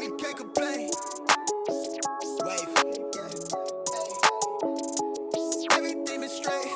money 0.00 0.12
can't 0.16 0.36
complain. 0.36 0.90
Wave, 2.44 2.68
yeah. 3.14 3.36
Everything 5.76 6.22
is 6.22 6.32
straight. 6.32 6.68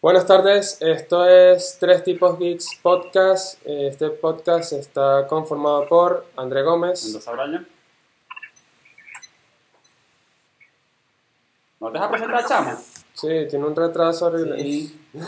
Buenas 0.00 0.26
tardes, 0.26 0.78
esto 0.80 1.24
es 1.24 1.76
Tres 1.78 2.02
Tipos 2.02 2.38
Geeks 2.38 2.66
Podcast. 2.82 3.58
Este 3.64 4.10
podcast 4.10 4.72
está 4.72 5.26
conformado 5.28 5.88
por 5.88 6.26
André 6.36 6.62
Gómez, 6.62 7.04
Mendoza 7.04 7.32
Braña. 7.32 7.64
¿No 11.80 11.90
te 11.90 11.98
vas 11.98 12.06
a 12.06 12.10
presentar, 12.10 12.46
chamo? 12.46 12.78
sí, 13.14 13.28
tiene 13.50 13.66
un 13.66 13.76
retraso 13.76 14.26
horrible. 14.26 14.62
Sí. 14.62 14.98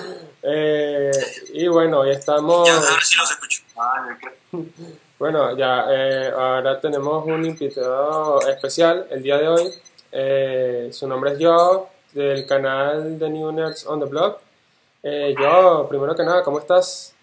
Eh, 0.47 1.11
y 1.55 1.69
bueno, 1.69 2.01
hoy 2.01 2.11
estamos, 2.11 2.67
Ya, 2.67 2.75
ahora 2.75 3.03
sí 3.03 3.17
los. 3.17 3.44
bueno, 5.19 5.57
ya, 5.57 5.87
eh, 5.91 6.31
ahora 6.31 6.81
tenemos 6.81 7.25
un 7.27 7.45
invitado 7.45 8.41
especial 8.49 9.07
el 9.11 9.23
día 9.23 9.39
de 9.39 9.49
hoy. 9.49 9.73
Eh, 10.13 10.91
su 10.93 11.09
nombre 11.09 11.33
es 11.33 11.39
Joe, 11.41 11.89
del 12.13 12.47
canal 12.47 13.19
de 13.19 13.31
New 13.31 13.51
Nerds 13.53 13.87
on 13.87 14.01
the 14.01 14.07
Blog. 14.07 14.39
Eh, 15.03 15.35
Joe, 15.37 15.89
primero 15.89 16.15
que 16.15 16.23
nada, 16.23 16.43
¿cómo 16.45 16.61
estás? 16.61 17.15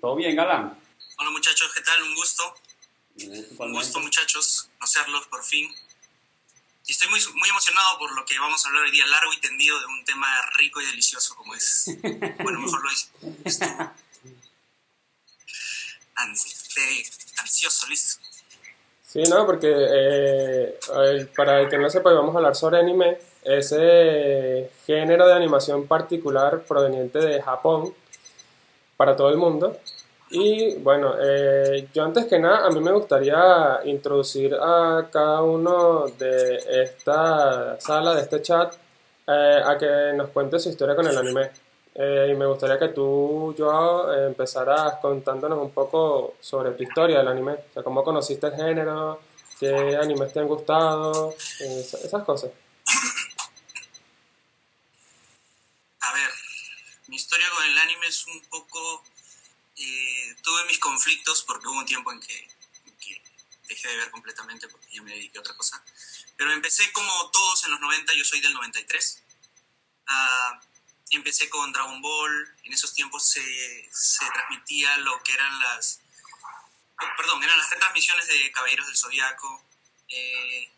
¿Todo 0.00 0.16
bien, 0.16 0.34
Galán? 0.34 0.78
Hola 1.18 1.30
muchachos, 1.30 1.72
¿qué 1.74 1.80
tal? 1.80 2.02
Un 2.02 2.14
gusto. 2.14 2.54
Un 3.58 3.72
gusto 3.72 4.00
muchachos, 4.00 4.68
conocerlos 4.78 5.26
por 5.28 5.44
fin. 5.44 5.68
Y 6.86 6.92
estoy 6.92 7.08
muy, 7.08 7.20
muy 7.34 7.48
emocionado 7.48 7.98
por 7.98 8.14
lo 8.14 8.24
que 8.24 8.38
vamos 8.38 8.64
a 8.64 8.68
hablar 8.68 8.84
hoy 8.84 8.90
día, 8.90 9.06
largo 9.06 9.32
y 9.32 9.40
tendido, 9.40 9.78
de 9.78 9.86
un 9.86 10.04
tema 10.04 10.26
rico 10.56 10.80
y 10.80 10.86
delicioso 10.86 11.36
como 11.36 11.54
es. 11.54 11.86
Bueno, 12.42 12.60
mejor 12.60 12.82
lo 12.82 12.90
es. 12.90 13.10
ansioso, 16.18 17.86
listo. 17.88 18.22
Sí, 19.02 19.22
no, 19.22 19.46
porque 19.46 19.72
eh, 19.72 20.78
para 21.34 21.60
el 21.60 21.68
que 21.68 21.78
no 21.78 21.88
sepa, 21.88 22.12
vamos 22.12 22.34
a 22.34 22.38
hablar 22.38 22.54
sobre 22.54 22.78
anime, 22.78 23.18
ese 23.42 24.70
género 24.86 25.26
de 25.26 25.32
animación 25.32 25.86
particular 25.86 26.62
proveniente 26.68 27.18
de 27.18 27.40
Japón 27.40 27.94
para 28.96 29.16
todo 29.16 29.30
el 29.30 29.38
mundo. 29.38 29.78
Y 30.30 30.74
bueno, 30.76 31.14
eh, 31.18 31.88
yo 31.94 32.04
antes 32.04 32.26
que 32.26 32.38
nada, 32.38 32.66
a 32.66 32.70
mí 32.70 32.80
me 32.80 32.92
gustaría 32.92 33.80
introducir 33.84 34.54
a 34.54 35.08
cada 35.10 35.42
uno 35.42 36.04
de 36.18 36.82
esta 36.82 37.80
sala, 37.80 38.14
de 38.14 38.20
este 38.20 38.42
chat, 38.42 38.74
eh, 39.26 39.62
a 39.64 39.78
que 39.78 40.12
nos 40.14 40.28
cuente 40.28 40.58
su 40.58 40.68
historia 40.68 40.94
con 40.94 41.06
el 41.06 41.16
anime. 41.16 41.50
Eh, 42.00 42.28
y 42.30 42.34
me 42.36 42.46
gustaría 42.46 42.78
que 42.78 42.88
tú, 42.88 43.52
Joao, 43.58 44.12
eh, 44.12 44.26
empezaras 44.28 44.94
contándonos 45.02 45.58
un 45.58 45.72
poco 45.72 46.36
sobre 46.40 46.70
tu 46.72 46.84
historia 46.84 47.18
del 47.18 47.28
anime. 47.28 47.54
O 47.54 47.72
sea, 47.74 47.82
cómo 47.82 48.04
conociste 48.04 48.46
el 48.46 48.54
género, 48.54 49.20
qué 49.58 49.96
animes 50.00 50.32
te 50.32 50.38
han 50.38 50.46
gustado, 50.46 51.34
eh, 51.60 51.80
esa- 51.80 51.98
esas 51.98 52.22
cosas. 52.24 52.52
A 56.00 56.12
ver, 56.12 56.30
mi 57.08 57.16
historia 57.16 57.46
con 57.50 57.64
el 57.66 57.78
anime 57.78 58.06
es 58.06 58.24
un 58.28 58.40
poco... 58.48 59.04
eh, 59.76 60.34
tuve 60.42 60.64
mis 60.66 60.78
conflictos 60.78 61.42
porque 61.42 61.66
hubo 61.66 61.78
un 61.78 61.84
tiempo 61.86 62.12
en 62.12 62.20
que, 62.20 62.38
en 62.86 62.96
que 62.98 63.22
dejé 63.68 63.88
de 63.88 63.96
ver 63.96 64.10
completamente 64.12 64.68
porque 64.68 64.86
ya 64.92 65.02
me 65.02 65.10
dediqué 65.12 65.38
a 65.38 65.40
otra 65.40 65.56
cosa. 65.56 65.82
Pero 66.36 66.52
empecé 66.52 66.92
como 66.92 67.30
todos 67.32 67.64
en 67.64 67.72
los 67.72 67.80
90, 67.80 68.12
yo 68.14 68.24
soy 68.24 68.40
del 68.40 68.54
93. 68.54 69.22
Ah, 70.06 70.60
empecé 71.16 71.48
con 71.48 71.72
Dragon 71.72 72.00
Ball, 72.00 72.56
en 72.64 72.72
esos 72.72 72.92
tiempos 72.92 73.28
se, 73.28 73.88
se 73.92 74.24
transmitía 74.30 74.96
lo 74.98 75.22
que 75.22 75.32
eran 75.32 75.58
las... 75.60 76.00
perdón, 77.16 77.42
eran 77.42 77.58
las 77.58 77.70
retransmisiones 77.70 78.26
de 78.28 78.52
Caballeros 78.52 78.86
del 78.86 78.96
Zodiaco, 78.96 79.64
eh, 80.08 80.70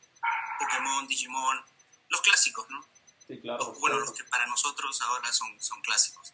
Pokémon, 0.59 1.07
Digimon, 1.09 1.65
los 2.09 2.21
clásicos, 2.21 2.69
¿no? 2.71 2.85
Sí, 3.27 3.41
claro. 3.41 3.75
bueno, 3.81 3.99
los 3.99 4.13
que 4.13 4.25
para 4.25 4.47
nosotros 4.47 5.01
ahora 5.03 5.33
son, 5.33 5.61
son 5.61 5.81
clásicos. 5.83 6.33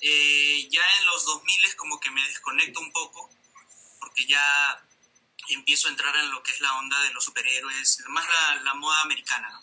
Eh, 0.00 0.68
ya 0.70 0.82
en 0.98 1.06
los 1.06 1.24
2000 1.26 1.76
como 1.76 2.00
que 2.00 2.10
me 2.10 2.26
desconecto 2.28 2.80
un 2.80 2.92
poco, 2.92 3.30
porque 4.00 4.26
ya 4.26 4.84
empiezo 5.48 5.88
a 5.88 5.90
entrar 5.90 6.14
en 6.16 6.30
lo 6.30 6.42
que 6.42 6.50
es 6.50 6.60
la 6.60 6.74
onda 6.78 7.00
de 7.02 7.12
los 7.12 7.24
superhéroes, 7.24 8.02
más 8.08 8.26
la, 8.28 8.62
la 8.62 8.74
moda 8.74 9.00
americana, 9.02 9.50
¿no? 9.50 9.62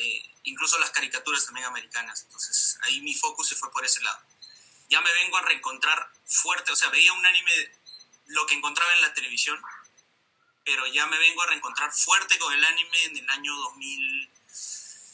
Eh, 0.00 0.34
incluso 0.48 0.78
las 0.78 0.90
caricaturas 0.90 1.44
también 1.44 1.66
americanas, 1.66 2.22
entonces 2.22 2.78
ahí 2.82 3.00
mi 3.00 3.14
focus 3.14 3.48
se 3.48 3.56
fue 3.56 3.70
por 3.70 3.84
ese 3.84 4.02
lado. 4.02 4.20
Ya 4.88 5.00
me 5.00 5.12
vengo 5.12 5.36
a 5.36 5.42
reencontrar 5.42 6.12
fuerte, 6.24 6.72
o 6.72 6.76
sea, 6.76 6.88
veía 6.90 7.12
un 7.12 7.24
anime, 7.24 7.52
lo 8.26 8.46
que 8.46 8.54
encontraba 8.54 8.94
en 8.94 9.02
la 9.02 9.14
televisión, 9.14 9.60
pero 10.64 10.86
ya 10.86 11.06
me 11.06 11.18
vengo 11.18 11.42
a 11.42 11.46
reencontrar 11.46 11.92
fuerte 11.92 12.38
con 12.38 12.52
el 12.52 12.64
anime 12.64 13.04
en 13.04 13.16
el 13.16 13.30
año 13.30 13.54
2000. 13.54 14.30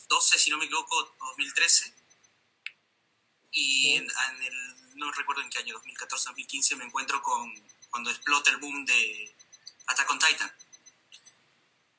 12, 0.09 0.39
si 0.39 0.51
no 0.51 0.59
me 0.59 0.67
equivoco, 0.67 1.17
2013. 1.19 1.95
Y 3.53 3.95
en, 3.95 4.05
en 4.05 4.43
el, 4.43 4.97
no 4.97 5.11
recuerdo 5.13 5.43
en 5.43 5.51
qué 5.51 5.59
año, 5.59 5.75
2014, 5.75 6.25
2015, 6.27 6.77
me 6.77 6.85
encuentro 6.85 7.23
con 7.23 7.53
cuando 7.91 8.11
explota 8.11 8.51
el 8.51 8.57
boom 8.57 8.85
de 8.85 9.35
Attack 9.87 10.11
on 10.11 10.19
Titan. 10.19 10.53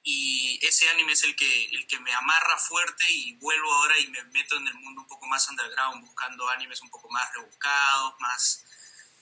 Y 0.07 0.59
ese 0.63 0.87
anime 0.89 1.13
es 1.13 1.23
el 1.23 1.35
que, 1.35 1.65
el 1.65 1.87
que 1.87 1.99
me 1.99 2.13
amarra 2.13 2.59
fuerte 2.59 3.03
y 3.09 3.33
vuelvo 3.37 3.73
ahora 3.73 3.97
y 3.99 4.07
me 4.07 4.23
meto 4.25 4.55
en 4.55 4.67
el 4.67 4.75
mundo 4.75 5.01
un 5.01 5.07
poco 5.07 5.25
más 5.25 5.49
underground, 5.49 6.05
buscando 6.05 6.47
animes 6.47 6.79
un 6.81 6.91
poco 6.91 7.09
más 7.09 7.33
rebuscados, 7.33 8.13
más, 8.19 8.63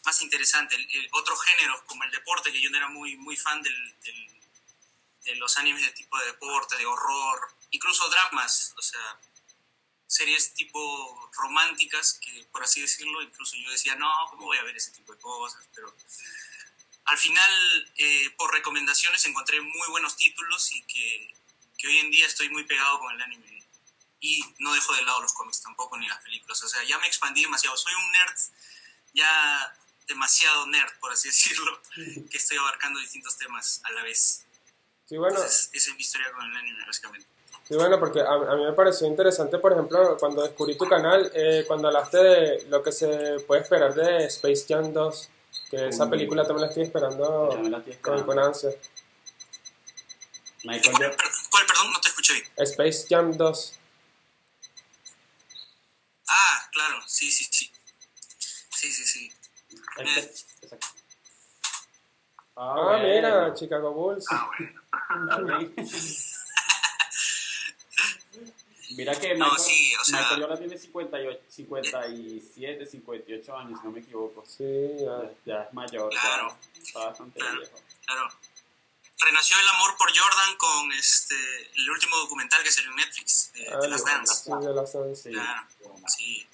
más 0.04 0.22
interesantes. 0.22 0.78
Otros 1.14 1.42
géneros, 1.42 1.82
como 1.84 2.04
el 2.04 2.12
deporte, 2.12 2.52
que 2.52 2.62
yo 2.62 2.70
no 2.70 2.76
era 2.78 2.90
muy, 2.90 3.16
muy 3.16 3.38
fan 3.38 3.62
del- 3.62 4.00
del, 4.02 4.42
de 5.24 5.36
los 5.38 5.58
animes 5.58 5.86
de 5.86 5.92
tipo 5.94 6.20
de 6.20 6.26
deporte, 6.26 6.76
de 6.76 6.86
horror, 6.86 7.50
incluso 7.72 8.10
dramas, 8.10 8.74
o 8.78 8.82
sea, 8.82 9.20
series 10.06 10.54
tipo 10.54 11.32
románticas, 11.38 12.20
que 12.22 12.44
por 12.52 12.62
así 12.62 12.82
decirlo, 12.82 13.22
incluso 13.22 13.56
yo 13.56 13.72
decía, 13.72 13.96
no, 13.96 14.12
¿cómo 14.30 14.48
voy 14.48 14.58
a 14.58 14.64
ver 14.64 14.76
ese 14.76 14.92
tipo 14.92 15.14
de 15.14 15.20
cosas? 15.20 15.66
Pero 15.74 15.96
al 17.06 17.18
final, 17.18 17.52
eh, 17.97 18.30
por 18.38 18.53
recomendaciones, 18.53 19.25
encontré 19.25 19.59
muy 19.59 19.88
buenos 19.90 20.16
títulos 20.16 20.72
y 20.72 20.84
que, 20.84 21.34
que 21.78 21.88
hoy 21.88 21.97
en 22.00 22.12
día 22.12 22.25
estoy 22.25 22.50
muy 22.50 22.64
pegado 22.64 23.00
con 23.00 23.14
el 23.14 23.22
anime. 23.22 23.64
Y 24.22 24.41
no 24.59 24.74
dejo 24.74 24.94
de 24.94 25.02
lado 25.02 25.22
los 25.22 25.34
cómics 25.34 25.62
tampoco, 25.62 25.97
ni 25.97 26.08
las 26.08 26.22
películas. 26.24 26.64
O 26.64 26.69
sea, 26.69 26.81
ya 26.84 26.97
me 27.00 27.08
expandí 27.08 27.41
demasiado. 27.41 27.75
Soy 27.75 27.94
un 27.94 28.12
nerd, 28.12 28.38
ya 29.14 29.78
demasiado 30.08 30.66
nerd, 30.68 30.91
por 31.00 31.12
así 31.12 31.28
decirlo, 31.30 31.81
que 31.96 32.38
estoy 32.38 32.58
abarcando 32.58 33.00
distintos 33.00 33.38
temas 33.38 33.81
a 33.84 33.91
la 33.91 34.03
vez. 34.03 34.46
Sí, 35.06 35.18
bueno, 35.18 35.35
Entonces, 35.35 35.70
esa 35.74 35.90
es 35.90 35.96
mi 35.97 36.02
historia 36.02 36.31
con 36.31 36.50
el 36.50 36.56
anime, 36.56 36.85
básicamente. 36.85 37.28
Sí, 37.68 37.75
bueno, 37.75 38.00
porque 38.00 38.22
a, 38.22 38.34
a 38.34 38.56
mí 38.56 38.66
me 38.66 38.74
pareció 38.74 39.08
interesante, 39.08 39.58
por 39.58 39.72
ejemplo, 39.74 40.18
cuando 40.18 40.44
descubrí 40.44 40.78
tu 40.78 40.88
canal, 40.88 41.31
eh, 41.34 41.64
cuando 41.68 41.88
hablaste 41.88 42.18
de 42.18 42.66
lo 42.70 42.84
que 42.84 42.91
se 42.91 43.40
puede 43.47 43.62
esperar 43.62 43.94
de 43.94 44.25
Space 44.25 44.66
Jam 44.68 44.91
2, 44.91 45.30
que 45.75 45.88
esa 45.88 46.07
película 46.09 46.44
también 46.44 46.61
la 46.61 46.67
estoy 46.67 46.84
esperando 46.84 47.50
También 47.50 47.72
la 47.72 47.78
estoy 47.79 47.94
con, 47.95 48.13
esperando. 48.16 48.25
con 48.25 48.39
ansia. 48.39 48.69
Michael 50.66 50.81
¿Cuál, 50.84 50.94
Jordan. 50.94 51.17
per- 51.17 51.31
cuál, 51.50 51.66
perdón? 51.66 51.91
No 51.94 52.00
te 52.00 52.09
escuché 52.09 52.34
bien. 52.34 52.45
Space 52.57 53.06
Jam 53.09 53.31
2. 53.35 53.79
Ah, 56.28 56.69
claro, 56.72 56.97
sí, 57.07 57.31
sí, 57.31 57.45
sí. 57.51 57.72
Sí, 58.69 58.91
sí, 58.91 59.03
sí. 59.06 59.34
Exacto. 59.97 60.88
Ah, 62.55 62.75
bueno. 62.84 63.07
mira, 63.07 63.53
Chicago 63.55 63.94
Bulls. 63.94 64.25
Está 64.29 65.40
bien. 65.41 65.73
Mira 68.96 69.16
que 69.20 69.36
No, 69.36 69.46
Michael, 69.46 69.62
sí, 69.64 69.94
o 69.96 70.04
sea- 70.06 70.20
Michael 70.22 70.42
Jordan 70.42 70.59
tiene 70.59 70.78
58, 70.78 71.40
57, 71.50 72.86
58 72.86 73.58
años, 73.58 73.80
si 73.80 73.86
no 73.86 73.92
me 73.92 74.00
equivoco. 74.00 74.44
Sí, 74.46 74.64
ya. 75.46 75.64
Es 75.64 75.73
mayor, 75.73 76.09
Claro. 76.09 76.58
ya 76.76 76.82
está 76.82 77.00
bastante 77.06 77.40
Claro. 77.40 77.59
viejo. 77.59 77.79
Claro. 78.06 78.29
Renació 79.20 79.58
el 79.59 79.67
amor 79.70 79.96
por 79.97 80.09
Jordan 80.17 80.58
con 80.58 80.91
este 80.94 81.35
el 81.76 81.90
último 81.90 82.17
documental 82.17 82.62
que 82.64 82.72
salió 82.72 82.90
en 82.91 82.97
Netflix, 82.97 83.52
de, 83.53 83.67
Ah, 83.73 83.78
de 83.78 83.88
las 83.88 84.03
Dance. 84.03 84.34
Sí, 84.44 84.52
de 84.67 84.73
las 84.73 84.94
Dance. 84.94 85.23
Sí. 85.23 85.29
Claro, 85.32 85.67
sí. 86.08 86.47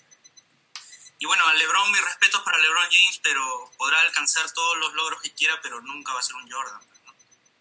Y 1.21 1.25
bueno, 1.25 1.45
a 1.47 1.53
LeBron, 1.55 1.91
mis 1.91 2.01
respetos 2.05 2.41
para 2.43 2.57
LeBron 2.59 2.83
James, 2.91 3.19
pero 3.23 3.71
podrá 3.77 3.99
alcanzar 4.01 4.49
todos 4.51 4.77
los 4.77 4.93
logros 4.93 5.21
que 5.21 5.31
quiera, 5.31 5.59
pero 5.63 5.81
nunca 5.81 6.13
va 6.13 6.19
a 6.19 6.23
ser 6.23 6.35
un 6.35 6.49
Jordan. 6.49 6.79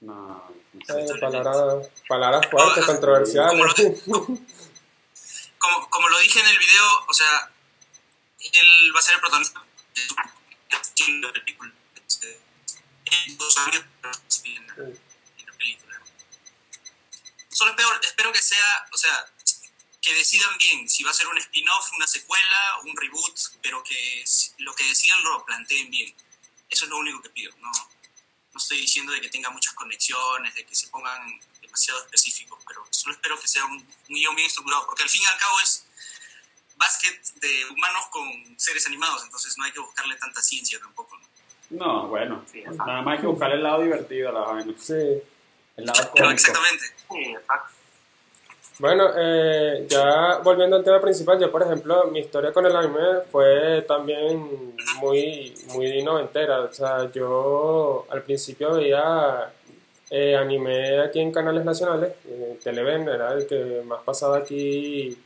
¿no? 0.01 0.15
No, 0.15 0.53
Eh, 0.75 1.21
palabras, 1.21 1.89
palabras 2.09 2.47
fuertes, 2.51 2.85
Ah, 2.85 2.87
controversiales. 2.87 3.75
Como, 4.05 4.27
como 4.27 4.39
lo 5.61 6.19
dije 6.21 6.41
en 6.41 6.47
el 6.47 6.59
video, 6.59 7.05
o 7.07 7.13
sea, 7.13 7.53
él 8.41 8.93
va 8.95 9.01
a 9.01 9.03
ser 9.03 9.15
el 9.15 9.21
protagonista 9.21 9.65
de 9.95 11.21
la 11.21 11.33
película. 11.33 11.73
Él, 13.05 13.37
los 13.39 13.57
amigos, 13.59 13.85
en 14.45 14.67
la- 14.67 14.75
en 14.85 15.47
la 15.47 15.53
película. 15.57 16.01
Solo 17.51 17.71
espero, 17.71 18.01
espero 18.03 18.33
que 18.33 18.43
sea, 18.43 18.89
o 18.93 18.97
sea, 18.97 19.33
que 20.01 20.15
decidan 20.15 20.57
bien 20.59 20.89
si 20.89 21.03
va 21.03 21.11
a 21.11 21.15
ser 21.15 21.27
un 21.27 21.39
spin-off, 21.39 21.93
una 21.95 22.07
secuela, 22.07 22.79
un 22.85 22.97
reboot, 22.97 23.39
pero 23.63 23.83
que 23.83 24.25
lo 24.59 24.75
que 24.75 24.85
decidan 24.85 25.23
lo 25.25 25.45
planteen 25.45 25.91
bien. 25.91 26.15
Eso 26.71 26.85
es 26.85 26.91
lo 26.91 26.99
único 26.99 27.21
que 27.23 27.31
pido. 27.31 27.53
No, 27.59 27.71
no 27.73 28.59
estoy 28.59 28.81
diciendo 28.81 29.13
de 29.13 29.21
que 29.21 29.29
tenga 29.29 29.51
muchas 29.51 29.73
conexiones, 29.75 30.55
de 30.55 30.65
que 30.65 30.75
se 30.75 30.89
pongan 30.89 31.41
demasiado 31.79 32.01
específicos, 32.05 32.59
pero 32.67 32.85
solo 32.91 33.15
espero 33.15 33.39
que 33.41 33.47
sea 33.47 33.65
un, 33.65 33.77
un 33.77 34.15
guion 34.15 34.35
bien 34.35 34.47
estructurado, 34.47 34.87
porque 34.87 35.05
al 35.05 35.09
fin 35.09 35.23
y 35.23 35.27
al 35.27 35.39
cabo 35.39 35.61
es 35.63 35.87
básquet 36.77 37.21
de 37.41 37.65
humanos 37.73 38.07
con 38.11 38.25
seres 38.59 38.87
animados, 38.87 39.23
entonces 39.25 39.57
no 39.59 39.65
hay 39.65 39.73
que 39.73 39.81
buscarle 39.81 40.17
tanta 40.17 40.41
ciencia 40.43 40.79
tampoco. 40.81 41.17
¿no? 41.17 41.29
No, 41.71 42.09
bueno. 42.09 42.45
Sí. 42.51 42.63
Nada 42.63 43.03
más 43.03 43.15
hay 43.17 43.21
que 43.21 43.27
buscar 43.27 43.53
el 43.53 43.63
lado 43.63 43.83
divertido 43.83 44.31
a 44.31 44.33
la 44.33 44.41
vaina. 44.41 44.75
Sí. 44.79 44.95
El 45.77 45.85
lado 45.85 46.11
Pero 46.15 46.27
cómico. 46.27 46.31
exactamente. 46.33 46.85
Sí, 47.11 47.33
exacto. 47.33 47.75
Bueno, 48.79 49.11
eh, 49.17 49.87
ya 49.89 50.39
volviendo 50.39 50.77
al 50.77 50.85
tema 50.85 51.01
principal, 51.01 51.39
yo 51.39 51.51
por 51.51 51.63
ejemplo, 51.63 52.07
mi 52.07 52.21
historia 52.21 52.53
con 52.53 52.65
el 52.65 52.75
anime 52.75 53.23
fue 53.31 53.83
también 53.83 54.77
muy, 55.01 55.53
muy 55.69 56.03
noventera. 56.03 56.61
O 56.61 56.73
sea, 56.73 57.11
yo 57.11 58.07
al 58.09 58.23
principio 58.23 58.75
veía 58.75 59.53
eh, 60.11 60.35
anime 60.37 61.01
aquí 61.01 61.21
en 61.21 61.33
canales 61.33 61.65
nacionales. 61.65 62.13
eh, 62.27 62.59
Televen 62.63 63.09
era 63.09 63.33
el 63.33 63.47
que 63.47 63.83
más 63.85 64.03
pasaba 64.05 64.39
aquí 64.39 65.17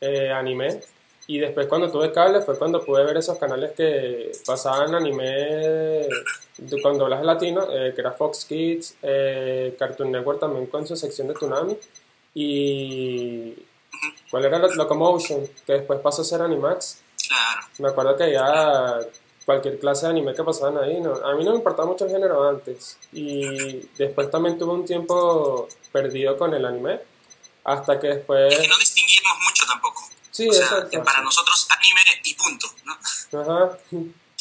eh, 0.00 0.30
anime. 0.30 0.80
Y 1.26 1.38
después 1.38 1.66
cuando 1.68 1.90
tuve 1.90 2.10
cable 2.12 2.40
fue 2.40 2.58
cuando 2.58 2.84
pude 2.84 3.04
ver 3.04 3.16
esos 3.18 3.38
canales 3.38 3.72
que 3.72 4.32
pasaban 4.44 4.94
anime 4.96 6.08
con 6.82 6.98
doblaje 6.98 7.24
latino, 7.24 7.68
eh, 7.70 7.92
que 7.94 8.00
era 8.00 8.10
Fox 8.12 8.44
Kids, 8.46 8.96
eh, 9.02 9.76
Cartoon 9.78 10.10
Network 10.10 10.40
también 10.40 10.66
con 10.66 10.86
su 10.86 10.96
sección 10.96 11.28
de 11.28 11.34
Tsunami. 11.34 11.78
Y 12.34 13.54
¿cuál 14.30 14.44
era 14.44 14.58
Lo- 14.58 14.74
Locomotion? 14.74 15.46
Que 15.66 15.74
después 15.74 16.00
pasó 16.00 16.22
a 16.22 16.24
ser 16.24 16.42
Animax. 16.42 17.00
Claro. 17.28 17.66
Me 17.78 17.88
acuerdo 17.88 18.16
que 18.16 18.32
ya 18.32 18.98
cualquier 19.50 19.80
clase 19.80 20.06
de 20.06 20.12
anime 20.12 20.32
que 20.32 20.44
pasaban 20.44 20.78
ahí, 20.78 21.00
no, 21.00 21.12
a 21.12 21.34
mí 21.34 21.42
no 21.42 21.50
me 21.50 21.56
importaba 21.56 21.88
mucho 21.88 22.04
el 22.04 22.12
género 22.12 22.48
antes. 22.48 22.96
Y 23.12 23.80
después 23.98 24.30
también 24.30 24.56
tuve 24.56 24.72
un 24.72 24.84
tiempo 24.84 25.66
perdido 25.90 26.38
con 26.38 26.54
el 26.54 26.64
anime. 26.64 27.00
Hasta 27.64 27.98
que 27.98 28.06
después... 28.06 28.52
Es 28.52 28.60
que 28.60 28.68
no 28.68 28.78
distinguimos 28.78 29.32
mucho 29.44 29.64
tampoco. 29.66 30.02
Sí, 30.30 30.48
o 30.48 30.52
sea, 30.52 30.64
exacto. 30.66 31.02
para 31.02 31.22
nosotros 31.22 31.66
anime 31.76 32.00
y 32.22 32.34
punto, 32.34 32.68
¿no? 32.84 33.40
Ajá. 33.40 33.76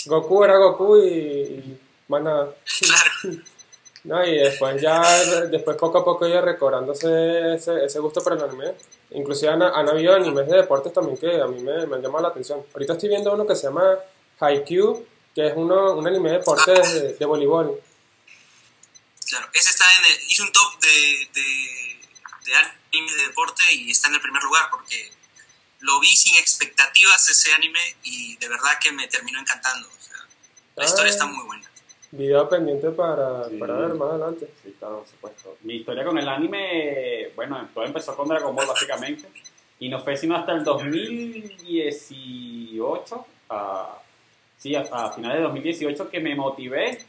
Goku 0.05 0.43
era 0.43 0.57
Goku 0.57 0.97
y, 0.97 1.09
y 1.09 1.79
más 2.07 2.21
nada. 2.21 2.53
Claro. 2.79 3.41
No, 4.03 4.25
y 4.25 4.37
después 4.37 4.81
ya, 4.81 5.01
después 5.47 5.75
poco 5.75 5.97
a 5.97 6.05
poco 6.05 6.27
iba 6.27 6.39
recobrándose 6.39 7.55
ese, 7.55 7.83
ese 7.83 7.99
gusto 7.99 8.21
por 8.21 8.33
el 8.33 8.43
anime. 8.43 8.75
Inclusive 9.11 9.51
han, 9.51 9.63
han 9.63 9.89
habido 9.89 10.13
animes 10.13 10.47
de 10.47 10.57
deportes 10.57 10.93
también 10.93 11.17
que 11.17 11.41
a 11.41 11.47
mí 11.47 11.61
me, 11.61 11.85
me 11.87 11.95
han 11.95 12.01
llamado 12.01 12.21
la 12.21 12.29
atención. 12.29 12.63
Ahorita 12.73 12.93
estoy 12.93 13.09
viendo 13.09 13.33
uno 13.33 13.45
que 13.45 13.55
se 13.55 13.63
llama 13.63 13.97
Haikyuu, 14.39 15.05
que 15.35 15.47
es 15.47 15.53
uno, 15.55 15.93
un 15.93 16.07
anime 16.07 16.31
de 16.31 16.37
deportes 16.39 16.93
de, 16.93 17.13
de 17.13 17.25
voleibol. 17.25 17.79
Claro, 19.27 19.47
ese 19.53 19.69
está 19.69 19.85
en 19.99 20.05
el, 20.11 20.17
hice 20.27 20.41
un 20.41 20.51
top 20.51 20.79
de, 20.81 21.29
de, 21.33 21.99
de 22.45 22.55
anime 22.55 23.11
de 23.13 23.27
deporte 23.27 23.61
y 23.73 23.91
está 23.91 24.07
en 24.09 24.15
el 24.15 24.21
primer 24.21 24.41
lugar 24.43 24.69
porque 24.71 25.11
lo 25.81 25.99
vi 25.99 26.15
sin 26.15 26.35
expectativas 26.37 27.29
ese 27.29 27.53
anime 27.53 27.79
y 28.03 28.35
de 28.37 28.49
verdad 28.49 28.79
que 28.81 28.91
me 28.91 29.07
terminó 29.07 29.39
encantando. 29.39 29.87
O 29.87 30.01
sea, 30.01 30.17
la 30.75 30.83
Ah. 30.83 30.87
historia 30.87 31.11
está 31.11 31.25
muy 31.27 31.45
buena. 31.45 31.65
Video 32.11 32.49
pendiente 32.49 32.89
para, 32.89 33.47
Sí. 33.49 33.57
para 33.57 33.75
ver 33.75 33.93
más 33.93 34.09
adelante. 34.09 34.51
Sí, 34.63 34.75
claro, 34.79 34.99
por 35.01 35.07
supuesto. 35.07 35.57
Mi 35.61 35.75
historia 35.75 36.03
con 36.03 36.17
el 36.17 36.27
anime, 36.27 37.31
bueno, 37.35 37.69
todo 37.71 37.85
empezó 37.85 38.15
con 38.15 38.27
Dragon 38.27 38.55
Ball 38.55 38.65
básicamente. 38.67 39.29
Y 39.79 39.89
no 39.89 40.03
fue 40.03 40.17
sino 40.17 40.35
hasta 40.35 40.53
el 40.53 40.63
2018, 40.63 43.27
a, 43.49 44.01
sí, 44.59 44.75
a, 44.75 44.81
a 44.91 45.11
finales 45.11 45.37
de 45.37 45.43
2018, 45.45 46.09
que 46.09 46.19
me 46.19 46.35
motivé 46.35 46.99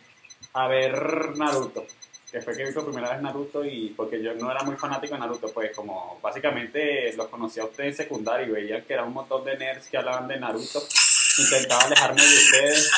a 0.55 0.67
ver 0.69 1.37
Naruto. 1.37 1.85
Que 2.33 2.41
fue 2.41 2.57
que 2.57 2.65
vi 2.65 2.73
por 2.73 2.85
primera 2.85 3.11
vez 3.11 3.21
Naruto 3.23 3.65
y 3.65 3.89
porque 3.97 4.23
yo 4.23 4.33
no 4.35 4.51
era 4.53 4.63
muy 4.63 4.77
fanático 4.77 5.15
de 5.15 5.21
Naruto, 5.21 5.49
pues 5.53 5.75
como 5.75 6.19
básicamente 6.23 7.13
los 7.15 7.27
conocía 7.27 7.65
a 7.65 7.67
ustedes 7.67 7.91
en 7.99 8.05
secundaria 8.05 8.47
y 8.47 8.51
veía 8.51 8.85
que 8.87 8.93
era 8.95 9.03
un 9.03 9.13
montón 9.13 9.45
de 9.45 9.59
nerds 9.59 9.89
que 9.89 9.97
hablaban 9.99 10.29
de 10.29 10.39
Naruto. 10.39 10.81
Intentaba 11.39 11.83
alejarme 11.83 12.23
de 12.23 12.35
ustedes 12.37 12.91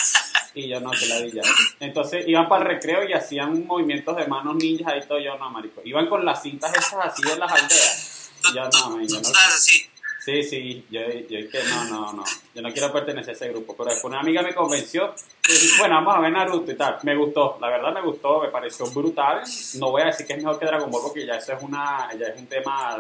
y 0.55 0.69
yo 0.69 0.81
no, 0.81 0.91
que 0.91 1.07
la 1.07 1.21
vi 1.21 1.31
ya. 1.33 1.43
Entonces 1.81 2.29
iban 2.29 2.47
para 2.47 2.63
el 2.65 2.69
recreo 2.75 3.09
y 3.09 3.15
hacían 3.15 3.67
movimientos 3.67 4.15
de 4.17 4.27
manos 4.27 4.57
ninjas 4.57 4.93
ahí 4.93 5.01
todo 5.09 5.19
yo 5.19 5.37
no, 5.39 5.49
marico. 5.51 5.81
Iban 5.85 6.09
con 6.09 6.25
las 6.27 6.43
cintas 6.43 6.71
esas 6.77 6.95
así 7.03 7.23
en 7.31 7.39
las 7.39 7.51
aldeas. 7.53 8.31
Ya 8.55 8.69
tú- 8.69 8.79
no, 8.91 9.03
ya 9.03 9.19
no. 9.21 9.29
así. 9.55 9.89
Sí, 10.25 10.43
sí, 10.45 10.87
yo, 10.89 11.01
yo 11.01 11.39
dije, 11.39 11.59
no, 11.69 11.85
no, 11.85 12.13
no, 12.13 12.25
yo 12.55 12.63
no 12.63 12.73
quiero 12.73 12.93
pertenecer 12.93 13.31
a 13.31 13.33
ese 13.33 13.49
grupo. 13.49 13.75
Pero 13.77 13.91
después 13.91 14.05
una 14.13 14.21
amiga 14.21 14.41
me 14.43 14.55
convenció, 14.55 15.15
dije, 15.47 15.79
bueno, 15.81 15.97
vamos 15.97 16.15
a 16.17 16.21
ver 16.21 16.31
Naruto 16.33 16.71
y 16.71 16.77
tal. 16.77 16.99
Me 17.03 17.17
gustó, 17.17 17.59
la 17.61 17.69
verdad 17.69 17.93
me 17.93 18.03
gustó, 18.03 18.41
me 18.41 18.49
pareció 18.49 18.87
brutal. 18.87 19.43
No 19.81 19.91
voy 19.91 20.03
a 20.03 20.07
decir 20.07 20.25
que 20.27 20.35
es 20.35 20.39
mejor 20.39 20.61
que 20.61 20.67
Dragon 20.67 20.91
Ball 20.91 21.03
porque 21.03 21.27
ya 21.27 21.35
eso 21.35 21.53
es 21.55 21.63
una, 21.63 22.09
ya 22.17 22.27
es 22.29 22.39
un 22.39 22.47
tema, 22.47 22.99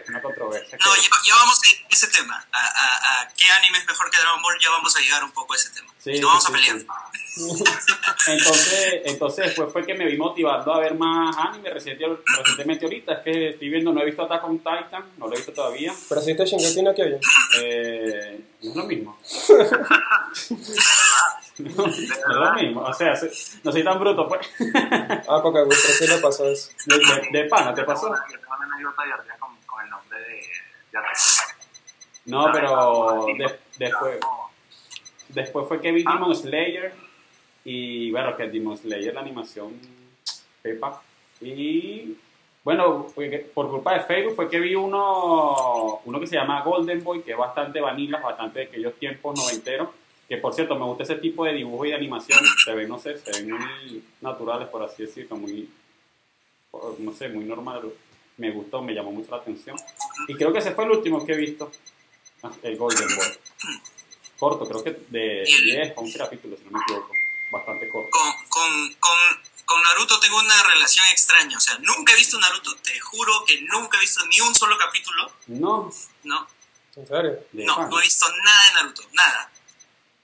es 0.00 0.08
una 0.08 0.22
controversia. 0.22 0.78
No, 0.84 0.92
que- 0.94 1.00
ya, 1.00 1.08
ya 1.26 1.34
vamos 1.34 1.58
a 1.58 1.79
ese 1.90 2.06
tema. 2.08 2.44
A, 2.52 2.58
a, 2.58 3.20
a 3.22 3.28
qué 3.36 3.50
anime 3.50 3.78
es 3.78 3.86
mejor 3.86 4.10
que 4.10 4.18
Dragon 4.18 4.40
Ball, 4.42 4.58
ya 4.60 4.70
vamos 4.70 4.94
a 4.96 5.00
llegar 5.00 5.22
un 5.24 5.32
poco 5.32 5.54
a 5.54 5.56
ese 5.56 5.70
tema. 5.70 5.92
Sí, 5.98 6.12
y 6.12 6.20
no 6.20 6.28
vamos 6.28 6.44
sí, 6.44 6.50
a 6.50 6.54
pelear. 6.56 6.78
sí. 6.78 6.86
Entonces, 8.26 9.00
entonces 9.04 9.44
después 9.46 9.72
fue 9.72 9.84
que 9.86 9.94
me 9.94 10.06
vi 10.06 10.16
motivando 10.16 10.74
a 10.74 10.80
ver 10.80 10.94
más 10.94 11.36
anime 11.36 11.70
recientemente, 11.70 12.22
recientemente 12.38 12.84
ahorita. 12.86 13.12
Es 13.14 13.20
que 13.20 13.48
estoy 13.50 13.68
viendo, 13.68 13.92
no 13.92 14.00
he 14.02 14.04
visto 14.06 14.22
Attack 14.22 14.44
on 14.44 14.58
Titan, 14.58 15.12
no 15.16 15.26
lo 15.26 15.32
he 15.34 15.36
visto 15.36 15.52
todavía. 15.52 15.92
Pero 16.08 16.20
si 16.22 16.30
este 16.32 16.44
Shingeki 16.46 16.82
no 16.82 16.94
Kyojin. 16.94 17.20
Eh, 17.60 18.40
no 18.62 18.70
es 18.70 18.76
lo 18.76 18.84
mismo. 18.84 19.18
no, 21.58 21.86
es 21.86 22.08
lo 22.26 22.52
mismo. 22.54 22.80
O 22.82 22.94
sea, 22.94 23.14
se- 23.16 23.30
no 23.62 23.72
soy 23.72 23.84
tan 23.84 23.98
bruto, 23.98 24.28
pues. 24.28 24.46
Ah, 25.28 25.40
porque 25.42 25.58
a 25.60 25.62
Wilfred 25.64 25.94
sí 25.94 26.06
le 26.06 26.18
pasó 26.18 26.48
eso. 26.48 26.70
De, 26.86 26.96
de- 26.98 27.28
de 27.42 27.44
pana, 27.48 27.74
¿te 27.74 27.84
pasó? 27.84 28.08
Yo 28.08 28.38
tengo 28.38 28.54
una 28.56 28.74
anécdota 28.74 29.04
divertida 29.04 29.36
con, 29.38 29.56
con 29.66 29.84
el 29.84 29.90
nombre 29.90 30.18
de, 30.18 30.40
de 30.92 30.98
Ataque. 30.98 31.20
No, 32.26 32.50
pero 32.52 33.24
de- 33.36 33.58
después, 33.78 34.18
después 35.28 35.66
fue 35.68 35.80
que 35.80 35.92
vi 35.92 36.02
Demon 36.04 36.34
Slayer. 36.34 36.92
Y 37.64 38.10
bueno, 38.10 38.36
que 38.36 38.48
Demon 38.48 38.76
Slayer, 38.76 39.14
la 39.14 39.20
animación 39.20 39.78
Pepa. 40.62 41.02
Y 41.40 42.16
bueno, 42.64 43.06
por 43.54 43.70
culpa 43.70 43.94
de 43.94 44.00
Facebook 44.00 44.34
fue 44.36 44.48
que 44.50 44.60
vi 44.60 44.74
uno, 44.74 46.00
uno 46.04 46.20
que 46.20 46.26
se 46.26 46.36
llama 46.36 46.62
Golden 46.62 47.02
Boy, 47.02 47.22
que 47.22 47.32
es 47.32 47.36
bastante 47.38 47.80
vanilla, 47.80 48.18
bastante 48.20 48.60
de 48.60 48.64
aquellos 48.66 48.94
tiempos 48.94 49.38
noventeros. 49.38 49.88
Que 50.28 50.36
por 50.36 50.54
cierto, 50.54 50.76
me 50.78 50.84
gusta 50.84 51.02
ese 51.02 51.16
tipo 51.16 51.44
de 51.44 51.52
dibujo 51.54 51.84
y 51.86 51.88
de 51.90 51.96
animación. 51.96 52.38
Se 52.64 52.72
ven, 52.74 52.88
no 52.88 52.98
sé, 52.98 53.18
se 53.18 53.32
ven 53.32 53.50
muy 53.50 54.04
naturales, 54.20 54.68
por 54.68 54.82
así 54.82 55.02
decirlo, 55.04 55.36
muy, 55.36 55.68
no 56.98 57.12
sé, 57.12 57.28
muy 57.30 57.44
normal. 57.44 57.82
Me 58.36 58.50
gustó, 58.52 58.80
me 58.80 58.94
llamó 58.94 59.10
mucho 59.10 59.30
la 59.32 59.38
atención. 59.38 59.76
Y 60.28 60.34
creo 60.34 60.52
que 60.52 60.60
ese 60.60 60.70
fue 60.70 60.84
el 60.84 60.92
último 60.92 61.24
que 61.26 61.32
he 61.32 61.36
visto. 61.36 61.70
El 62.62 62.76
Golden 62.76 63.16
Boy. 63.16 63.38
Corto, 64.38 64.66
creo 64.68 64.82
que 64.84 64.90
de 65.08 65.44
10 65.44 65.90
a 65.96 66.00
11 66.00 66.18
capítulos, 66.18 66.58
si 66.58 66.64
no 66.66 66.70
me 66.78 66.82
equivoco. 66.82 67.12
Bastante 67.50 67.88
corto. 67.88 68.10
Con, 68.10 68.32
con, 68.48 68.94
con, 68.94 69.18
con 69.66 69.82
Naruto 69.82 70.18
tengo 70.20 70.38
una 70.38 70.62
relación 70.62 71.04
extraña. 71.12 71.56
O 71.58 71.60
sea, 71.60 71.76
nunca 71.80 72.12
he 72.12 72.16
visto 72.16 72.38
Naruto. 72.38 72.74
Te 72.76 72.98
juro 73.00 73.44
que 73.44 73.60
nunca 73.62 73.98
he 73.98 74.00
visto 74.00 74.24
ni 74.26 74.40
un 74.40 74.54
solo 74.54 74.78
capítulo. 74.78 75.30
No, 75.48 75.92
No, 76.22 76.48
¿En 76.96 77.06
serio? 77.06 77.38
no, 77.52 77.86
no 77.88 77.98
he 78.00 78.02
visto 78.04 78.26
nada 78.44 78.66
de 78.68 78.72
Naruto. 78.74 79.02
Nada. 79.12 79.52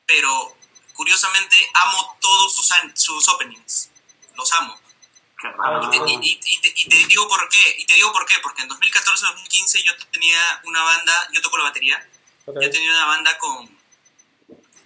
Pero, 0.06 0.56
curiosamente, 0.94 1.56
amo 1.74 2.16
todos 2.20 2.54
sus, 2.54 2.70
an- 2.72 2.96
sus 2.96 3.28
openings. 3.28 3.90
Los 4.36 4.52
amo. 4.52 4.78
Ah. 5.58 5.90
Y, 6.06 6.12
y- 6.12 6.40
y 6.44 6.60
te, 6.60 6.72
y 6.74 6.88
te 6.88 6.96
digo 7.06 7.28
por 7.28 7.48
qué. 7.48 7.76
Y 7.78 7.84
te 7.86 7.94
digo 7.94 8.12
por 8.12 8.24
qué. 8.26 8.34
Porque 8.42 8.62
en 8.62 8.68
2014-2015 8.70 9.82
yo 9.84 9.92
tenía 10.12 10.60
una 10.64 10.82
banda, 10.82 11.28
yo 11.32 11.40
toco 11.42 11.58
la 11.58 11.64
batería. 11.64 12.08
Ok. 12.46 12.56
Yo 12.62 12.70
tenía 12.70 12.90
una 12.92 13.06
banda 13.06 13.36
con, 13.38 13.78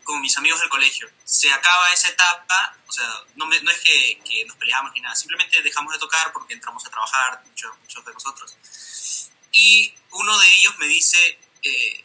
con 0.04 0.20
mis 0.20 0.36
amigos 0.38 0.60
del 0.60 0.68
colegio. 0.68 1.08
Se 1.24 1.52
acaba 1.52 1.92
esa 1.92 2.08
etapa, 2.08 2.76
o 2.86 2.92
sea, 2.92 3.06
no, 3.36 3.46
me- 3.46 3.60
no 3.62 3.70
es 3.70 3.78
que, 3.80 4.20
que 4.24 4.44
nos 4.46 4.56
peleamos 4.56 4.92
ni 4.92 5.00
nada, 5.00 5.14
simplemente 5.14 5.60
dejamos 5.62 5.92
de 5.92 5.98
tocar 5.98 6.32
porque 6.32 6.54
entramos 6.54 6.84
a 6.86 6.90
trabajar, 6.90 7.42
muchos, 7.46 7.78
muchos 7.78 8.04
de 8.04 8.12
nosotros. 8.12 8.56
Y 9.52 9.92
uno 10.12 10.38
de 10.38 10.46
ellos 10.58 10.76
me 10.78 10.86
dice, 10.86 11.38
eh, 11.62 12.04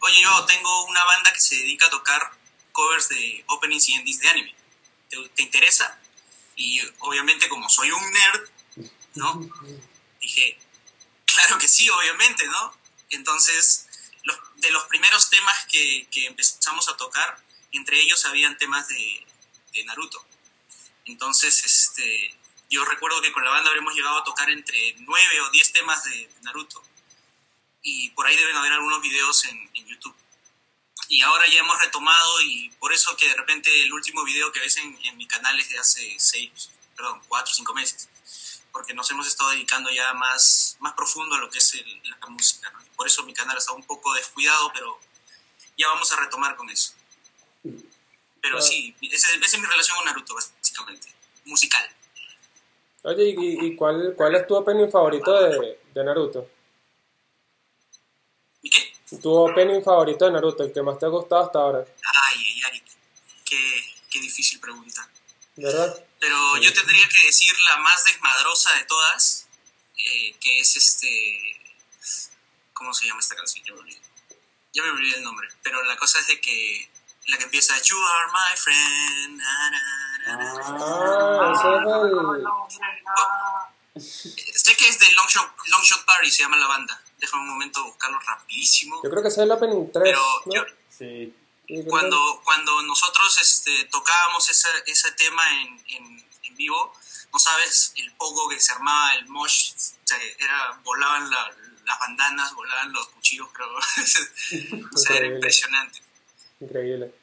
oye, 0.00 0.20
yo 0.22 0.44
tengo 0.46 0.84
una 0.86 1.04
banda 1.04 1.32
que 1.32 1.40
se 1.40 1.56
dedica 1.56 1.86
a 1.86 1.90
tocar 1.90 2.32
covers 2.72 3.08
de 3.08 3.44
openings 3.48 3.88
y 3.88 3.94
endings 3.94 4.20
de 4.20 4.28
anime. 4.28 4.54
¿Te, 5.10 5.28
te 5.30 5.42
interesa? 5.42 6.00
Y 6.56 6.80
obviamente 7.00 7.48
como 7.48 7.68
soy 7.68 7.90
un 7.90 8.12
nerd, 8.12 8.48
¿no? 9.14 9.50
Dije, 10.20 10.58
claro 11.24 11.58
que 11.58 11.68
sí, 11.68 11.88
obviamente, 11.90 12.46
¿no? 12.46 12.74
Entonces, 13.10 13.86
los- 14.22 14.38
de 14.56 14.70
los 14.70 14.84
primeros 14.84 15.30
temas 15.30 15.66
que, 15.66 16.08
empezamos 16.26 16.88
a 16.88 16.96
tocar, 16.96 17.42
entre 17.72 18.00
ellos 18.00 18.24
habían 18.24 18.56
temas 18.56 18.88
de, 18.88 19.26
de 19.72 19.84
Naruto. 19.84 20.24
Entonces, 21.04 21.64
este, 21.64 22.34
yo 22.70 22.84
recuerdo 22.84 23.20
que 23.20 23.32
con 23.32 23.44
la 23.44 23.50
banda 23.50 23.68
habremos 23.68 23.94
llegado 23.94 24.18
a 24.18 24.24
tocar 24.24 24.48
entre 24.50 24.94
9 24.98 25.40
o 25.42 25.50
10 25.50 25.72
temas 25.72 26.04
de, 26.04 26.30
Naruto. 26.42 26.82
Y 27.82 28.10
por 28.10 28.26
ahí 28.26 28.36
deben 28.36 28.56
haber 28.56 28.72
algunos 28.72 29.02
videos 29.02 29.44
en 29.44 29.86
YouTube. 29.86 30.16
Y 31.08 31.20
ahora 31.22 31.44
ya 31.50 31.60
hemos 31.60 31.78
retomado 31.80 32.40
y 32.42 32.70
por 32.78 32.92
eso 32.92 33.16
que 33.16 33.28
de 33.28 33.34
repente 33.36 33.70
el 33.82 33.92
último 33.92 34.24
video 34.24 34.50
que 34.52 34.60
ves 34.60 34.76
en, 34.78 34.98
en 35.04 35.16
mi 35.16 35.26
canal 35.26 35.58
es 35.58 35.68
de 35.68 35.78
hace 35.78 36.14
seis, 36.18 36.70
perdón, 36.96 37.20
cuatro 37.28 37.52
o 37.52 37.54
cinco 37.54 37.74
meses. 37.74 38.08
Porque 38.72 38.94
nos 38.94 39.08
hemos 39.10 39.26
estado 39.26 39.50
dedicando 39.50 39.90
ya 39.90 40.12
más, 40.14 40.76
más 40.80 40.94
profundo 40.94 41.36
a 41.36 41.38
lo 41.38 41.50
que 41.50 41.58
es 41.58 41.74
el- 41.74 42.02
la 42.04 42.16
música. 42.28 42.70
¿no? 42.70 42.80
Por 42.96 43.06
eso 43.06 43.22
mi 43.24 43.32
canal 43.34 43.56
está 43.56 43.72
un 43.72 43.84
poco 43.84 44.12
descuidado, 44.14 44.70
pero 44.72 44.98
ya 45.78 45.88
vamos 45.88 46.10
a 46.12 46.16
retomar 46.20 46.56
con 46.56 46.68
eso. 46.70 46.92
Pero 48.40 48.58
Ah. 48.58 48.62
sí, 48.62 48.94
esa 49.02 49.28
esa 49.34 49.56
es 49.56 49.58
mi 49.60 49.66
relación 49.66 49.96
con 49.96 50.06
Naruto, 50.06 50.34
básicamente. 50.34 51.08
Musical. 51.44 51.88
Oye, 53.02 53.34
¿y, 53.38 53.66
y 53.66 53.76
cuál, 53.76 54.14
cuál 54.16 54.34
es 54.34 54.46
tu 54.46 54.54
opening 54.56 54.90
favorito 54.90 55.32
de, 55.42 55.78
de 55.92 56.04
Naruto? 56.04 56.50
Tu 59.10 59.30
opening 59.30 59.82
favorito 59.82 60.24
de 60.24 60.30
Naruto, 60.32 60.64
el 60.64 60.72
que 60.72 60.82
más 60.82 60.98
te 60.98 61.06
ha 61.06 61.08
gustado 61.08 61.44
hasta 61.44 61.58
ahora, 61.58 61.78
Ay, 61.80 62.38
ay, 62.38 62.60
ay. 62.72 62.82
Qué, 63.44 63.94
qué 64.10 64.20
difícil 64.20 64.58
pregunta. 64.60 65.08
¿verdad? 65.56 66.04
Pero 66.18 66.56
yo 66.58 66.72
tendría 66.72 67.08
que 67.08 67.26
decir 67.26 67.52
la 67.60 67.76
más 67.78 68.02
desmadrosa 68.04 68.72
de 68.74 68.84
todas, 68.84 69.46
eh, 69.96 70.34
que 70.40 70.60
es 70.60 70.76
este... 70.76 71.60
¿Cómo 72.72 72.92
se 72.92 73.06
llama 73.06 73.20
esta 73.20 73.36
canción? 73.36 73.64
Ya 73.64 73.72
me 73.74 73.80
olvidé. 73.80 74.00
Ya 74.72 74.82
me 74.82 74.90
olvidé 74.90 75.16
el 75.16 75.22
nombre. 75.22 75.48
Pero 75.62 75.82
la 75.84 75.96
cosa 75.96 76.18
es 76.18 76.26
de 76.26 76.40
que 76.40 76.90
la 77.26 77.38
que 77.38 77.44
empieza 77.44 77.80
You 77.82 77.96
are 77.96 78.26
my 78.32 78.56
friend. 78.56 79.38
na, 79.38 79.70
na, 79.70 79.82
na, 80.26 80.36
na". 80.44 80.74
Ah, 83.16 83.70
ese 83.94 84.28
es 84.28 84.36
el... 84.36 84.58
Sé 84.58 84.76
que 84.76 84.88
es 84.88 84.98
de 84.98 85.12
Long 85.12 85.28
Shot, 85.28 85.48
Long 85.68 85.82
Shot 85.82 86.04
Party, 86.04 86.30
se 86.30 86.42
llama 86.42 86.56
la 86.56 86.66
banda. 86.66 87.00
Déjame 87.24 87.42
un 87.44 87.50
momento 87.50 87.84
buscarlo 87.84 88.18
rapidísimo. 88.20 89.00
Yo 89.02 89.10
creo 89.10 89.22
que 89.22 89.28
es 89.28 89.38
el 89.38 89.50
opening 89.50 89.90
3, 89.92 90.02
Pero 90.04 90.20
¿no? 90.46 90.52
yo, 90.54 90.62
Sí. 90.90 91.34
Creo 91.66 91.84
cuando, 91.86 92.18
cuando 92.44 92.82
nosotros 92.82 93.38
este, 93.40 93.84
tocábamos 93.90 94.48
ese, 94.50 94.68
ese 94.86 95.10
tema 95.12 95.42
en, 95.62 95.82
en, 95.88 96.24
en 96.42 96.56
vivo, 96.56 96.92
no 97.32 97.38
sabes 97.38 97.92
el 97.96 98.12
poco 98.16 98.48
que 98.50 98.60
se 98.60 98.72
armaba 98.72 99.14
el 99.14 99.26
mosh, 99.28 99.72
o 99.74 100.06
sea, 100.06 100.18
era, 100.38 100.78
volaban 100.84 101.30
la- 101.30 101.50
las 101.86 101.98
bandanas, 102.00 102.54
volaban 102.54 102.92
los 102.92 103.08
cuchillos, 103.08 103.48
pero 103.56 103.74
o 103.76 103.80
sea, 103.80 105.16
era 105.16 105.26
Increíble. 105.26 105.34
impresionante. 105.36 105.98
Increíble. 106.60 107.14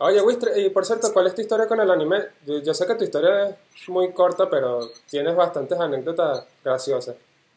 Oye, 0.00 0.20
Wistre, 0.22 0.60
y 0.62 0.70
por 0.70 0.84
cierto, 0.86 1.12
¿cuál 1.12 1.26
es 1.26 1.34
tu 1.34 1.42
historia 1.42 1.68
con 1.68 1.78
el 1.78 1.90
anime? 1.90 2.18
Yo, 2.46 2.58
yo 2.62 2.72
sé 2.72 2.86
que 2.86 2.94
tu 2.94 3.04
historia 3.04 3.50
es 3.50 3.88
muy 3.88 4.12
corta, 4.14 4.48
pero 4.48 4.88
tienes 5.10 5.36
bastantes 5.36 5.78
anécdotas 5.78 6.44
graciosas. 6.64 7.16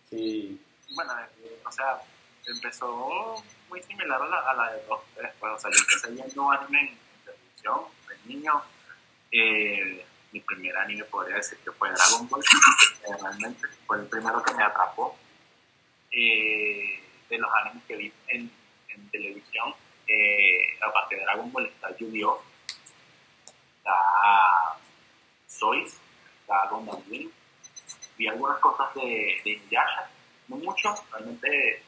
Sí. 0.10 0.60
Bueno, 0.96 1.14
eh, 1.20 1.62
o 1.66 1.72
sea, 1.72 2.02
empezó 2.46 3.44
muy 3.70 3.82
similar 3.84 4.22
a 4.22 4.28
la, 4.28 4.38
a 4.40 4.54
la 4.54 4.72
de 4.74 4.84
dos. 4.86 5.02
Después, 5.16 5.54
o 5.54 5.60
sea, 5.60 5.72
yo 5.72 5.80
empecé 5.80 6.12
viendo 6.12 6.52
anime 6.52 6.82
en 6.82 6.98
televisión, 7.26 7.82
de 8.08 8.34
niño. 8.34 8.62
Eh, 9.32 10.06
mi 10.32 10.40
primer 10.42 10.76
anime 10.78 11.04
podría 11.06 11.36
decir 11.38 11.58
que 11.60 11.72
fue 11.72 11.90
Dragon 11.92 12.28
Ball. 12.30 12.44
Realmente 13.22 13.68
fue 13.86 13.98
el 13.98 14.08
primero 14.08 14.42
que 14.44 14.54
me 14.54 14.64
atrapó. 14.64 15.18
Eh, 16.12 17.04
de 17.30 17.38
los 17.38 17.52
animes 17.62 17.84
que 17.86 17.96
vi 17.98 18.14
en, 18.30 18.50
en 18.88 19.10
televisión, 19.10 19.76
eh, 20.08 20.80
aparte 20.82 21.18
de 21.18 21.24
Dragon 21.24 21.52
Ball, 21.52 21.66
está 21.66 21.96
Yu-Gi-Oh! 21.98 22.42
Está 23.78 24.80
Sois, 25.48 26.00
está 26.42 26.68
Gundam. 26.70 27.04
Vi 28.18 28.28
algunas 28.28 28.58
cosas 28.60 28.94
de, 28.96 29.42
de 29.44 29.50
Inuyasha, 29.52 30.10
no 30.48 30.56
mucho, 30.58 30.94
realmente, 31.12 31.84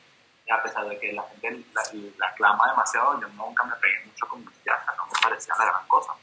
a 0.49 0.63
pesar 0.63 0.87
de 0.87 0.99
que 0.99 1.13
la 1.13 1.23
gente 1.23 1.63
la, 1.73 1.83
la 2.17 2.27
aclama 2.27 2.69
demasiado, 2.69 3.19
yo 3.21 3.27
nunca 3.29 3.63
me 3.63 3.75
pegué 3.75 4.05
mucho 4.05 4.27
con 4.27 4.41
Inuyasha, 4.41 4.93
no 4.97 5.05
me 5.05 5.19
parecía 5.21 5.53
la 5.57 5.65
gran 5.65 5.87
cosa. 5.87 6.13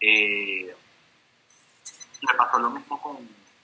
Eh, 0.00 0.74
me 2.22 2.34
pasó 2.34 2.58
lo 2.58 2.70
mismo 2.70 3.00
con 3.00 3.16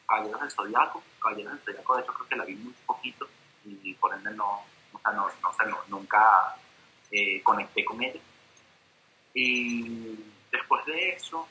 Caballeros 0.06 0.40
del 0.40 0.50
Zodiaco. 0.50 1.02
Caballeros 1.20 1.52
del 1.52 1.62
Zodiaco, 1.62 1.96
de 1.96 2.02
hecho, 2.02 2.14
creo 2.14 2.28
que 2.28 2.36
la 2.36 2.44
vi 2.44 2.54
muy 2.56 2.72
poquito 2.86 3.26
y 3.64 3.94
por 3.94 4.12
ende 4.14 4.30
no, 4.32 4.62
o 4.92 5.84
nunca 5.88 6.56
eh, 7.10 7.42
conecté 7.42 7.84
con 7.84 8.02
ella. 8.02 8.20
Y 9.32 10.16
después 10.50 10.84
de 10.86 11.10
eso, 11.10 11.46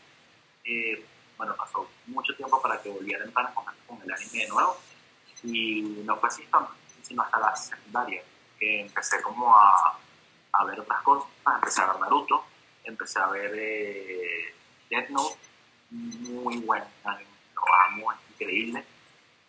eh, 0.64 1.06
bueno, 1.38 1.56
pasó 1.56 1.90
mucho 2.08 2.36
tiempo 2.36 2.62
para 2.62 2.82
que 2.82 2.90
volviera 2.90 3.24
a 3.24 3.28
entrar 3.28 3.48
en 3.48 3.56
contacto 3.56 3.82
con 3.88 4.02
el 4.02 4.12
anime 4.12 4.40
de 4.40 4.48
nuevo. 4.48 4.78
Y 5.44 5.82
no 6.06 6.16
fue 6.18 6.30
así 6.30 6.48
sino 7.02 7.22
hasta 7.22 7.40
la 7.40 7.56
secundaria, 7.56 8.24
que 8.58 8.82
empecé 8.82 9.22
como 9.22 9.54
a, 9.56 10.00
a 10.54 10.66
ver 10.66 10.80
otras 10.80 11.02
cosas. 11.02 11.30
Empecé 11.56 11.82
a 11.82 11.88
ver 11.88 12.00
Naruto, 12.00 12.46
empecé 12.86 13.20
a 13.20 13.28
ver 13.28 13.52
eh, 13.56 14.56
Death 14.90 15.10
Note, 15.10 15.38
muy 15.92 16.58
buen 16.60 16.84
anime, 17.04 17.30
lo 17.56 17.62
amo, 17.88 18.12
es 18.14 18.20
increíble. 18.32 18.86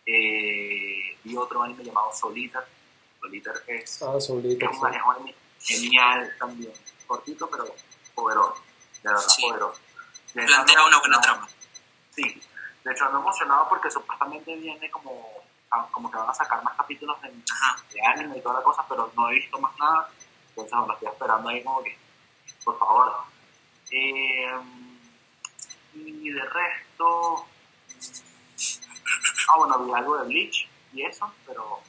Eh, 0.06 1.16
y 1.24 1.36
otro 1.36 1.62
anime 1.62 1.84
llamado 1.84 2.12
Solitaire. 2.12 2.66
Solitaire 3.20 3.60
es 3.68 4.02
Ah, 4.02 4.14
es 4.18 4.28
un 4.28 4.40
anime 4.40 5.34
genial 5.60 6.34
también. 6.38 6.72
Cortito, 7.06 7.48
pero 7.48 7.66
poderoso. 8.14 8.62
De 9.02 9.08
verdad, 9.10 9.22
Sí. 9.28 9.42
poderoso. 9.48 9.80
Plantea 10.32 10.86
una 10.86 10.98
buena 10.98 11.20
trama. 11.20 11.48
Sí. 12.10 12.42
De 12.82 12.92
hecho, 12.92 13.04
ando 13.06 13.20
emocionado 13.20 13.68
porque 13.68 13.90
supuestamente 13.90 14.54
viene 14.56 14.90
como, 14.90 15.43
como 15.90 16.10
que 16.10 16.18
van 16.18 16.30
a 16.30 16.34
sacar 16.34 16.62
más 16.62 16.76
capítulos 16.76 17.20
de, 17.22 17.30
de 17.30 18.06
anime 18.06 18.38
y 18.38 18.40
toda 18.40 18.56
la 18.56 18.62
cosa, 18.62 18.84
pero 18.88 19.10
no 19.16 19.30
he 19.30 19.34
visto 19.34 19.58
más 19.58 19.76
nada. 19.78 20.08
Entonces, 20.48 20.78
bueno, 20.78 20.94
estoy 20.94 21.08
esperando 21.08 21.48
ahí 21.48 21.62
como 21.62 21.82
que, 21.82 21.98
por 22.64 22.78
favor. 22.78 23.12
Eh, 23.90 24.50
y 25.94 26.30
de 26.30 26.42
resto, 26.42 27.46
ah, 29.48 29.56
bueno, 29.56 29.78
vi 29.80 29.92
algo 29.92 30.18
de 30.18 30.26
Bleach 30.26 30.68
y 30.92 31.02
eso, 31.02 31.32
pero 31.46 31.80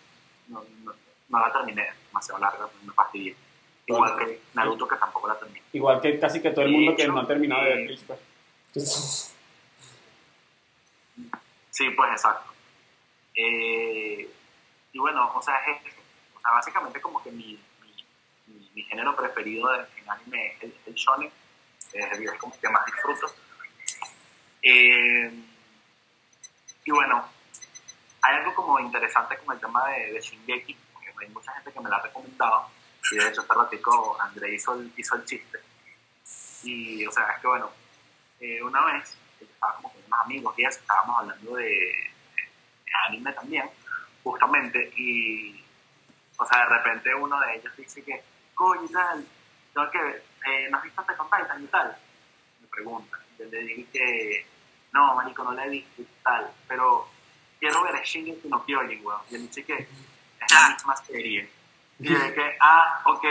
no, 0.47 0.63
no, 0.83 0.93
no 1.29 1.39
la 1.39 1.51
terminé, 1.51 1.87
demasiado 2.07 2.39
larga, 2.39 2.67
me 2.83 2.93
fastidié. 2.93 3.35
Igual 3.87 4.17
que 4.17 4.41
Naruto, 4.53 4.87
que 4.87 4.95
tampoco 4.95 5.27
la 5.27 5.37
terminé. 5.37 5.61
Igual 5.73 6.01
que 6.01 6.19
casi 6.19 6.41
que 6.41 6.51
todo 6.51 6.65
el 6.65 6.71
mundo 6.71 6.95
que 6.95 7.07
no 7.07 7.19
ha 7.19 7.27
terminado 7.27 7.63
de 7.63 7.69
ver 7.69 7.85
Bleach, 7.85 8.03
pues. 8.05 9.35
Sí, 11.71 11.89
pues 11.91 12.11
exacto. 12.11 12.54
Eh, 13.35 14.29
y 14.93 14.99
bueno, 14.99 15.31
o 15.35 15.41
sea, 15.41 15.55
es. 15.65 15.81
O 16.35 16.39
sea, 16.39 16.51
básicamente 16.51 17.01
como 17.01 17.21
que 17.23 17.31
mi, 17.31 17.59
mi, 17.81 18.05
mi- 18.47 18.69
mi 18.75 18.83
género 18.83 19.15
preferido 19.15 19.73
en 19.75 20.09
anime 20.09 20.53
es 20.53 20.63
el, 20.63 20.75
el 20.85 20.93
shonen. 20.93 21.31
Es 21.93 22.11
el 22.19 22.37
como 22.37 22.59
que 22.59 22.69
más 22.69 22.85
disfruto. 22.85 23.33
Eh, 24.61 25.31
y 26.85 26.91
bueno, 26.91 27.27
hay 28.21 28.35
algo 28.37 28.53
como 28.55 28.79
interesante 28.79 29.37
con 29.39 29.55
el 29.55 29.61
tema 29.61 29.87
de, 29.89 30.13
de 30.13 30.19
Shingeki, 30.21 30.75
porque 30.93 31.09
hay 31.21 31.29
mucha 31.29 31.51
gente 31.53 31.71
que 31.71 31.79
me 31.79 31.89
la 31.89 31.97
ha 31.97 32.01
recomendado. 32.01 32.69
Y 33.11 33.15
de 33.17 33.27
hecho, 33.29 33.41
este 33.41 33.53
ratico 33.53 34.17
André 34.19 34.53
hizo 34.53 34.73
el, 34.73 34.91
hizo 34.97 35.15
el 35.15 35.25
chiste. 35.25 35.59
Y, 36.63 37.05
o 37.05 37.11
sea, 37.11 37.31
es 37.33 37.41
que 37.41 37.47
bueno, 37.47 37.69
eh, 38.39 38.61
una 38.63 38.83
vez 38.85 39.15
estaba 39.39 39.75
como 39.75 39.91
con 39.91 40.01
unos 40.05 40.19
amigos 40.21 40.55
y 40.57 40.65
estábamos 40.65 41.19
hablando 41.19 41.55
de 41.55 42.11
anime 43.07 43.31
también, 43.33 43.69
justamente, 44.23 44.91
y, 44.97 45.63
o 46.37 46.45
sea, 46.45 46.59
de 46.67 46.75
repente 46.77 47.13
uno 47.15 47.39
de 47.39 47.55
ellos 47.55 47.75
dice 47.77 48.03
que, 48.03 48.21
coño, 48.53 48.83
y 48.85 48.91
tal, 48.91 49.25
tengo 49.73 49.91
que 49.91 49.99
eh, 50.47 50.67
¿no 50.69 50.77
has 50.77 50.83
visto 50.83 51.01
on 51.01 51.07
Titan 51.29 51.63
y 51.63 51.67
tal? 51.67 51.97
Me 52.61 52.67
pregunta. 52.67 53.17
Yo 53.39 53.45
le 53.45 53.59
dije 53.63 53.85
que, 53.91 54.45
no, 54.93 55.15
marico, 55.15 55.43
no 55.43 55.51
la 55.53 55.65
he 55.65 55.69
visto 55.69 56.01
y 56.01 56.07
tal, 56.23 56.49
pero 56.67 57.07
quiero 57.59 57.83
ver 57.83 58.01
Shingeki 58.03 58.47
no 58.47 58.63
Kyojin, 58.65 59.05
weón. 59.05 59.21
Y 59.31 59.35
él 59.35 59.47
dice 59.47 59.63
que 59.65 59.73
es 59.73 60.51
la 60.53 60.69
misma 60.69 60.95
serie. 60.97 61.49
Y 61.97 62.09
yo 62.09 62.19
dije, 62.19 62.57
ah, 62.59 63.01
ok. 63.05 63.23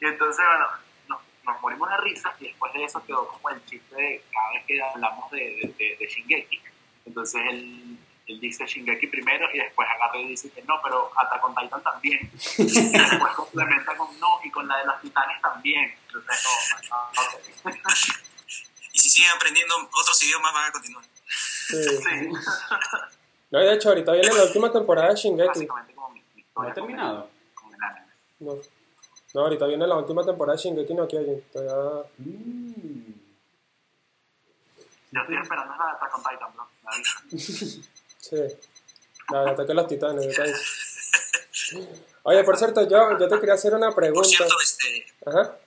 Y 0.00 0.04
entonces, 0.06 0.44
bueno, 0.44 1.20
nos 1.44 1.60
morimos 1.62 1.88
de 1.88 1.96
risa 1.98 2.34
y 2.40 2.48
después 2.48 2.72
de 2.72 2.84
eso 2.84 3.00
quedó 3.06 3.28
como 3.28 3.48
el 3.50 3.64
chiste 3.64 3.94
de 3.94 4.24
cada 4.32 4.50
vez 4.54 4.64
que 4.66 4.82
hablamos 4.82 5.30
de, 5.30 5.38
de, 5.38 5.74
de- 5.78 5.96
de 6.00 6.06
Shingeki. 6.08 6.60
Entonces 7.06 7.40
él, 7.48 7.96
él 8.26 8.40
dice 8.40 8.64
Shingeki 8.66 9.06
primero 9.08 9.46
y 9.52 9.58
después 9.58 9.88
agarra 9.88 10.18
y 10.18 10.28
dice 10.28 10.50
que 10.50 10.62
no, 10.62 10.74
pero 10.82 11.10
Attack 11.18 11.44
on 11.44 11.54
Titan 11.54 11.82
también. 11.82 12.30
Y 12.58 12.62
después 12.64 13.32
complementa 13.34 13.96
con 13.96 14.18
no 14.20 14.40
y 14.44 14.50
con 14.50 14.66
la 14.68 14.78
de 14.78 14.86
los 14.86 15.00
titanes 15.00 15.40
también. 15.42 15.94
Entonces, 16.06 16.44
no, 16.44 16.98
ok. 17.22 17.76
Y 18.94 18.98
si 18.98 19.08
siguen 19.10 19.30
aprendiendo 19.34 19.74
otros 19.76 20.22
idiomas, 20.22 20.52
van 20.52 20.68
a 20.68 20.72
continuar. 20.72 21.04
Sí. 21.26 21.76
Sí, 21.82 22.28
No, 23.50 23.58
de 23.58 23.74
hecho, 23.74 23.88
ahorita 23.88 24.12
viene 24.12 24.34
la 24.34 24.44
última 24.44 24.70
temporada 24.72 25.08
de 25.08 25.14
Shingeki. 25.16 25.46
básicamente 25.48 25.94
como 25.94 26.10
mi, 26.10 26.22
mi 26.34 26.42
¿No 26.42 26.48
historia 26.48 26.70
ha 26.70 26.74
terminado? 26.74 27.30
con 27.54 27.72
el, 27.72 27.72
con 27.72 27.74
el 27.74 27.82
anime. 27.82 28.12
No. 28.40 28.54
No, 29.34 29.40
ahorita 29.40 29.66
viene 29.66 29.86
la 29.86 29.96
última 29.96 30.24
temporada 30.24 30.56
de 30.56 30.62
Shingeki 30.62 30.94
no 30.94 31.08
Kyojin. 31.08 31.42
Todavía... 31.52 32.08
Mm. 32.18 33.12
Yo 35.14 35.20
estoy 35.20 35.36
esperando 35.36 35.74
la 35.76 35.84
de 35.86 35.90
Attack 35.92 36.14
on 36.18 36.22
Titan, 36.22 36.52
bro. 36.54 36.68
Sí. 38.22 38.36
La 39.32 39.50
ataque 39.50 39.68
de 39.68 39.74
los 39.74 39.88
titanes. 39.88 40.26
¿qué 40.28 40.32
tal? 40.34 41.88
Oye, 42.22 42.44
por 42.44 42.56
cierto, 42.56 42.88
yo, 42.88 43.18
yo 43.18 43.28
te 43.28 43.40
quería 43.40 43.54
hacer 43.54 43.74
una 43.74 43.88
Por 43.88 43.96
pregunta. 43.96 44.28
cierto, 44.28 44.54
este, 44.62 45.06
Ajá. 45.26 45.58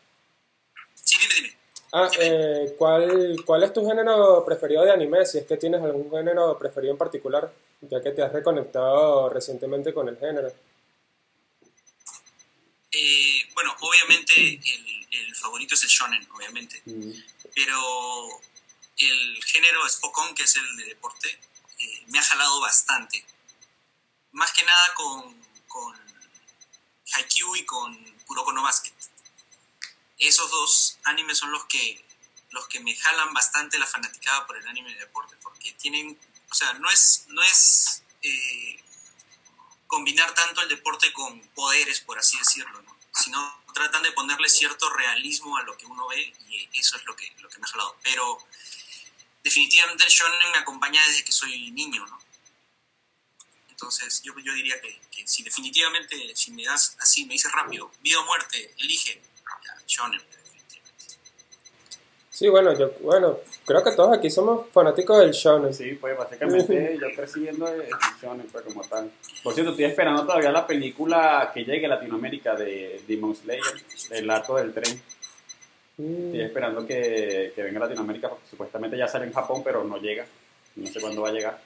sí, 1.03 1.17
dime, 1.35 1.57
Ah, 1.91 2.09
eh, 2.19 2.75
¿cuál, 2.77 3.37
¿cuál 3.45 3.63
es 3.63 3.73
tu 3.73 3.85
género 3.87 4.43
preferido 4.45 4.83
de 4.83 4.91
anime? 4.91 5.25
Si 5.25 5.37
es 5.37 5.45
que 5.45 5.57
tienes 5.57 5.81
algún 5.81 6.09
género 6.11 6.57
preferido 6.57 6.91
en 6.93 6.97
particular, 6.97 7.51
ya 7.81 8.01
que 8.01 8.11
te 8.11 8.21
has 8.21 8.31
reconectado 8.31 9.29
recientemente 9.29 9.93
con 9.93 10.07
el 10.09 10.17
género. 10.17 10.51
Eh, 12.91 13.49
bueno, 13.53 13.75
obviamente 13.81 14.33
el, 14.37 15.07
el 15.11 15.35
favorito 15.35 15.75
es 15.75 15.83
el 15.83 15.89
shonen, 15.89 16.27
obviamente. 16.33 16.81
Mm. 16.85 17.11
pero 17.53 18.27
el 18.97 19.43
género 19.43 19.87
Spokon, 19.89 20.33
que 20.35 20.43
es 20.43 20.55
el 20.55 20.77
de 20.77 20.85
deporte, 20.85 21.37
eh, 21.85 22.03
me 22.07 22.19
ha 22.19 22.23
jalado 22.23 22.59
bastante. 22.59 23.25
Más 24.31 24.51
que 24.51 24.63
nada 24.63 24.93
con, 24.95 25.45
con 25.67 25.95
Haikyuu 27.13 27.55
y 27.55 27.65
con 27.65 27.95
Kuroko 28.25 28.51
no 28.51 28.63
Basket. 28.63 28.93
Esos 30.17 30.49
dos 30.49 30.97
animes 31.03 31.37
son 31.37 31.51
los 31.51 31.65
que, 31.65 32.05
los 32.51 32.67
que 32.67 32.79
me 32.79 32.95
jalan 32.95 33.33
bastante 33.33 33.77
la 33.77 33.85
fanaticada 33.85 34.47
por 34.47 34.57
el 34.57 34.67
anime 34.67 34.93
de 34.93 34.99
deporte, 34.99 35.35
porque 35.41 35.73
tienen, 35.73 36.19
o 36.49 36.53
sea, 36.53 36.73
no 36.73 36.89
es, 36.89 37.25
no 37.29 37.41
es 37.43 38.03
eh, 38.21 38.83
combinar 39.87 40.33
tanto 40.33 40.61
el 40.61 40.69
deporte 40.69 41.11
con 41.13 41.39
poderes, 41.49 41.99
por 42.01 42.17
así 42.17 42.37
decirlo, 42.37 42.81
¿no? 42.81 42.95
sino 43.13 43.63
tratan 43.73 44.03
de 44.03 44.11
ponerle 44.11 44.49
cierto 44.49 44.89
realismo 44.89 45.57
a 45.57 45.63
lo 45.63 45.77
que 45.77 45.85
uno 45.85 46.07
ve 46.07 46.33
y 46.49 46.69
eso 46.79 46.97
es 46.97 47.05
lo 47.05 47.15
que, 47.15 47.33
lo 47.39 47.49
que 47.49 47.59
me 47.59 47.65
ha 47.65 47.71
jalado. 47.71 47.97
Pero 48.01 48.39
definitivamente 49.45 50.03
el 50.03 50.09
shonen 50.09 50.51
me 50.51 50.57
acompaña 50.57 50.99
desde 51.07 51.23
que 51.23 51.31
soy 51.31 51.71
niño, 51.71 52.05
¿no? 52.07 52.17
Entonces 53.69 54.21
yo, 54.23 54.33
yo 54.43 54.53
diría 54.53 54.81
que, 54.81 54.99
que 55.11 55.27
si 55.27 55.43
definitivamente, 55.43 56.15
si 56.35 56.51
me 56.51 56.63
das 56.63 56.97
así, 56.99 57.25
me 57.25 57.33
dices 57.33 57.51
rápido, 57.51 57.91
vida 58.01 58.19
o 58.19 58.25
muerte, 58.25 58.73
elige, 58.79 59.21
ya, 59.63 59.85
shonen, 59.85 60.19
definitivamente. 60.19 61.05
Sí, 62.31 62.49
bueno, 62.49 62.77
yo, 62.77 62.91
bueno, 63.01 63.37
creo 63.65 63.83
que 63.83 63.91
todos 63.91 64.17
aquí 64.17 64.31
somos 64.31 64.67
fanáticos 64.71 65.19
del 65.19 65.31
shonen. 65.31 65.73
Sí, 65.73 65.93
pues 65.93 66.17
básicamente 66.17 66.97
yo 67.01 67.07
crecí 67.15 67.41
viendo 67.41 67.67
el 67.67 67.87
shonen, 68.19 68.47
pues 68.47 68.65
como 68.65 68.81
tal. 68.83 69.11
Por 69.43 69.53
cierto, 69.53 69.71
estoy 69.71 69.85
esperando 69.85 70.25
todavía 70.25 70.51
la 70.51 70.65
película 70.65 71.51
que 71.53 71.63
llegue 71.63 71.85
a 71.85 71.89
Latinoamérica 71.89 72.55
de 72.55 73.03
Demon 73.07 73.35
Slayer, 73.35 73.61
el 74.09 74.29
arco 74.31 74.57
del 74.57 74.73
tren. 74.73 75.03
Mm, 75.97 76.25
Estoy 76.27 76.41
esperando 76.41 76.85
que, 76.85 77.51
que 77.55 77.63
venga 77.63 77.79
a 77.79 77.83
Latinoamérica 77.83 78.29
porque 78.29 78.47
supuestamente 78.49 78.97
ya 78.97 79.07
sale 79.07 79.25
en 79.25 79.33
Japón, 79.33 79.61
pero 79.63 79.83
no 79.83 79.97
llega. 79.97 80.25
No 80.75 80.91
sé 80.91 80.99
cuándo 80.99 81.21
va 81.21 81.29
a 81.29 81.31
llegar. 81.31 81.63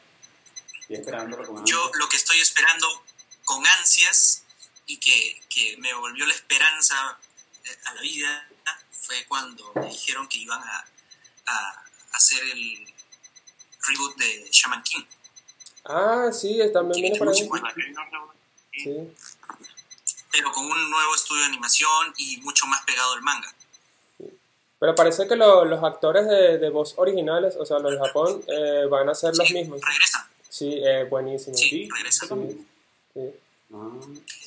Estoy 0.87 1.13
con 1.13 1.15
ansias. 1.15 1.63
Yo 1.65 1.91
lo 1.95 2.07
que 2.09 2.17
estoy 2.17 2.39
esperando 2.39 2.87
con 3.43 3.65
ansias 3.65 4.43
y 4.85 4.97
que, 4.97 5.41
que 5.49 5.77
me 5.77 5.93
volvió 5.93 6.25
la 6.25 6.33
esperanza 6.33 7.17
eh, 7.65 7.77
a 7.85 7.93
la 7.95 8.01
vida 8.01 8.49
fue 8.91 9.25
cuando 9.27 9.71
me 9.75 9.87
dijeron 9.87 10.27
que 10.27 10.39
iban 10.39 10.61
a, 10.61 10.85
a 11.47 11.83
hacer 12.13 12.43
el 12.43 12.85
reboot 13.87 14.15
de 14.17 14.47
Shaman 14.51 14.83
King. 14.83 15.03
Ah, 15.85 16.29
sí, 16.31 16.59
también 16.71 17.01
viene 17.01 17.19
pregunta. 17.19 17.73
Sí. 18.73 18.95
pero 20.31 20.51
con 20.51 20.65
un 20.65 20.89
nuevo 20.89 21.15
estudio 21.15 21.41
de 21.41 21.47
animación 21.47 22.13
y 22.17 22.37
mucho 22.37 22.65
más 22.67 22.81
pegado 22.83 23.13
al 23.13 23.21
manga. 23.21 23.53
Pero 24.79 24.95
parece 24.95 25.27
que 25.27 25.35
lo- 25.35 25.65
los 25.65 25.83
actores 25.83 26.25
de, 26.27 26.57
de 26.57 26.69
voz 26.69 26.93
originales, 26.97 27.55
o 27.59 27.65
sea, 27.65 27.79
los 27.79 27.91
de 27.91 27.97
Japón, 27.99 28.43
eh, 28.47 28.85
van 28.89 29.09
a 29.09 29.15
ser 29.15 29.35
los 29.35 29.49
mismos. 29.51 29.81
Regresan. 29.81 30.27
Sí, 30.49 30.81
eh, 30.83 31.03
buenísimo. 31.03 31.55
Sí, 31.57 31.69
Sí, 31.69 31.89
regresan. 31.93 32.25
eso 32.25 32.35
mismo. 32.35 32.65
Sí. 33.13 33.21
Ah, 33.71 33.89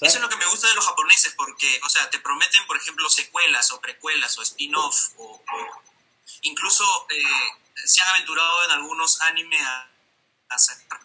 Eso 0.00 0.16
es 0.16 0.20
lo 0.20 0.28
que 0.28 0.36
me 0.36 0.46
gusta 0.46 0.68
de 0.68 0.74
los 0.74 0.84
japoneses, 0.86 1.34
porque, 1.36 1.80
o 1.84 1.88
sea, 1.88 2.08
te 2.10 2.18
prometen, 2.18 2.66
por 2.66 2.76
ejemplo, 2.76 3.08
secuelas 3.08 3.70
o 3.72 3.80
precuelas 3.80 4.36
o 4.38 4.42
spin-off, 4.42 5.10
o, 5.18 5.24
o 5.24 5.42
incluso 6.42 6.84
eh, 7.10 7.22
se 7.84 8.00
han 8.02 8.08
aventurado 8.08 8.64
en 8.64 8.70
algunos 8.72 9.20
anime 9.20 9.58
a, 9.60 9.88
a 10.48 10.58
sacar, 10.58 11.00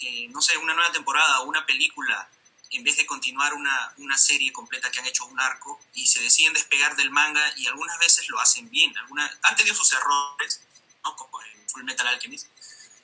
eh, 0.00 0.28
no 0.28 0.42
sé, 0.42 0.58
una 0.58 0.74
nueva 0.74 0.92
temporada 0.92 1.40
o 1.40 1.44
una 1.44 1.64
película, 1.64 2.28
en 2.70 2.82
vez 2.84 2.96
de 2.96 3.06
continuar 3.06 3.54
una, 3.54 3.94
una 3.98 4.18
serie 4.18 4.52
completa 4.52 4.90
que 4.90 4.98
han 4.98 5.06
hecho 5.06 5.24
un 5.26 5.38
arco, 5.40 5.80
y 5.94 6.06
se 6.06 6.20
deciden 6.20 6.52
despegar 6.52 6.96
del 6.96 7.10
manga, 7.10 7.42
y 7.56 7.66
algunas 7.66 7.98
veces 7.98 8.28
lo 8.28 8.40
hacen 8.40 8.68
bien, 8.70 8.96
algunas, 8.98 9.30
han 9.42 9.56
tenido 9.56 9.74
sus 9.74 9.92
errores, 9.92 10.62
¿no? 11.04 11.14
como 11.16 11.40
en 11.42 11.68
Full 11.70 11.84
Metal 11.84 12.06
Alchemist, 12.06 12.48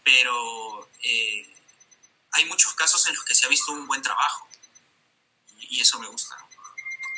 pero 0.04 0.88
eh, 1.02 1.54
hay 2.32 2.44
muchos 2.46 2.74
casos 2.74 3.06
en 3.06 3.14
los 3.14 3.24
que 3.24 3.34
se 3.34 3.46
ha 3.46 3.48
visto 3.48 3.72
un 3.72 3.86
buen 3.86 4.02
trabajo 4.02 4.48
y 5.58 5.80
eso 5.80 5.98
me 6.00 6.08
gusta. 6.08 6.36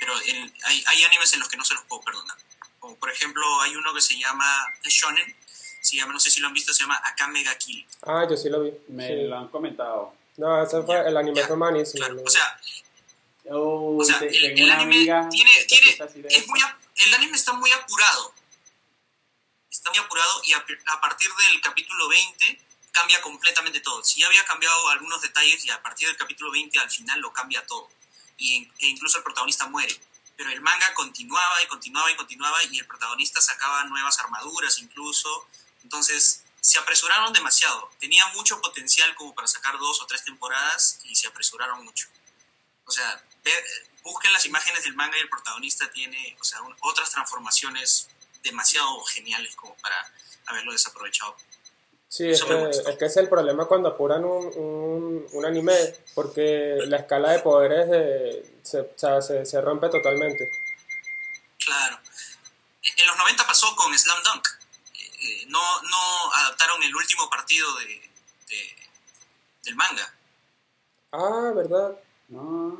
Pero 0.00 0.18
el- 0.20 0.52
hay, 0.64 0.84
hay 0.86 1.04
animes 1.04 1.32
en 1.32 1.40
los 1.40 1.48
que 1.48 1.56
no 1.56 1.64
se 1.64 1.74
los 1.74 1.84
puedo 1.84 2.02
perdonar. 2.02 2.36
Como 2.78 2.96
por 2.98 3.10
ejemplo, 3.10 3.60
hay 3.62 3.74
uno 3.76 3.94
que 3.94 4.00
se 4.02 4.18
llama 4.18 4.44
es 4.82 4.92
Shonen, 4.92 5.34
se 5.80 5.96
llama, 5.96 6.12
no 6.12 6.20
sé 6.20 6.30
si 6.30 6.40
lo 6.40 6.48
han 6.48 6.52
visto, 6.54 6.74
se 6.74 6.82
llama 6.82 7.00
Akame 7.04 7.42
ga 7.42 7.56
Kill. 7.56 7.86
Ah, 8.02 8.26
yo 8.28 8.36
sí 8.36 8.48
lo 8.50 8.62
vi. 8.62 8.72
me 8.88 9.06
Sí. 9.06 9.14
lo 9.28 9.38
han 9.38 9.48
comentado. 9.48 10.14
No, 10.36 10.62
ese 10.62 10.82
fue, 10.82 11.06
el 11.08 11.16
anime 11.16 11.40
Ya, 11.40 11.46
fue 11.46 11.56
malísimo. 11.56 12.04
Claro, 12.06 12.22
o 12.24 12.30
sea, 12.30 12.60
Oh, 13.50 13.98
o 14.00 14.04
sea 14.04 14.18
te- 14.18 14.28
el, 14.28 14.58
el 14.58 14.70
anime 14.70 14.94
amiga 14.96 15.28
tiene, 15.30 15.50
tiene, 15.68 15.90
es 16.30 16.48
muy, 16.48 16.60
el 16.96 17.14
anime 17.14 17.36
está 17.36 17.52
muy 17.52 17.70
apurado. 17.72 18.32
Está 19.70 19.90
muy 19.90 19.98
apurado 19.98 20.40
y 20.44 20.52
a, 20.54 20.64
a 20.86 21.00
partir 21.00 21.28
del 21.34 21.60
capítulo 21.60 22.08
20 22.08 22.60
cambia 22.92 23.20
completamente 23.20 23.80
todo. 23.80 24.02
Si 24.02 24.20
ya 24.20 24.28
había 24.28 24.44
cambiado 24.46 24.88
algunos 24.90 25.20
detalles 25.20 25.62
y 25.64 25.70
a 25.70 25.82
partir 25.82 26.08
del 26.08 26.16
capítulo 26.16 26.52
20 26.52 26.78
al 26.78 26.90
final 26.90 27.20
lo 27.20 27.32
cambia 27.32 27.66
todo. 27.66 27.88
Y, 28.38 28.62
e 28.78 28.86
incluso 28.86 29.18
el 29.18 29.24
protagonista 29.24 29.66
muere. 29.66 29.94
Pero 30.36 30.50
el 30.50 30.60
manga 30.62 30.94
continuaba 30.94 31.62
y 31.62 31.66
continuaba 31.66 32.10
y 32.10 32.16
continuaba 32.16 32.56
y 32.70 32.78
el 32.78 32.86
protagonista 32.86 33.40
sacaba 33.42 33.84
nuevas 33.84 34.18
armaduras 34.20 34.78
incluso. 34.78 35.48
Entonces 35.82 36.43
se 36.64 36.78
apresuraron 36.78 37.30
demasiado. 37.34 37.90
Tenía 38.00 38.26
mucho 38.28 38.58
potencial 38.62 39.14
como 39.16 39.34
para 39.34 39.46
sacar 39.46 39.76
dos 39.78 40.00
o 40.00 40.06
tres 40.06 40.24
temporadas 40.24 40.98
y 41.04 41.14
se 41.14 41.26
apresuraron 41.28 41.84
mucho. 41.84 42.06
O 42.86 42.90
sea, 42.90 43.22
ve- 43.44 43.64
busquen 44.02 44.32
las 44.32 44.46
imágenes 44.46 44.82
del 44.84 44.94
manga 44.94 45.16
y 45.18 45.20
el 45.20 45.28
protagonista 45.28 45.90
tiene, 45.90 46.34
o 46.40 46.44
sea, 46.44 46.62
un- 46.62 46.74
otras 46.80 47.10
transformaciones 47.10 48.08
demasiado 48.42 49.02
geniales 49.04 49.54
como 49.56 49.74
para 49.76 50.10
haberlo 50.46 50.72
desaprovechado. 50.72 51.36
Sí, 52.08 52.30
es 52.30 52.42
que, 52.44 52.70
es 52.70 52.96
que 52.98 53.04
es 53.06 53.16
el 53.18 53.28
problema 53.28 53.66
cuando 53.66 53.90
apuran 53.90 54.24
un, 54.24 54.46
un, 54.56 55.26
un 55.32 55.44
anime, 55.46 55.74
porque 56.14 56.76
la 56.86 56.98
escala 56.98 57.32
de 57.32 57.40
poderes 57.40 58.42
se, 58.62 58.80
o 58.80 58.92
sea, 58.96 59.20
se, 59.20 59.44
se 59.44 59.60
rompe 59.60 59.88
totalmente. 59.90 60.48
Claro. 61.58 61.98
En 62.96 63.06
los 63.06 63.16
90 63.18 63.46
pasó 63.46 63.74
con 63.76 63.96
Slam 63.98 64.22
Dunk. 64.22 64.48
Eh, 65.26 65.44
no, 65.48 65.82
no 65.82 66.32
adaptaron 66.34 66.82
el 66.82 66.94
último 66.94 67.30
partido 67.30 67.74
de, 67.76 68.10
de- 68.48 68.88
del 69.62 69.74
manga. 69.76 70.14
Ah, 71.12 71.52
¿verdad? 71.54 71.98
Ah, 72.34 72.72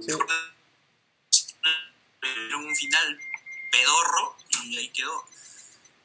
Sí. 0.00 0.12
Pero 2.20 2.58
un 2.58 2.74
final 2.76 3.18
pedorro 3.70 4.36
y 4.64 4.76
ahí 4.78 4.88
quedó. 4.90 5.24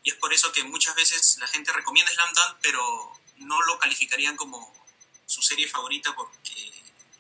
Y 0.04 0.12
es 0.12 0.16
por 0.16 0.34
eso 0.34 0.52
que 0.52 0.64
muchas 0.64 0.96
veces 0.96 1.38
la 1.40 1.48
gente 1.48 1.72
recomienda 1.74 2.12
Slam 2.12 2.34
Dunk, 2.34 2.58
pero 2.62 3.12
no 3.38 3.62
lo 3.64 3.78
calificarían 3.78 4.36
como 4.38 4.74
su 5.26 5.42
serie 5.42 5.68
favorita 5.68 6.16
porque 6.16 6.72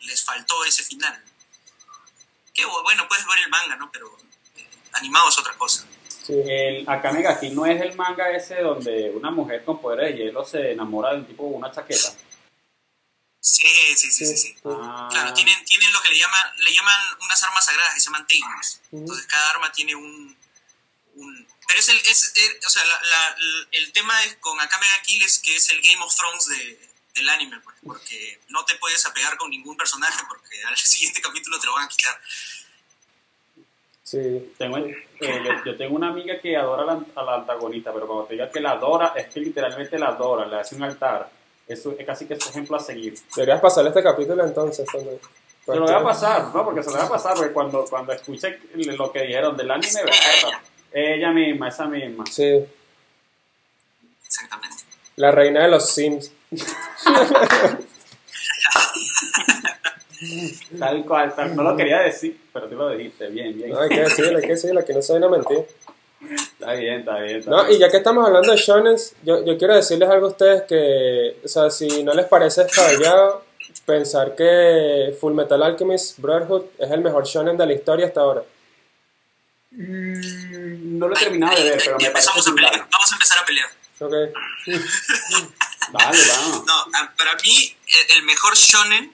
les 0.01 0.23
faltó 0.23 0.63
ese 0.65 0.83
final. 0.83 1.23
Que 2.53 2.65
bueno, 2.65 3.07
puedes 3.07 3.25
ver 3.27 3.39
el 3.39 3.49
manga, 3.49 3.75
¿no? 3.75 3.91
Pero 3.91 4.17
eh, 4.55 4.67
animado 4.93 5.29
es 5.29 5.37
otra 5.37 5.55
cosa. 5.57 5.85
Sí. 6.27 6.33
El 6.45 6.83
Akame 6.89 7.21
ga 7.21 7.39
Kill 7.39 7.55
no 7.55 7.65
es 7.65 7.81
el 7.81 7.95
manga 7.95 8.29
ese 8.31 8.55
donde 8.61 9.09
una 9.11 9.31
mujer 9.31 9.63
con 9.63 9.79
poderes 9.81 10.13
de 10.13 10.25
hielo 10.25 10.45
se 10.45 10.73
enamora 10.73 11.11
de 11.13 11.19
un 11.19 11.25
tipo 11.25 11.43
con 11.43 11.55
una 11.55 11.71
chaqueta. 11.71 12.13
Sí, 13.39 13.67
sí, 13.95 14.11
sí, 14.11 14.25
sí. 14.25 14.37
sí. 14.37 14.55
Ah, 14.65 15.07
Claro, 15.09 15.33
tienen, 15.33 15.63
tienen 15.63 15.91
lo 15.93 16.01
que 16.01 16.09
le 16.09 16.17
llaman, 16.19 16.51
le 16.57 16.73
llaman 16.73 16.99
unas 17.23 17.41
armas 17.43 17.63
sagradas 17.65 17.93
que 17.93 17.99
se 18.01 18.05
llaman. 18.07 18.23
Ujú. 18.29 18.97
Entonces 18.97 19.25
cada 19.27 19.51
arma 19.51 19.71
tiene 19.71 19.95
un... 19.95 20.37
un 21.15 21.47
pero 21.65 21.79
es 21.79 21.89
el, 21.89 21.97
es, 21.97 22.33
es- 22.35 22.65
o 22.65 22.69
sea, 22.69 22.83
la- 22.85 23.01
la- 23.01 23.37
el 23.71 23.91
tema 23.93 24.21
es 24.25 24.35
con 24.37 24.59
Akame 24.59 24.85
ga 24.87 25.01
Kill 25.03 25.23
es 25.23 25.39
que 25.39 25.55
es 25.55 25.69
el 25.69 25.81
Game 25.81 26.01
of 26.03 26.13
Thrones 26.15 26.45
de, 26.47 26.89
del 27.15 27.29
anime, 27.29 27.59
pues, 27.61 27.75
porque 27.83 28.39
no 28.49 28.65
te 28.65 28.75
puedes 28.75 29.05
apegar 29.05 29.37
con 29.37 29.49
ningún 29.49 29.77
personaje 29.77 30.23
porque 30.27 30.61
al 30.65 30.75
siguiente 30.77 31.21
capítulo 31.21 31.57
te 31.59 31.67
lo 31.67 31.73
van 31.73 31.85
a 31.85 31.89
quitar. 31.89 32.19
Sí. 34.07 34.53
Tengo, 34.57 34.77
eh, 34.77 34.95
yo, 35.19 35.51
yo 35.65 35.75
tengo 35.75 35.97
una 35.97 36.07
amiga 36.07 36.39
que 36.39 36.55
adora 36.55 36.83
a 36.83 36.85
la, 36.85 37.01
a 37.13 37.23
la 37.23 37.35
antagonista, 37.41 37.91
pero 37.91 38.07
cuando 38.07 38.23
te 38.23 38.35
diga 38.35 38.49
que 38.49 38.61
la 38.61 38.71
adora, 38.71 39.11
es 39.17 39.27
que 39.27 39.41
literalmente 39.41 39.99
la 39.99 40.07
adora, 40.07 40.45
le 40.45 40.61
hace 40.61 40.77
un 40.77 40.83
altar. 40.83 41.29
Eso 41.67 41.93
es 41.99 42.05
casi 42.05 42.25
que 42.25 42.39
su 42.39 42.47
ejemplo 42.47 42.77
a 42.77 42.79
seguir. 42.79 43.15
Deberías 43.35 43.59
pasarle 43.59 43.89
este 43.89 44.01
capítulo 44.01 44.45
entonces. 44.45 44.87
Se 44.89 45.75
lo 45.75 45.81
voy 45.81 45.93
a 45.93 46.01
pasar, 46.01 46.55
¿no? 46.55 46.63
Porque 46.63 46.81
se 46.83 46.89
lo 46.89 46.95
voy 46.95 47.05
a 47.05 47.09
pasar, 47.09 47.35
porque 47.35 47.51
cuando, 47.51 47.83
cuando 47.83 48.13
escuche 48.13 48.57
lo 48.75 49.11
que 49.11 49.23
dijeron 49.23 49.57
del 49.57 49.71
anime, 49.71 50.01
verga, 50.05 50.61
ella 50.93 51.31
misma, 51.31 51.67
esa 51.67 51.85
misma. 51.87 52.23
Sí, 52.27 52.65
Exactamente. 54.25 54.83
la 55.17 55.31
reina 55.31 55.63
de 55.63 55.67
los 55.67 55.85
Sims. 55.85 56.31
Tal 60.79 61.05
cual, 61.05 61.35
tal, 61.35 61.55
no 61.55 61.63
lo 61.63 61.75
quería 61.75 61.99
decir, 61.99 62.39
pero 62.53 62.67
tú 62.67 62.75
lo 62.75 62.89
dijiste, 62.89 63.27
bien, 63.29 63.55
bien. 63.57 63.69
No, 63.69 63.79
hay 63.81 63.89
que 63.89 64.01
decirlo, 64.01 64.37
hay 64.37 64.43
que 64.43 64.49
decirlo, 64.53 64.85
que 64.85 64.93
no 64.93 65.01
se 65.01 65.13
vayan 65.13 65.27
a 65.27 65.37
mentir. 65.37 65.65
Está 66.59 66.73
bien, 66.73 66.99
está 67.01 67.19
bien. 67.19 67.37
está 67.39 67.51
No, 67.51 67.63
bien. 67.65 67.75
y 67.75 67.79
ya 67.79 67.89
que 67.91 67.97
estamos 67.97 68.25
hablando 68.25 68.51
de 68.51 68.57
shonen, 68.57 68.95
yo, 69.23 69.43
yo 69.45 69.57
quiero 69.57 69.75
decirles 69.75 70.09
algo 70.09 70.27
a 70.27 70.29
ustedes 70.29 70.63
que, 70.63 71.39
o 71.43 71.47
sea, 71.47 71.69
si 71.69 72.03
no 72.03 72.13
les 72.13 72.25
parece 72.25 72.63
descabellado 72.63 73.45
pensar 73.85 74.35
que 74.35 75.15
Full 75.19 75.33
Metal 75.33 75.61
Alchemist 75.63 76.19
Brotherhood 76.19 76.63
es 76.79 76.91
el 76.91 77.01
mejor 77.01 77.25
shonen 77.25 77.55
de 77.57 77.65
la 77.67 77.73
historia 77.73 78.07
hasta 78.07 78.21
ahora. 78.21 78.43
Mm, 79.71 80.97
No 80.97 81.07
lo 81.07 81.15
he 81.15 81.19
terminado 81.19 81.55
de 81.55 81.63
ver, 81.69 81.77
pero 81.83 81.97
me 81.97 82.09
parece 82.09 82.29
Empezamos 82.29 82.47
a 82.47 82.53
pelear. 82.55 82.87
Vamos 82.91 83.11
a 83.11 83.15
empezar 83.15 83.37
a 83.39 83.45
pelear. 83.45 83.69
Ok. 83.99 84.13
Dale, 85.93 86.17
vamos. 86.29 86.65
No, 86.65 86.73
ah, 86.95 87.13
para 87.17 87.35
mí, 87.35 87.75
el- 87.87 88.17
el 88.17 88.23
mejor 88.23 88.55
shonen, 88.55 89.11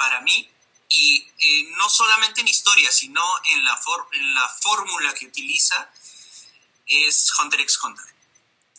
para 0.00 0.22
mí, 0.22 0.48
y 0.88 1.18
eh, 1.38 1.68
no 1.76 1.88
solamente 1.90 2.40
en 2.40 2.48
historia, 2.48 2.90
sino 2.90 3.22
en 3.52 3.64
la, 3.64 3.76
for- 3.76 4.08
en 4.12 4.34
la 4.34 4.48
fórmula 4.48 5.12
que 5.14 5.26
utiliza, 5.26 5.88
es 6.86 7.30
Hunter 7.38 7.60
x 7.60 7.78
Hunter. 7.84 8.06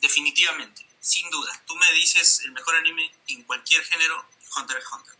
Definitivamente, 0.01 0.85
sin 0.99 1.29
duda. 1.29 1.51
Tú 1.67 1.75
me 1.75 1.91
dices 1.93 2.41
el 2.43 2.51
mejor 2.51 2.75
anime 2.75 3.09
en 3.27 3.43
cualquier 3.43 3.81
género, 3.83 4.25
Hunter 4.57 4.77
x 4.77 4.87
Hunter. 4.91 5.13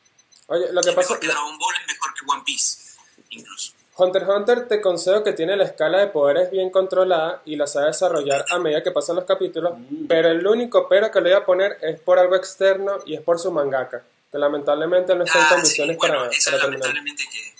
Oye, 0.47 0.73
lo 0.73 0.81
que 0.81 0.89
Es 0.89 0.95
pasa 0.95 1.07
mejor 1.09 1.19
que 1.19 1.27
Dragon 1.27 1.57
Ball, 1.59 1.75
es 1.79 1.87
mejor 1.87 2.13
que 2.13 2.21
One 2.27 2.43
Piece, 2.45 2.97
incluso. 3.29 3.73
Hunter 3.95 4.23
x 4.23 4.31
Hunter 4.35 4.67
te 4.67 4.81
concedo 4.81 5.23
que 5.23 5.33
tiene 5.33 5.55
la 5.55 5.65
escala 5.65 5.99
de 5.99 6.07
poderes 6.07 6.49
bien 6.49 6.71
controlada 6.71 7.41
y 7.45 7.55
la 7.55 7.67
sabe 7.67 7.87
desarrollar 7.87 8.45
a 8.49 8.57
medida 8.57 8.81
que 8.83 8.91
pasan 8.91 9.15
los 9.17 9.25
capítulos, 9.25 9.73
Mm. 9.77 10.07
pero 10.07 10.29
el 10.29 10.45
único 10.47 10.89
pero 10.89 11.11
que 11.11 11.21
le 11.21 11.29
voy 11.29 11.39
a 11.41 11.45
poner 11.45 11.77
es 11.83 11.99
por 12.01 12.17
algo 12.17 12.35
externo 12.35 12.97
y 13.05 13.13
es 13.15 13.21
por 13.21 13.37
su 13.39 13.51
mangaka, 13.51 14.03
que 14.31 14.37
lamentablemente 14.37 15.13
no 15.15 15.23
está 15.25 15.39
en 15.39 15.45
Ah, 15.45 15.47
sí, 15.49 15.55
condiciones 15.55 15.97
bueno, 15.97 16.19
para, 16.19 16.31
esa 16.31 16.51
para 16.51 16.63
lamentablemente 16.63 17.27
que... 17.29 17.55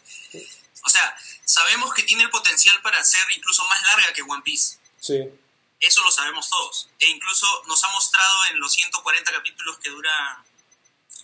O 0.84 0.90
sea, 0.90 1.16
sabemos 1.44 1.94
que 1.94 2.04
tiene 2.04 2.24
el 2.24 2.30
potencial 2.30 2.82
para 2.82 3.04
ser 3.04 3.24
incluso 3.36 3.66
más 3.68 3.82
larga 3.84 4.14
que 4.14 4.22
One 4.22 4.42
Piece. 4.44 4.78
Sí, 5.00 5.20
Eso 5.80 6.04
lo 6.04 6.12
sabemos 6.12 6.50
todos. 6.50 6.90
E 7.00 7.08
incluso 7.10 7.46
nos 7.68 7.84
ha 7.84 7.90
mostrado 7.90 8.46
en 8.52 8.60
los 8.60 8.72
140 8.74 9.32
capítulos 9.32 9.78
que 9.80 9.90
dura 9.90 10.44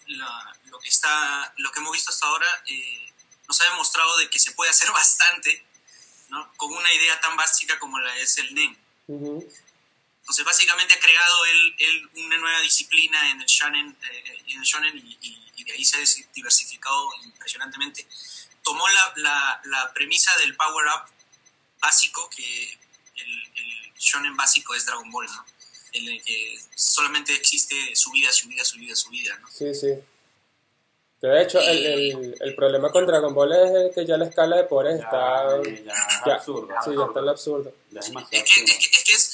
la- 0.07 0.55
lo, 0.65 0.79
que 0.79 0.89
está, 0.89 1.53
lo 1.57 1.71
que 1.71 1.79
hemos 1.79 1.91
visto 1.93 2.09
hasta 2.09 2.25
ahora, 2.27 2.47
eh, 2.67 3.11
nos 3.47 3.61
ha 3.61 3.65
demostrado 3.65 4.17
de 4.17 4.29
que 4.29 4.39
se 4.39 4.51
puede 4.51 4.71
hacer 4.71 4.91
bastante 4.93 5.63
¿no? 6.29 6.51
con 6.57 6.73
una 6.73 6.93
idea 6.93 7.19
tan 7.21 7.37
básica 7.37 7.79
como 7.79 7.99
la 7.99 8.15
es 8.17 8.37
el 8.39 8.53
NEM. 8.53 8.75
ujú, 9.07 9.53
Entonces, 10.27 10.43
básicamente 10.43 10.93
ha 10.93 10.99
creado 10.99 11.45
él, 11.45 11.75
él 11.79 12.09
una 12.25 12.37
nueva 12.37 12.59
disciplina 12.59 13.31
en 13.31 13.39
el 13.41 13.47
shonen, 13.47 13.97
eh, 14.11 14.23
en 14.47 14.59
el 14.59 14.65
shonen 14.65 14.97
y, 14.97 15.17
y- 15.21 15.51
y 15.55 15.63
de 15.63 15.71
ahí 15.71 15.85
se 15.85 15.97
ha 15.97 16.01
diversificado 16.33 17.09
impresionantemente. 17.23 18.05
Tomó 18.61 18.85
la, 18.89 19.13
la- 19.15 19.61
la 19.65 19.93
premisa 19.93 20.35
del 20.37 20.53
power-up 20.57 21.09
básico, 21.79 22.29
que 22.29 22.73
el, 23.15 23.43
el 23.55 23.93
shonen 23.97 24.35
básico 24.35 24.75
es 24.75 24.85
Dragon 24.85 25.09
Ball, 25.09 25.27
¿no? 25.27 25.45
En 25.93 26.09
el 26.09 26.21
que 26.21 26.59
solamente 26.75 27.33
existe 27.33 27.95
subida, 27.95 28.29
subida, 28.33 28.65
subida, 28.65 28.95
subida, 28.97 29.37
¿no? 29.37 29.47
sí, 29.49 29.73
sí. 29.73 29.93
De 31.19 31.41
hecho, 31.41 31.59
el, 31.59 31.83
el, 31.85 32.35
el 32.39 32.55
problema 32.55 32.91
con 32.91 33.07
Dragon 33.07 33.33
Ball 33.33 33.51
es 33.87 33.95
que 33.95 34.05
ya 34.05 34.17
la 34.17 34.25
escala 34.27 34.57
de 34.57 34.65
poderes 34.65 34.99
está... 34.99 35.57
Ya, 35.63 35.71
ya 35.71 35.71
es 35.73 35.85
ya- 36.27 36.33
absurdo. 36.35 36.67
Sí, 36.85 36.91
ya 36.95 37.05
está 37.05 37.19
en 37.19 37.25
lo 37.25 37.31
absurdo. 37.31 37.73
Ya 37.89 37.99
es 38.01 38.05
Es 38.05 38.09
demasiado 38.11 38.29
que, 38.31 38.37
absurdo. 38.51 38.65
es, 38.67 38.77
que, 38.87 38.97
es 38.97 39.03
que 39.03 39.13
es- 39.13 39.33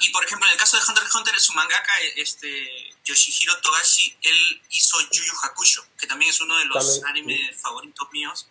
Y 0.00 0.10
por 0.10 0.24
ejemplo, 0.24 0.46
en 0.46 0.52
el 0.52 0.58
caso 0.58 0.76
de 0.76 0.82
Hunter 0.86 1.02
x 1.04 1.14
Hunter, 1.14 1.40
su 1.40 1.52
mangaka, 1.54 1.92
este, 2.16 2.94
Yoshihiro 3.04 3.60
Togashi, 3.60 4.16
él 4.22 4.62
hizo 4.70 5.00
Yu 5.10 5.24
Yu 5.24 5.32
Hakusho, 5.42 5.84
que 5.98 6.06
también 6.06 6.30
es 6.30 6.40
uno 6.40 6.56
de 6.56 6.66
los 6.66 7.02
animes 7.04 7.60
favoritos 7.60 8.08
míos. 8.12 8.46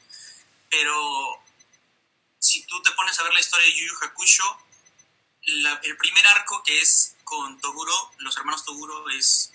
Pero 0.69 1.41
si 2.39 2.63
tú 2.63 2.81
te 2.81 2.91
pones 2.91 3.17
a 3.19 3.23
ver 3.23 3.33
la 3.33 3.39
historia 3.39 3.65
de 3.67 3.73
Yu 3.73 3.88
Yu 3.88 3.95
Hakusho, 4.05 4.57
la- 5.43 5.79
el 5.83 5.95
primer 5.97 6.27
arco 6.27 6.62
que 6.63 6.81
es 6.81 7.15
con 7.23 7.60
Toguro, 7.62 8.12
los 8.17 8.36
hermanos 8.38 8.65
Toguro, 8.65 9.10
es 9.12 9.51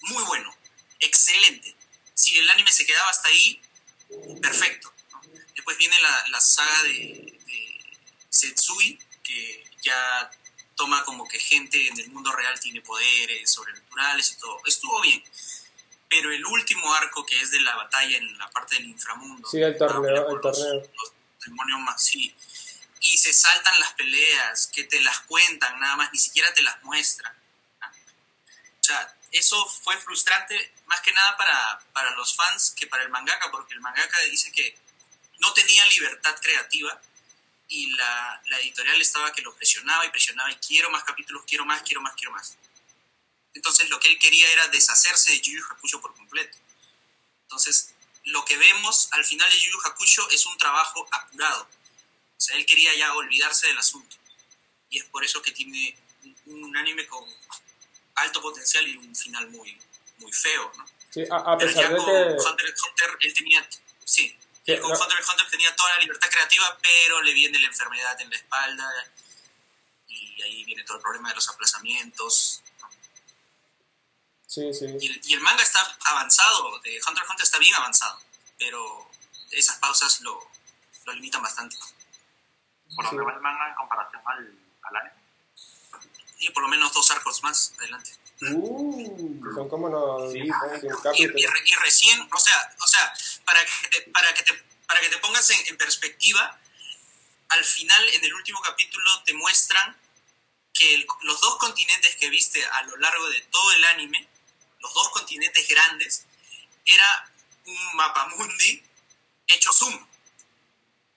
muy 0.00 0.22
bueno, 0.24 0.52
excelente. 0.98 1.76
Si 2.14 2.36
el 2.36 2.50
anime 2.50 2.72
se 2.72 2.84
quedaba 2.86 3.08
hasta 3.10 3.28
ahí, 3.28 3.60
perfecto. 4.40 4.92
¿no? 5.12 5.20
Después 5.54 5.78
viene 5.78 6.00
la, 6.00 6.28
la 6.28 6.40
saga 6.40 6.82
de, 6.82 7.38
de 7.46 7.98
Setsui, 8.30 8.98
que 9.22 9.64
ya 9.82 10.30
toma 10.76 11.04
como 11.04 11.26
que 11.28 11.38
gente 11.38 11.86
en 11.88 11.98
el 12.00 12.10
mundo 12.10 12.32
real 12.32 12.58
tiene 12.60 12.80
poderes 12.80 13.50
sobrenaturales 13.52 14.32
y 14.32 14.36
todo. 14.36 14.60
Estuvo 14.66 15.00
bien. 15.00 15.22
Pero 16.08 16.30
el 16.30 16.44
último 16.44 16.92
arco, 16.94 17.24
que 17.24 17.40
es 17.40 17.50
de 17.50 17.60
la 17.60 17.74
batalla 17.76 18.16
en 18.18 18.36
la 18.38 18.50
parte 18.50 18.76
del 18.76 18.86
inframundo. 18.86 19.48
Sí, 19.48 19.60
el 19.62 19.76
torneo, 19.78 20.14
el 20.16 20.24
con 20.24 20.34
los- 20.34 20.42
torneo. 20.42 20.74
los 20.94 21.12
demonios 21.44 21.80
más, 21.80 22.02
sí. 22.04 22.34
Y 23.00 23.16
se 23.18 23.32
saltan 23.32 23.78
las 23.80 23.92
peleas, 23.94 24.68
que 24.72 24.84
te 24.84 25.00
las 25.00 25.20
cuentan 25.20 25.78
nada 25.80 25.96
más, 25.96 26.12
ni 26.12 26.18
siquiera 26.18 26.52
te 26.54 26.62
las 26.62 26.82
muestran. 26.84 27.34
O 27.80 28.84
sea, 28.84 29.16
eso 29.30 29.64
fue 29.66 29.96
frustrante 29.98 30.74
más 30.86 31.00
que 31.00 31.12
nada 31.12 31.36
para, 31.36 31.80
para 31.92 32.10
los 32.16 32.36
fans 32.36 32.74
que 32.76 32.86
para 32.86 33.02
el 33.04 33.08
mangaka, 33.08 33.50
porque 33.50 33.74
el 33.74 33.80
mangaka 33.80 34.18
dice 34.30 34.52
que 34.52 34.78
no 35.38 35.52
tenía 35.54 35.84
libertad 35.86 36.36
creativa 36.40 37.00
y 37.72 37.90
la, 37.92 38.42
la 38.46 38.60
editorial 38.60 39.00
estaba 39.00 39.32
que 39.32 39.40
lo 39.40 39.54
presionaba 39.54 40.04
y 40.04 40.10
presionaba 40.10 40.52
y 40.52 40.56
quiero 40.56 40.90
más 40.90 41.04
capítulos, 41.04 41.42
quiero 41.46 41.64
más, 41.64 41.80
quiero 41.82 42.02
más, 42.02 42.14
quiero 42.14 42.30
más. 42.32 42.58
Entonces 43.54 43.88
lo 43.88 43.98
que 43.98 44.08
él 44.10 44.18
quería 44.18 44.46
era 44.52 44.68
deshacerse 44.68 45.32
de 45.32 45.40
Yu 45.40 45.52
Yu 45.58 45.64
Hakusho 45.70 46.00
por 46.00 46.14
completo. 46.14 46.58
Entonces 47.44 47.94
lo 48.24 48.44
que 48.44 48.58
vemos 48.58 49.08
al 49.12 49.24
final 49.24 49.50
de 49.50 49.58
Yu 49.58 49.72
Yu 49.72 49.80
Hakusho 49.86 50.28
es 50.30 50.44
un 50.44 50.58
trabajo 50.58 51.08
apurado. 51.10 51.62
O 51.62 52.40
sea, 52.44 52.56
él 52.56 52.66
quería 52.66 52.94
ya 52.94 53.14
olvidarse 53.14 53.68
del 53.68 53.78
asunto. 53.78 54.16
Y 54.90 54.98
es 54.98 55.04
por 55.04 55.24
eso 55.24 55.40
que 55.40 55.52
tiene 55.52 55.98
un, 56.46 56.64
un 56.64 56.76
anime 56.76 57.06
con 57.06 57.24
alto 58.16 58.42
potencial 58.42 58.86
y 58.86 58.98
un 58.98 59.16
final 59.16 59.48
muy, 59.48 59.80
muy 60.18 60.32
feo, 60.32 60.72
¿no? 60.76 60.84
Sí, 61.10 61.24
a, 61.30 61.36
a 61.36 61.56
Pero 61.56 61.72
pesar 61.72 61.84
ya 61.84 61.88
de 61.90 61.96
con 61.96 62.06
que... 62.06 62.48
Hunter 62.48 62.68
x 62.68 62.82
Hunter 62.84 63.18
él 63.20 63.34
tenía, 63.34 63.68
sí, 64.04 64.38
Sí, 64.64 64.78
con 64.78 64.90
no. 64.92 64.98
Hunter 65.00 65.18
x 65.18 65.28
Hunter 65.30 65.50
tenía 65.50 65.74
toda 65.74 65.90
la 65.90 65.98
libertad 65.98 66.28
creativa, 66.30 66.78
pero 66.80 67.20
le 67.22 67.32
viene 67.32 67.58
la 67.58 67.66
enfermedad 67.66 68.20
en 68.20 68.30
la 68.30 68.36
espalda 68.36 68.88
y 70.08 70.40
ahí 70.42 70.64
viene 70.64 70.84
todo 70.84 70.98
el 70.98 71.02
problema 71.02 71.30
de 71.30 71.34
los 71.34 71.48
aplazamientos. 71.48 72.62
Sí, 74.46 74.72
sí. 74.74 74.84
Y, 75.00 75.06
el- 75.08 75.20
y 75.24 75.34
el 75.34 75.40
manga 75.40 75.62
está 75.62 75.80
avanzado, 76.04 76.78
de 76.80 76.90
Hunter 77.06 77.22
x 77.22 77.30
Hunter 77.30 77.44
está 77.44 77.58
bien 77.58 77.74
avanzado, 77.74 78.20
pero 78.58 79.10
esas 79.50 79.76
pausas 79.78 80.20
lo, 80.20 80.38
lo 81.04 81.12
limitan 81.14 81.42
bastante. 81.42 81.76
Por 82.94 83.04
Sí. 83.08 83.16
donde 83.16 83.24
va 83.24 83.32
el 83.32 83.40
manga 83.40 83.68
en 83.68 83.74
comparación 83.74 84.22
al, 84.26 84.58
al 84.82 84.96
anime. 84.96 85.22
Y 86.38 86.50
por 86.50 86.62
lo 86.62 86.68
menos 86.68 86.92
dos 86.92 87.10
arcos 87.10 87.42
más 87.42 87.72
adelante. 87.78 88.10
Uh, 88.50 89.54
Son 89.54 89.68
como 89.68 89.88
no, 89.88 90.30
Sí, 90.30 90.40
un 90.40 90.46
Y, 90.46 90.50
capítulo. 91.02 91.38
y 91.38 91.70
y 91.70 91.74
recién, 91.76 92.28
o 92.32 92.38
sea, 92.38 92.74
o 92.82 92.86
sea 92.86 93.12
para, 93.44 93.64
que 93.64 93.88
te, 93.88 94.02
para, 94.10 94.34
que 94.34 94.42
te, 94.42 94.54
para 94.86 95.00
que 95.00 95.08
te 95.08 95.18
pongas 95.18 95.48
en, 95.50 95.66
en 95.68 95.76
perspectiva, 95.76 96.58
al 97.48 97.64
final, 97.64 98.08
en 98.10 98.24
el 98.24 98.34
último 98.34 98.60
capítulo, 98.62 99.22
te 99.24 99.34
muestran 99.34 99.96
que 100.74 100.94
el- 100.94 101.06
los 101.22 101.40
dos 101.40 101.58
continentes 101.58 102.16
que 102.16 102.30
viste 102.30 102.64
a 102.64 102.82
lo 102.84 102.96
largo 102.96 103.28
de 103.28 103.40
todo 103.50 103.72
el 103.72 103.84
anime, 103.86 104.26
los 104.80 104.92
dos 104.94 105.10
continentes 105.10 105.68
grandes, 105.68 106.24
era 106.84 107.30
un 107.66 107.96
mapamundi 107.96 108.82
hecho 109.46 109.72
zoom. 109.72 110.06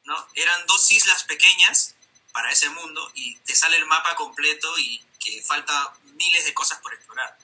¿no? 0.03 0.27
Eran 0.35 0.67
dos 0.67 0.91
islas 0.91 1.23
pequeñas 1.23 1.95
para 2.31 2.51
ese 2.51 2.69
mundo 2.69 3.11
y 3.15 3.35
te 3.37 3.55
sale 3.55 3.77
el 3.77 3.85
mapa 3.87 4.13
completo 4.15 4.77
y 4.77 5.03
que 5.19 5.41
falta 5.41 5.93
miles 6.15 6.45
de 6.45 6.53
cosas 6.53 6.79
por 6.79 6.93
explorar. 6.93 7.37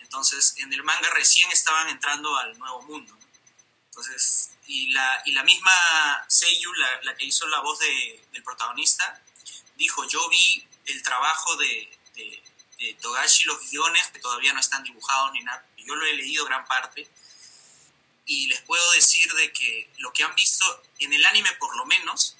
Entonces, 0.00 0.54
en 0.58 0.72
el 0.72 0.82
manga 0.82 1.10
recién 1.10 1.50
estaban 1.52 1.88
entrando 1.90 2.34
al 2.36 2.58
nuevo 2.58 2.80
mundo. 2.82 3.12
¿no? 3.14 3.28
Entonces, 3.86 4.50
y 4.66 4.90
la, 4.92 5.22
y 5.26 5.32
la 5.32 5.42
misma 5.42 5.72
Seiyu, 6.28 6.72
la, 6.74 7.02
la 7.02 7.16
que 7.16 7.24
hizo 7.26 7.46
la 7.48 7.60
voz 7.60 7.78
de- 7.78 8.24
del 8.32 8.42
protagonista, 8.42 9.22
dijo, 9.76 10.06
yo 10.08 10.26
vi 10.30 10.66
el 10.86 11.02
trabajo 11.02 11.56
de, 11.56 11.98
de, 12.14 12.42
de 12.78 12.94
Togashi, 12.94 13.44
los 13.44 13.60
guiones, 13.70 14.06
que 14.08 14.20
todavía 14.20 14.52
no 14.54 14.60
están 14.60 14.82
dibujados 14.82 15.32
ni 15.32 15.40
nada, 15.42 15.66
yo 15.76 15.94
lo 15.94 16.04
he 16.06 16.14
leído 16.14 16.44
gran 16.46 16.66
parte, 16.66 17.08
y 18.24 18.46
les 18.46 18.60
puedo 18.62 18.90
decir 18.92 19.30
de 19.34 19.52
que 19.52 19.90
lo 19.98 20.12
que 20.12 20.22
han 20.24 20.34
visto 20.34 20.82
en 20.98 21.12
el 21.12 21.24
anime 21.26 21.52
por 21.54 21.74
lo 21.76 21.84
menos 21.86 22.36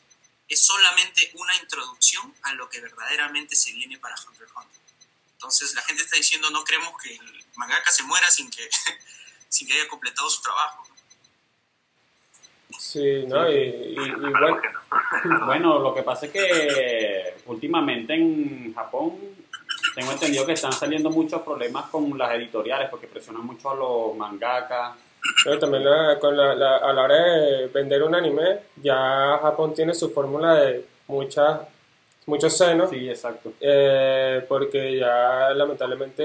es 0.49 0.65
solamente 0.65 1.31
una 1.35 1.55
introducción 1.57 2.35
a 2.43 2.53
lo 2.55 2.69
que 2.69 2.81
verdaderamente 2.81 3.57
se 3.57 3.73
viene 3.73 3.99
para 3.99 4.15
Hunter 4.27 4.45
x 4.45 4.53
Hunter. 4.57 4.81
Entonces 5.39 5.73
la 5.75 5.83
gente 5.83 6.03
está 6.03 6.17
diciendo 6.17 6.51
no 6.51 6.65
creemos 6.65 6.93
que 7.01 7.15
el 7.15 7.45
mangaka 7.55 7.93
se 7.93 8.03
muera 8.03 8.29
sin 8.29 8.51
que, 8.51 8.69
sin 9.49 9.69
que 9.69 9.75
haya 9.75 9.89
completado 9.89 10.29
su 10.29 10.43
trabajo. 10.43 10.85
Sí, 12.77 13.25
¿no? 13.27 13.49
Y, 13.51 13.55
y, 13.55 13.97
y 13.97 14.11
bueno, 14.21 14.61
Bueno, 15.47 15.79
lo 15.79 15.95
que 15.95 16.03
pasa 16.03 16.27
es 16.27 16.33
que 16.33 17.35
últimamente 17.47 18.15
en 18.15 18.75
Japón 18.75 19.19
tengo 19.95 20.11
entendido 20.13 20.45
que 20.45 20.53
están 20.53 20.73
saliendo 20.73 21.09
muchos 21.11 21.43
problemas 21.43 21.89
con 21.89 22.17
las 22.19 22.33
editoriales 22.33 22.91
porque 22.91 23.07
presionan 23.07 23.47
mucho 23.47 23.71
a 23.71 23.75
los 23.77 24.17
mangakas. 24.17 24.97
pero 25.45 25.59
también 25.59 25.85
la- 25.85 26.19
con 26.19 26.37
la, 26.37 26.55
la- 26.55 26.77
a 26.79 26.93
la 26.93 27.03
hora 27.03 27.15
de 27.17 27.67
vender 27.69 28.03
un 28.03 28.15
anime, 28.15 28.61
ya 28.77 29.39
Japón 29.41 29.73
tiene 29.75 29.95
su 29.95 30.11
fórmula 30.11 30.55
de 30.55 30.85
muchas 31.07 31.61
muchos 32.29 32.57
senos, 32.57 32.91
Sí, 32.91 33.09
exacto. 33.09 33.53
eh, 33.61 34.45
porque 34.49 34.97
ya 34.99 35.51
lamentablemente 35.55 36.23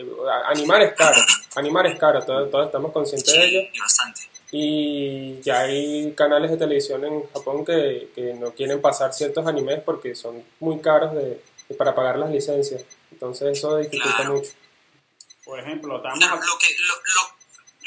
eh, 0.00 0.06
animar 0.46 0.82
es 0.82 0.92
caro, 0.94 1.16
animar 1.56 1.86
es 1.86 1.98
caro, 1.98 2.22
todos, 2.22 2.50
todos 2.50 2.66
estamos 2.66 2.92
conscientes 2.92 3.32
de 3.32 3.44
ello. 3.46 3.60
y 3.72 3.78
bastante. 3.80 4.20
Y 4.50 5.40
ya 5.42 5.60
hay 5.60 6.12
canales 6.12 6.50
de 6.50 6.56
televisión 6.56 7.04
en 7.04 7.22
Japón 7.32 7.64
que, 7.64 8.08
que 8.14 8.34
no 8.34 8.52
quieren 8.52 8.80
pasar 8.80 9.12
ciertos 9.12 9.46
animes 9.46 9.80
porque 9.84 10.14
son 10.14 10.42
muy 10.60 10.78
caros 10.80 11.14
de, 11.14 11.40
de- 11.68 11.74
para 11.76 11.94
pagar 11.94 12.18
las 12.18 12.30
licencias. 12.30 12.82
Entonces 13.12 13.58
eso 13.58 13.76
dificulta 13.76 14.16
Claro. 14.16 14.34
mucho. 14.34 14.50
Por 15.44 15.60
ejemplo, 15.60 15.96
estamos... 15.96 16.18
Claro, 16.18 16.36
lo 16.36 16.58
que, 16.58 16.66
lo, 16.80 16.94
lo- 16.94 17.37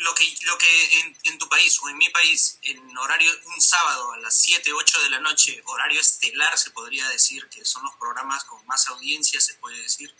lo 0.01 0.13
que, 0.15 0.35
lo 0.43 0.57
que 0.57 0.99
en, 0.99 1.17
en 1.23 1.37
tu 1.37 1.47
país 1.47 1.77
o 1.81 1.89
en 1.89 1.97
mi 1.97 2.09
país, 2.09 2.57
en 2.63 2.97
horario 2.97 3.31
un 3.55 3.61
sábado 3.61 4.13
a 4.13 4.17
las 4.17 4.35
7, 4.41 4.73
8 4.73 5.01
de 5.03 5.09
la 5.09 5.19
noche, 5.19 5.61
horario 5.65 5.99
estelar 6.01 6.57
se 6.57 6.71
podría 6.71 7.07
decir, 7.09 7.47
que 7.49 7.63
son 7.65 7.83
los 7.83 7.93
programas 7.95 8.43
con 8.45 8.65
más 8.65 8.87
audiencia, 8.87 9.39
se 9.39 9.53
puede 9.55 9.79
decir. 9.81 10.13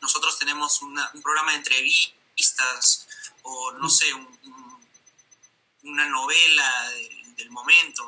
Nosotros 0.00 0.38
tenemos 0.38 0.82
una- 0.82 1.10
un 1.14 1.22
programa 1.22 1.52
de 1.52 1.58
entrevistas 1.58 3.06
o 3.42 3.72
no 3.72 3.88
sé, 3.88 4.12
un- 4.14 4.38
un- 4.44 4.88
una 5.82 6.06
novela 6.06 6.90
del, 6.90 7.36
del 7.36 7.50
momento 7.50 8.04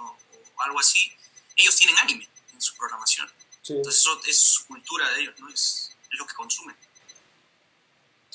o 0.56 0.62
algo 0.62 0.80
así. 0.80 1.12
Ellos 1.56 1.76
tienen 1.76 1.98
anime 1.98 2.28
en 2.52 2.60
su 2.60 2.74
programación. 2.76 3.30
Sí. 3.62 3.74
Entonces 3.74 4.00
eso 4.00 4.20
es 4.26 4.40
su 4.42 4.66
cultura 4.66 5.08
de 5.10 5.20
ellos, 5.22 5.34
¿no? 5.38 5.48
Es, 5.48 5.92
es 6.10 6.18
lo 6.18 6.26
que 6.26 6.34
consumen. 6.34 6.76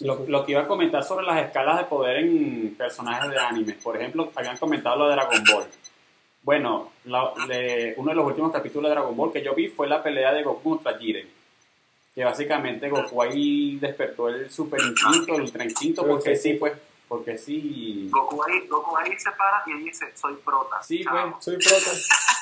Lo, 0.01 0.23
lo 0.27 0.45
que 0.45 0.51
iba 0.51 0.61
a 0.61 0.67
comentar 0.67 1.03
sobre 1.03 1.25
las 1.25 1.43
escalas 1.43 1.77
de 1.79 1.85
poder 1.85 2.17
en 2.17 2.75
personajes 2.77 3.31
de 3.31 3.39
anime. 3.39 3.73
Por 3.73 3.97
ejemplo, 3.97 4.31
habían 4.35 4.57
comentado 4.57 4.95
lo 4.97 5.07
de 5.07 5.13
Dragon 5.13 5.43
Ball. 5.51 5.65
Bueno, 6.43 6.91
la- 7.05 7.33
de- 7.47 7.93
uno 7.97 8.09
de 8.11 8.15
los 8.15 8.25
últimos 8.27 8.51
capítulos 8.51 8.89
de 8.89 8.95
Dragon 8.95 9.15
Ball 9.17 9.31
que 9.33 9.43
yo 9.43 9.55
vi 9.55 9.67
fue 9.69 9.87
la 9.87 10.01
pelea 10.03 10.31
de 10.33 10.43
Goku 10.43 10.69
contra 10.75 10.97
Jiren. 10.97 11.27
Que 12.13 12.23
básicamente 12.23 12.89
Goku 12.89 13.21
ahí 13.21 13.77
despertó 13.77 14.29
el 14.29 14.49
super 14.51 14.79
instinto, 14.81 15.35
el 15.35 15.41
ultra 15.41 15.63
instinto, 15.63 16.05
porque 16.07 16.35
sí, 16.35 16.53
pues, 16.53 16.73
porque 17.07 17.37
sí. 17.37 18.07
Goku 18.11 18.41
ahí, 18.43 18.67
Goku 18.67 18.95
ahí 18.97 19.11
se 19.19 19.31
para 19.31 19.63
y 19.65 19.71
él 19.71 19.83
dice, 19.83 20.05
soy 20.15 20.35
prota. 20.35 20.81
Sí, 20.83 21.03
pues. 21.09 21.43
Soy 21.43 21.57
prota. 21.57 21.91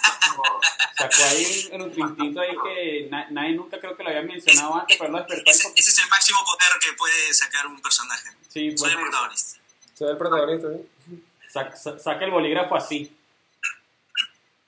Sacó 0.98 1.24
ahí 1.26 1.70
el 1.72 1.82
ultra 1.82 2.02
instinto 2.08 2.40
ahí 2.42 2.56
que 2.64 3.08
na- 3.10 3.28
nadie 3.32 3.54
nunca 3.54 3.80
creo 3.80 3.96
que 3.98 4.04
lo 4.04 4.10
había 4.10 4.22
mencionado 4.22 4.76
antes, 4.80 4.98
pero 4.98 5.12
lo 5.12 5.18
despertó 5.20 5.52
Ese, 5.52 5.74
es 5.76 6.00
el 6.00 6.10
máximo 6.10 6.40
poder 6.46 6.70
que 6.82 6.94
puede 6.94 7.34
sacar 7.34 7.68
un 7.68 7.82
personaje. 7.82 8.30
Sí, 8.50 8.78
Soy 8.78 8.92
el 8.92 8.98
protagonista. 9.00 9.60
Soy 9.98 10.10
el 10.10 10.18
protagonista. 10.18 10.68
¿sí? 11.06 11.24
sac- 11.54 11.76
sa- 11.76 12.00
saca 12.00 12.26
el 12.26 12.32
bolígrafo 12.32 12.76
así. 12.76 13.16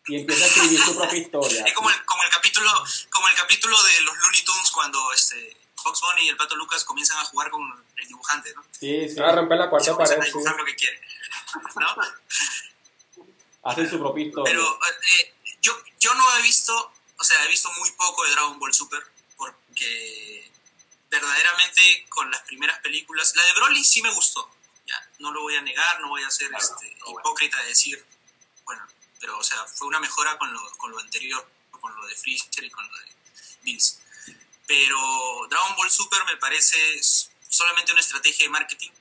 Y 0.09 0.15
empieza 0.21 0.45
a 0.45 0.47
escribir 0.47 0.79
su 0.81 0.95
propia 0.95 1.17
historia. 1.19 1.63
Es 1.65 1.73
como 1.73 1.89
el, 1.89 2.05
como 2.05 2.23
el 2.23 2.29
capítulo, 2.29 2.69
como 3.09 3.27
el 3.27 3.35
capítulo 3.35 3.75
de 3.83 4.01
los 4.01 4.15
Looney 4.17 4.41
Tunes 4.43 4.71
cuando 4.71 5.11
este 5.13 5.57
Fox 5.75 5.99
Bunny 6.01 6.25
y 6.27 6.29
el 6.29 6.37
Pato 6.37 6.55
Lucas 6.55 6.85
comienzan 6.85 7.19
a 7.19 7.25
jugar 7.25 7.49
con 7.49 7.61
el 7.97 8.07
dibujante, 8.07 8.53
¿no? 8.55 8.63
Sí, 8.71 9.09
sí. 9.09 9.15
Ah, 9.19 9.33
romper 9.35 9.57
la 9.57 9.69
cuarta 9.69 9.97
pared. 9.97 10.17
a 10.19 10.23
Sí. 10.23 10.27
dibujar 10.29 10.55
lo 10.55 10.63
que 10.65 10.75
quieren, 10.75 10.99
¿no? 11.75 11.87
Hacen 13.63 13.89
su 13.89 13.99
propia 13.99 14.25
historia. 14.27 14.53
Pero 14.53 14.63
eh, 15.19 15.33
yo, 15.61 15.73
yo 15.99 16.13
no 16.13 16.37
he 16.37 16.41
visto, 16.41 16.93
o 17.17 17.23
sea, 17.23 17.43
he 17.43 17.47
visto 17.47 17.71
muy 17.73 17.91
poco 17.91 18.23
de 18.25 18.31
Dragon 18.31 18.59
Ball 18.59 18.73
Super 18.73 19.03
porque 19.35 20.51
verdaderamente 21.09 22.05
con 22.09 22.29
las 22.31 22.41
primeras 22.41 22.79
películas, 22.79 23.35
la 23.35 23.43
de 23.43 23.53
Broly 23.53 23.83
sí 23.83 24.01
me 24.01 24.13
gustó, 24.13 24.49
ya, 24.85 25.09
no 25.19 25.31
lo 25.31 25.41
voy 25.41 25.55
a 25.55 25.61
negar, 25.61 25.99
no 26.01 26.09
voy 26.09 26.23
a 26.23 26.31
ser 26.31 26.51
este, 26.53 26.97
hipócrita 27.07 27.61
de 27.61 27.69
decir, 27.69 28.05
bueno, 28.65 28.85
pero 29.19 29.37
o 29.37 29.43
sea, 29.43 29.65
fue 29.65 29.87
una 29.87 29.99
mejora 29.99 30.37
con 30.37 30.51
lo, 30.53 30.71
con 30.77 30.91
lo 30.91 30.99
anterior, 30.99 31.49
con 31.71 31.95
lo 31.95 32.07
de 32.07 32.15
Freezer 32.15 32.63
y 32.63 32.71
con 32.71 32.87
lo 32.87 32.97
de 32.99 33.11
Bills. 33.61 33.99
Pero 34.65 35.47
Dragon 35.49 35.75
Ball 35.75 35.89
Super 35.89 36.25
me 36.25 36.37
parece 36.37 36.77
solamente 37.49 37.91
una 37.91 38.01
estrategia 38.01 38.45
de 38.45 38.49
marketing 38.49 38.91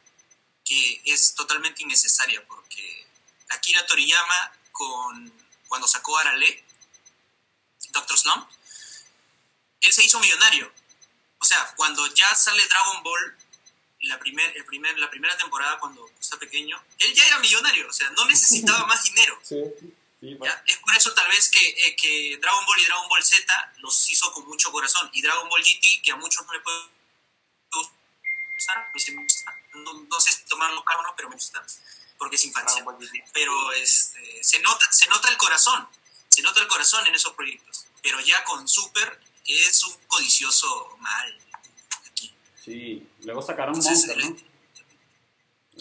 que 0.64 1.02
es 1.04 1.34
totalmente 1.34 1.82
innecesaria 1.82 2.44
porque 2.46 3.06
Akira 3.48 3.86
Toriyama 3.86 4.52
con 4.72 5.32
cuando 5.68 5.86
sacó 5.86 6.16
Arale, 6.18 6.64
Doctor 7.90 8.18
Slump, 8.18 8.48
él 9.80 9.92
se 9.92 10.04
hizo 10.04 10.20
millonario. 10.20 10.72
O 11.38 11.44
sea, 11.44 11.74
cuando 11.76 12.06
ya 12.14 12.34
sale 12.34 12.66
Dragon 12.66 13.02
Ball, 13.02 13.36
la, 14.00 14.18
primer, 14.18 14.56
el 14.56 14.64
primer, 14.64 14.98
la 14.98 15.10
primera 15.10 15.36
temporada 15.36 15.78
cuando 15.78 16.10
está 16.20 16.38
pequeño, 16.38 16.82
él 16.98 17.14
ya 17.14 17.26
era 17.26 17.38
millonario, 17.38 17.88
o 17.88 17.92
sea, 17.92 18.10
no 18.10 18.24
necesitaba 18.26 18.86
más 18.86 19.02
dinero. 19.04 19.38
Sí. 19.42 19.56
Pues. 20.38 20.52
Es 20.66 20.78
por 20.78 20.96
eso 20.96 21.12
tal 21.12 21.28
vez 21.28 21.48
que, 21.50 21.60
eh, 21.60 21.94
que 21.94 22.38
Dragon 22.40 22.64
Ball 22.64 22.80
y 22.80 22.84
Dragon 22.86 23.08
Ball 23.08 23.22
Z 23.22 23.72
los 23.78 24.10
hizo 24.10 24.32
con 24.32 24.46
mucho 24.46 24.72
corazón. 24.72 25.08
Y 25.12 25.22
Dragon 25.22 25.48
Ball 25.48 25.62
GT, 25.62 26.02
que 26.02 26.10
a 26.10 26.16
muchos 26.16 26.44
no 26.44 26.52
le 26.52 26.60
puede 26.60 26.78
gustar, 28.56 28.90
me 28.92 29.22
gusta. 29.22 29.54
No, 29.74 29.92
no 29.92 30.20
sé 30.20 30.32
si 30.32 30.44
tomarlo 30.44 30.82
caro 30.84 31.00
o 31.00 31.02
no, 31.02 31.14
pero 31.14 31.28
me 31.28 31.36
gusta. 31.36 31.64
Porque 32.18 32.36
es 32.36 32.44
infancia. 32.44 32.82
Ball 32.84 32.96
GT. 32.98 33.24
Pero 33.32 33.72
este, 33.72 34.20
se, 34.42 34.58
nota, 34.60 34.84
se 34.90 35.08
nota 35.08 35.28
el 35.28 35.36
corazón. 35.36 35.86
Se 36.28 36.42
nota 36.42 36.60
el 36.60 36.66
corazón 36.68 37.06
en 37.06 37.14
esos 37.14 37.32
proyectos. 37.34 37.86
Pero 38.02 38.20
ya 38.20 38.42
con 38.44 38.66
Super 38.68 39.18
es 39.46 39.84
un 39.84 39.94
codicioso 40.06 40.96
mal. 41.00 41.38
Aquí. 42.10 42.34
Sí. 42.62 43.06
Luego 43.24 43.42
sacaron 43.42 43.74
Entonces, 43.74 44.06
Monster, 44.16 44.24
¿no? 44.24 44.36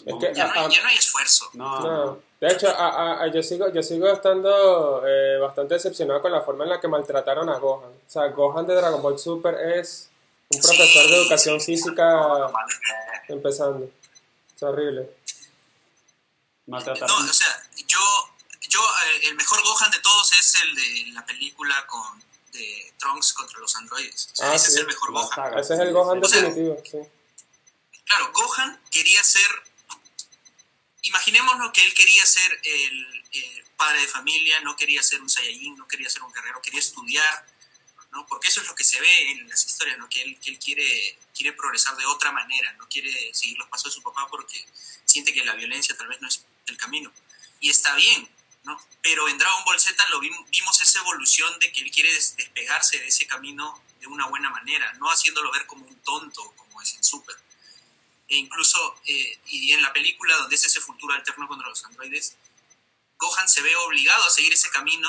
Es 0.04 0.14
que- 0.20 0.34
Ya, 0.34 0.46
no 0.46 0.52
Ah, 0.60 0.64
hay, 0.66 0.74
ya 0.74 0.82
no 0.82 0.88
hay 0.88 0.96
esfuerzo. 0.96 1.50
No, 1.54 1.80
No, 1.80 2.22
de 2.40 2.48
hecho, 2.52 2.68
a- 2.68 2.88
a- 2.90 3.22
a- 3.24 3.26
yo, 3.32 3.42
sigo, 3.42 3.72
yo 3.72 3.82
sigo 3.82 4.08
estando 4.08 5.02
eh, 5.06 5.38
bastante 5.38 5.74
decepcionado 5.74 6.20
con 6.20 6.30
la 6.32 6.42
forma 6.42 6.64
en 6.64 6.70
la 6.70 6.80
que 6.80 6.86
maltrataron 6.88 7.48
a 7.48 7.58
Gohan. 7.58 7.90
O 7.90 8.10
sea, 8.10 8.26
Gohan 8.28 8.66
de 8.66 8.74
Dragon 8.74 9.00
Ball 9.02 9.18
Super 9.18 9.54
es 9.78 10.10
un 10.50 10.60
profesor 10.60 11.02
de 11.04 11.08
Sí, 11.08 11.14
educación 11.14 11.60
sí, 11.60 11.66
física 11.76 12.20
que- 13.26 13.32
empezando. 13.32 13.90
Es 14.54 14.62
horrible. 14.62 15.10
No, 16.66 16.78
o 16.78 17.32
sea, 17.32 17.70
yo, 17.86 18.34
yo 18.68 18.80
eh, 18.80 19.20
el 19.28 19.36
mejor 19.36 19.62
Gohan 19.62 19.90
de 19.90 20.00
todos 20.00 20.32
es 20.32 20.54
el 20.56 20.74
de 20.74 21.04
la 21.12 21.24
película 21.24 21.86
con 21.86 22.22
de 22.52 22.94
Trunks 22.98 23.32
contra 23.34 23.58
los 23.60 23.76
androides. 23.76 24.30
O 24.32 24.36
sea, 24.36 24.50
Ah, 24.50 24.54
ese 24.54 24.66
sí, 24.66 24.72
es 24.74 24.78
el 24.80 24.86
mejor 24.86 25.12
Gohan. 25.12 25.28
saga, 25.28 25.60
Ese 25.60 25.74
es 25.74 25.80
el 25.80 25.92
Gohan 25.92 26.18
sí. 26.20 26.24
O 26.24 26.28
sea, 26.28 26.40
definitivo, 26.42 26.82
sí. 26.84 26.98
Claro, 28.04 28.32
Gohan 28.32 28.80
quería 28.90 29.22
ser. 29.22 29.48
Imaginémonos 31.02 31.70
que 31.72 31.84
él 31.84 31.94
quería 31.94 32.26
ser 32.26 32.60
el, 32.64 33.24
eh, 33.32 33.64
padre 33.76 34.00
de 34.00 34.08
familia, 34.08 34.60
no 34.60 34.74
quería 34.74 35.02
ser 35.02 35.20
un 35.20 35.28
Saiyajin, 35.30 35.76
no 35.76 35.86
quería 35.86 36.08
ser 36.08 36.22
un 36.22 36.32
guerrero, 36.32 36.60
quería 36.62 36.80
estudiar, 36.80 37.46
¿no? 38.10 38.26
Porque 38.26 38.48
eso 38.48 38.60
es 38.60 38.66
lo 38.66 38.74
que 38.74 38.82
se 38.84 39.00
ve 39.00 39.30
en 39.32 39.48
las 39.48 39.64
historias, 39.66 39.98
¿no? 39.98 40.08
Que 40.08 40.22
él, 40.22 40.40
que 40.40 40.50
él 40.50 40.58
quiere, 40.58 41.18
quiere 41.34 41.52
progresar 41.52 41.94
de 41.96 42.06
otra 42.06 42.32
manera, 42.32 42.72
no 42.74 42.88
quiere 42.88 43.12
seguir 43.34 43.58
los 43.58 43.68
pasos 43.68 43.92
de 43.92 43.96
su 43.96 44.02
papá 44.02 44.26
porque 44.30 44.66
siente 45.04 45.32
que 45.32 45.44
la 45.44 45.54
violencia 45.54 45.96
tal 45.96 46.08
vez 46.08 46.20
no 46.20 46.26
es 46.28 46.44
el 46.66 46.76
camino. 46.76 47.12
Y 47.60 47.70
está 47.70 47.94
bien, 47.94 48.28
¿no? 48.64 48.80
Pero 49.02 49.28
en 49.28 49.38
Dragon 49.38 49.64
Ball 49.64 49.80
Z 49.80 50.08
lo 50.10 50.20
vimos, 50.20 50.48
vimos 50.50 50.80
esa 50.80 50.98
evolución 51.00 51.58
de 51.58 51.72
que 51.72 51.80
él 51.80 51.90
quiere 51.90 52.12
des- 52.12 52.36
despegarse 52.36 52.98
de 52.98 53.06
ese 53.06 53.26
camino 53.26 53.82
de 54.00 54.06
una 54.06 54.26
buena 54.26 54.50
manera, 54.50 54.92
no 54.94 55.10
haciéndolo 55.10 55.50
ver 55.52 55.66
como 55.66 55.86
un 55.86 55.96
tonto, 56.02 56.52
como 56.56 56.82
es 56.82 56.94
en 56.94 57.02
Super. 57.04 57.36
E 58.28 58.36
incluso, 58.36 59.00
eh, 59.06 59.38
y 59.46 59.72
en 59.72 59.82
la 59.82 59.92
película 59.92 60.36
donde 60.36 60.56
es 60.56 60.64
ese 60.64 60.80
futuro 60.80 61.14
alterno 61.14 61.46
contra 61.46 61.68
los 61.68 61.84
androides, 61.84 62.36
Gohan 63.18 63.48
se 63.48 63.62
ve 63.62 63.74
obligado 63.76 64.24
a 64.24 64.30
seguir 64.30 64.52
ese 64.52 64.68
camino 64.70 65.08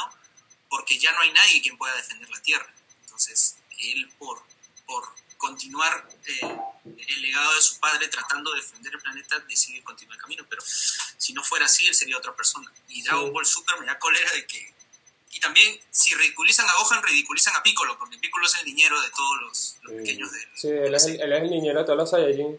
porque 0.70 0.98
ya 1.00 1.12
no 1.12 1.22
hay 1.22 1.32
nadie 1.32 1.62
quien 1.62 1.78
pueda 1.78 1.96
defender 1.96 2.30
la 2.30 2.42
Tierra. 2.42 2.72
Entonces, 3.02 3.58
él 3.80 4.10
por, 4.20 4.46
por 4.86 5.16
continuar 5.38 6.08
eh, 6.26 6.58
el 6.86 7.22
legado 7.22 7.54
de 7.56 7.62
su 7.62 7.80
padre 7.80 8.08
tratando 8.08 8.54
de 8.54 8.62
defender 8.62 8.94
el 8.94 9.02
planeta, 9.02 9.40
decide 9.40 9.84
continuar 9.84 10.18
el 10.18 10.22
camino. 10.22 10.46
Pero 10.50 10.62
si 11.18 11.34
no 11.34 11.44
fuera 11.44 11.66
así, 11.66 11.88
él 11.88 11.96
sería 11.96 12.18
otra 12.18 12.36
persona. 12.36 12.72
Y 12.88 12.97
Dragon. 13.16 13.34
Ball 13.34 13.46
Super 13.46 13.80
me 13.80 13.86
da 13.86 13.98
cólera 14.00 14.32
de 14.34 14.46
que... 14.46 14.74
Y 15.32 15.40
también, 15.40 15.78
si 15.92 16.16
ridiculizan 16.16 16.66
a 16.68 16.74
Gohan, 16.74 17.04
ridiculizan 17.04 17.56
a 17.56 17.62
Piccolo, 17.62 17.98
porque 18.00 18.18
Piccolo 18.18 18.46
es 18.48 18.56
el 18.60 18.66
niñero 18.66 19.00
de 19.02 19.10
todos 19.12 19.42
los, 19.42 19.78
los 19.84 19.92
Sí. 19.92 19.98
pequeños 20.00 20.32
de 20.32 20.40
él. 20.42 20.50
Sí, 20.56 20.68
él 20.70 20.96
es, 20.96 21.06
el, 21.06 21.22
él 21.22 21.34
es 21.34 21.42
el 21.44 21.50
niñero 21.50 21.80
de 21.80 21.86
todos 21.86 21.98
los 21.98 22.10
Saiyajin. 22.10 22.58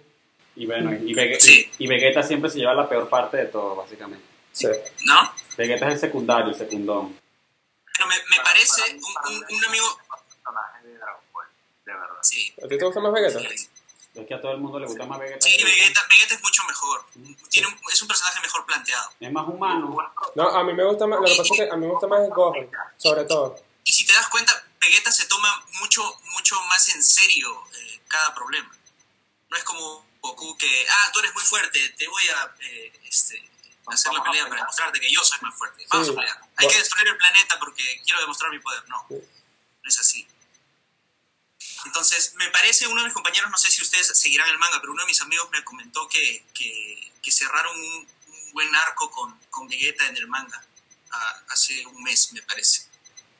Y 0.56 0.66
bueno, 0.66 0.92
y, 0.94 1.12
Vege- 1.14 1.40
Sí. 1.40 1.70
y 1.78 1.86
Vegeta 1.88 2.22
siempre 2.22 2.50
se 2.50 2.58
lleva 2.58 2.74
la 2.74 2.88
peor 2.88 3.08
parte 3.08 3.36
de 3.36 3.46
todo, 3.46 3.74
básicamente. 3.76 4.24
Sí. 4.52 4.68
¿No? 5.04 5.32
Vegeta 5.56 5.86
es 5.88 5.94
el 5.94 6.00
secundario, 6.00 6.50
el 6.50 6.54
secundón. 6.56 7.18
Pero 7.96 8.08
me, 8.08 8.42
parece 8.44 8.82
un, 8.92 9.34
un- 9.34 9.44
un 9.56 9.64
amigo... 9.64 9.98
personaje 10.08 10.86
de 10.86 10.98
Dragon 10.98 11.20
Ball, 11.32 11.46
de 11.84 11.92
verdad. 11.92 12.18
Sí, 12.22 12.54
¿A 12.64 12.68
ti 12.68 12.78
te 12.78 12.84
gusta 12.84 13.00
más 13.00 13.12
Vegeta? 13.12 13.40
sí. 13.40 13.67
Es 14.20 14.26
que 14.26 14.34
a 14.34 14.40
todo 14.40 14.52
el 14.52 14.58
mundo 14.58 14.78
le 14.80 14.86
gusta 14.86 15.04
más 15.06 15.18
Vegeta. 15.18 15.40
Sí. 15.40 15.62
Vegeta, 15.62 16.00
Vegeta 16.08 16.34
es 16.34 16.42
mucho 16.42 16.64
mejor. 16.64 17.06
Tiene 17.50 17.68
un- 17.68 17.80
es 17.92 18.02
un 18.02 18.08
personaje 18.08 18.40
mejor 18.40 18.66
planteado. 18.66 19.10
Es 19.20 19.32
más 19.32 19.46
humano. 19.48 19.96
No, 20.34 20.48
a 20.48 20.64
mí 20.64 20.72
me 20.74 20.84
gusta 20.84 21.06
más, 21.06 21.20
lo 21.20 21.26
que 21.26 21.36
pasa 21.36 21.42
es 21.54 21.60
que 21.60 21.70
a 21.70 21.76
mí 21.76 21.86
me 21.86 21.92
gusta 21.92 22.06
más 22.06 22.20
el 22.20 22.30
Gohan, 22.30 22.70
sobre 22.96 23.24
todo. 23.24 23.56
Y 23.84 23.92
si 23.92 24.04
te 24.06 24.12
das 24.12 24.28
cuenta, 24.28 24.52
Vegeta 24.80 25.10
se 25.12 25.26
toma 25.26 25.64
mucho, 25.80 26.02
mucho 26.32 26.60
más 26.64 26.88
en 26.90 27.02
serio 27.02 27.64
eh, 27.78 28.00
cada 28.08 28.34
problema. 28.34 28.70
No 29.50 29.56
es 29.56 29.64
como 29.64 30.06
Goku 30.20 30.56
que, 30.58 30.86
ah, 30.90 31.10
tú 31.12 31.20
eres 31.20 31.32
muy 31.34 31.42
fuerte, 31.44 31.88
te 31.96 32.08
voy 32.08 32.22
a 32.28 32.54
eh, 32.60 32.92
este, 33.04 33.48
hacer 33.86 34.12
la 34.12 34.22
pelea 34.22 34.44
para 34.48 34.60
demostrarte 34.62 35.00
que 35.00 35.10
yo 35.10 35.22
soy 35.22 35.38
más 35.42 35.54
fuerte. 35.56 35.86
Vamos 35.90 36.08
Sí. 36.08 36.12
a 36.12 36.16
pelear. 36.16 36.40
Hay 36.56 36.68
que 36.68 36.76
destruir 36.76 37.08
el 37.08 37.16
planeta 37.16 37.58
porque 37.58 38.02
quiero 38.04 38.20
demostrar 38.20 38.50
mi 38.50 38.58
poder. 38.58 38.82
No, 38.88 39.06
Sí. 39.08 39.14
no 39.14 39.88
es 39.88 39.98
así. 39.98 40.28
Entonces, 41.86 42.34
me 42.36 42.48
parece, 42.50 42.86
uno 42.86 43.00
de 43.00 43.06
mis 43.06 43.14
compañeros, 43.14 43.50
no 43.50 43.56
sé 43.58 43.70
si 43.70 43.82
ustedes 43.82 44.06
seguirán 44.18 44.48
el 44.48 44.58
manga, 44.58 44.80
pero 44.80 44.92
uno 44.92 45.02
de 45.02 45.06
mis 45.08 45.20
amigos 45.22 45.48
me 45.50 45.62
comentó 45.64 46.08
que, 46.08 46.44
que, 46.54 47.12
que 47.22 47.30
cerraron 47.30 47.78
un, 47.78 48.08
un 48.26 48.52
buen 48.52 48.74
arco 48.76 49.10
con, 49.10 49.38
con 49.50 49.68
Vegeta 49.68 50.06
en 50.08 50.16
el 50.16 50.26
manga 50.28 50.62
ah, 51.10 51.42
hace 51.50 51.86
un 51.86 52.02
mes, 52.02 52.32
me 52.32 52.42
parece. 52.42 52.82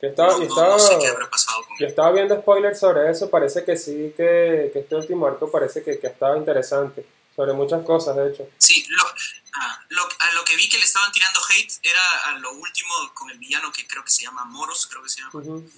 Que 0.01 0.07
estaba, 0.09 0.33
no, 0.33 0.39
no- 0.39 0.45
estaba, 0.45 0.69
no 0.69 0.79
sé 0.79 0.97
qué 1.01 1.09
habrá 1.09 1.29
pasado 1.29 1.67
con 1.67 1.77
yo 1.77 1.87
estaba 1.87 2.13
viendo 2.13 2.41
spoilers 2.41 2.79
sobre 2.79 3.11
eso, 3.11 3.29
parece 3.29 3.65
que 3.65 3.77
sí, 3.77 4.15
que, 4.17 4.71
que 4.73 4.81
este 4.81 4.95
último 4.95 5.27
arco 5.27 5.51
parece 5.51 5.83
que, 5.83 5.99
que 5.99 6.07
estaba 6.07 6.37
interesante. 6.37 7.05
Sobre 7.35 7.53
muchas 7.53 7.85
cosas, 7.85 8.17
de 8.17 8.31
hecho. 8.31 8.49
Sí, 8.59 8.85
lo, 8.89 9.05
ah, 9.55 9.85
lo- 9.91 10.09
a 10.19 10.33
lo 10.33 10.45
que 10.45 10.57
vi 10.57 10.69
que 10.69 10.79
le 10.79 10.85
estaban 10.85 11.11
tirando 11.13 11.41
hate 11.49 11.73
era 11.83 12.25
a 12.27 12.33
lo 12.39 12.51
último 12.53 12.93
con 13.15 13.31
el 13.31 13.39
villano 13.39 13.71
que 13.73 13.87
creo 13.87 14.05
que 14.05 14.11
se 14.11 14.23
llama 14.25 14.45
Moros, 14.45 14.87
creo 14.89 15.03
que 15.03 15.09
se 15.09 15.21
llama, 15.21 15.31
Ujú. 15.35 15.71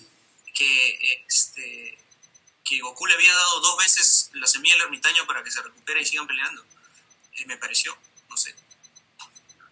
que, 0.54 1.24
este, 1.28 1.98
que 2.70 2.78
Goku 2.78 3.04
le 3.06 3.14
había 3.14 3.34
dado 3.34 3.60
dos 3.60 3.76
veces 3.78 4.30
la 4.34 4.46
semilla 4.46 4.74
del 4.74 4.84
ermitaño 4.84 5.26
para 5.26 5.42
que 5.42 5.50
se 5.50 5.60
recupere 5.60 6.02
y 6.02 6.04
sigan 6.04 6.26
peleando. 6.28 6.62
Eh, 7.36 7.44
me 7.46 7.56
pareció, 7.56 7.96
no 8.28 8.36
sé. 8.36 8.54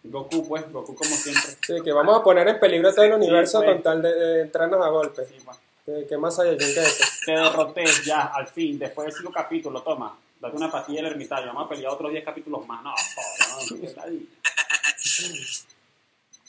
Goku, 0.03 0.45
pues, 0.45 0.69
Goku 0.69 0.95
como 0.95 1.15
siempre. 1.15 1.57
Sí, 1.65 1.75
que 1.81 1.93
vamos 1.93 2.19
a 2.19 2.23
poner 2.23 2.45
en 2.49 2.59
peligro 2.59 2.93
todo 2.93 3.05
el 3.05 3.13
universo 3.13 3.59
pues. 3.59 3.71
con 3.71 3.83
tal 3.83 4.01
de, 4.01 4.13
de 4.13 4.41
entrarnos 4.41 4.85
a 4.85 4.89
golpes. 4.89 5.29
Sí, 5.29 5.37
pues. 5.45 5.57
¿Qué, 5.85 6.05
qué 6.09 6.17
más 6.17 6.37
hay 6.39 6.49
allí 6.49 6.57
que 6.57 6.81
eso? 6.81 7.05
Te 7.25 7.31
derroté 7.31 7.85
ya, 8.03 8.31
al 8.33 8.47
fin, 8.47 8.77
después 8.77 9.07
de 9.07 9.13
cinco 9.13 9.31
capítulos, 9.31 9.81
toma. 9.83 10.17
Date 10.37 10.57
una 10.57 10.69
pastilla 10.69 11.01
del 11.01 11.13
ermitaño, 11.13 11.47
vamos 11.47 11.65
a 11.65 11.69
pelear 11.69 11.91
otros 11.93 12.11
10 12.11 12.23
capítulos 12.23 12.65
más. 12.67 12.83
No, 12.83 12.93
joder, 12.93 13.71
no, 13.71 13.81
¿qué 13.81 13.87
tal? 13.93 14.27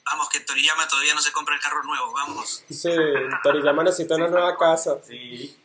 Vamos, 0.05 0.29
que 0.29 0.41
Toriyama 0.41 0.89
todavía 0.89 1.15
no 1.15 1.21
se 1.21 1.31
compra 1.33 1.55
el 1.55 1.61
carro 1.61 1.83
nuevo, 1.85 2.13
vamos. 2.13 2.65
Sí, 2.69 2.91
Toriyama 3.43 3.85
necesita 3.85 4.17
una 4.17 4.29
nueva 4.29 4.57
casa. 4.57 4.99
Sí. 5.07 5.57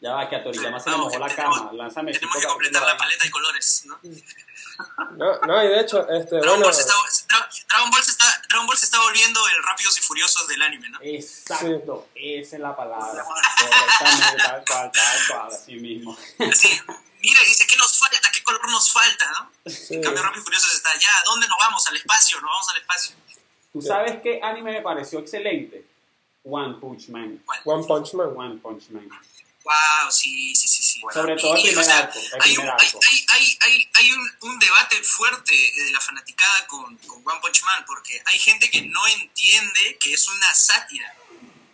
Ya 0.00 0.14
va, 0.14 0.28
que 0.28 0.36
a 0.36 0.44
Toriyama 0.44 0.78
se 0.78 0.90
le 0.90 0.96
mojó 0.96 1.18
la 1.18 1.26
tenemos- 1.26 1.58
cama. 1.58 1.72
Lánzame 1.72 2.12
Tenemos 2.12 2.36
que 2.36 2.46
completar 2.46 2.82
la 2.86 2.96
paleta 2.96 3.24
de 3.24 3.30
colores, 3.30 3.82
¿no? 3.86 3.98
No, 5.16 5.38
no, 5.40 5.64
y 5.64 5.68
de 5.68 5.80
hecho, 5.80 6.08
este, 6.08 6.36
Dragon, 6.36 6.60
bueno, 6.60 6.64
Ball 6.66 6.74
se 6.74 6.82
está, 6.82 6.94
Dra- 6.94 7.48
Dragon, 7.68 7.90
Ball 7.90 8.04
se 8.04 8.10
está, 8.12 8.42
Dragon 8.48 8.66
Ball 8.68 8.76
se 8.78 8.84
está 8.84 9.00
volviendo 9.00 9.40
el 9.48 9.62
Rápidos 9.64 9.98
y 9.98 10.00
Furiosos 10.02 10.46
del 10.46 10.62
anime, 10.62 10.88
¿no? 10.90 10.98
Exacto, 11.02 12.08
esa 12.14 12.56
es 12.56 12.62
la 12.62 12.76
palabra. 12.76 13.24
Correctamente, 13.24 14.36
tal 14.44 14.64
cual, 14.64 14.92
tal 14.92 15.18
cual, 15.28 15.48
así 15.52 15.74
mismo. 15.74 16.16
Mira, 16.38 17.42
y 17.42 17.46
dice, 17.48 17.66
¿qué 17.66 17.76
nos 17.76 17.98
falta? 17.98 18.18
¿Qué 18.32 18.40
color 18.44 18.70
nos 18.70 18.92
falta, 18.92 19.28
no? 19.32 19.50
sí, 19.68 19.94
En 19.96 20.02
cambio, 20.02 20.22
Rápidos 20.22 20.42
y 20.42 20.44
Furiosos 20.44 20.74
está, 20.74 20.96
ya, 20.96 21.10
¿dónde 21.26 21.48
nos 21.48 21.58
vamos? 21.58 21.84
Al 21.88 21.96
espacio, 21.96 22.40
nos 22.40 22.48
vamos 22.50 22.68
al 22.70 22.76
espacio. 22.80 23.16
¿Tú 23.72 23.82
sabes 23.82 24.20
qué 24.22 24.38
anime 24.44 24.70
me 24.74 24.82
pareció 24.82 25.18
excelente? 25.18 25.84
One 26.44 26.74
Punch 26.80 27.08
Man. 27.08 27.42
One 27.64 27.84
Punch 27.84 28.14
Man. 28.14 28.28
One 28.36 28.58
Punch 28.58 28.90
Man. 28.90 29.08
Wow, 29.68 30.10
sí, 30.10 30.54
sí, 30.54 30.66
sí, 30.66 30.82
sí. 30.82 31.00
Sobre 31.12 31.36
todo 31.36 31.54
el 31.54 31.60
Y, 31.60 31.62
y, 31.62 31.66
primer 31.66 31.84
o 31.84 31.84
sea, 31.84 31.98
arco, 31.98 32.18
el 32.18 32.42
hay, 32.42 32.50
un, 32.50 32.56
primer 32.56 32.74
hay, 32.80 32.86
arco. 32.86 33.00
hay, 33.06 33.26
hay, 33.28 33.58
hay, 33.60 33.90
hay 33.92 34.12
un, 34.12 34.36
un 34.40 34.58
debate 34.58 35.02
fuerte 35.02 35.52
de 35.52 35.90
la 35.92 36.00
fanaticada 36.00 36.66
con, 36.66 36.96
con 36.98 37.18
One 37.22 37.40
Punch 37.42 37.62
Man, 37.64 37.84
porque 37.86 38.18
hay 38.24 38.38
gente 38.38 38.70
que 38.70 38.80
no 38.80 39.06
entiende 39.08 39.98
que 40.00 40.14
es 40.14 40.26
una 40.26 40.54
sátira. 40.54 41.14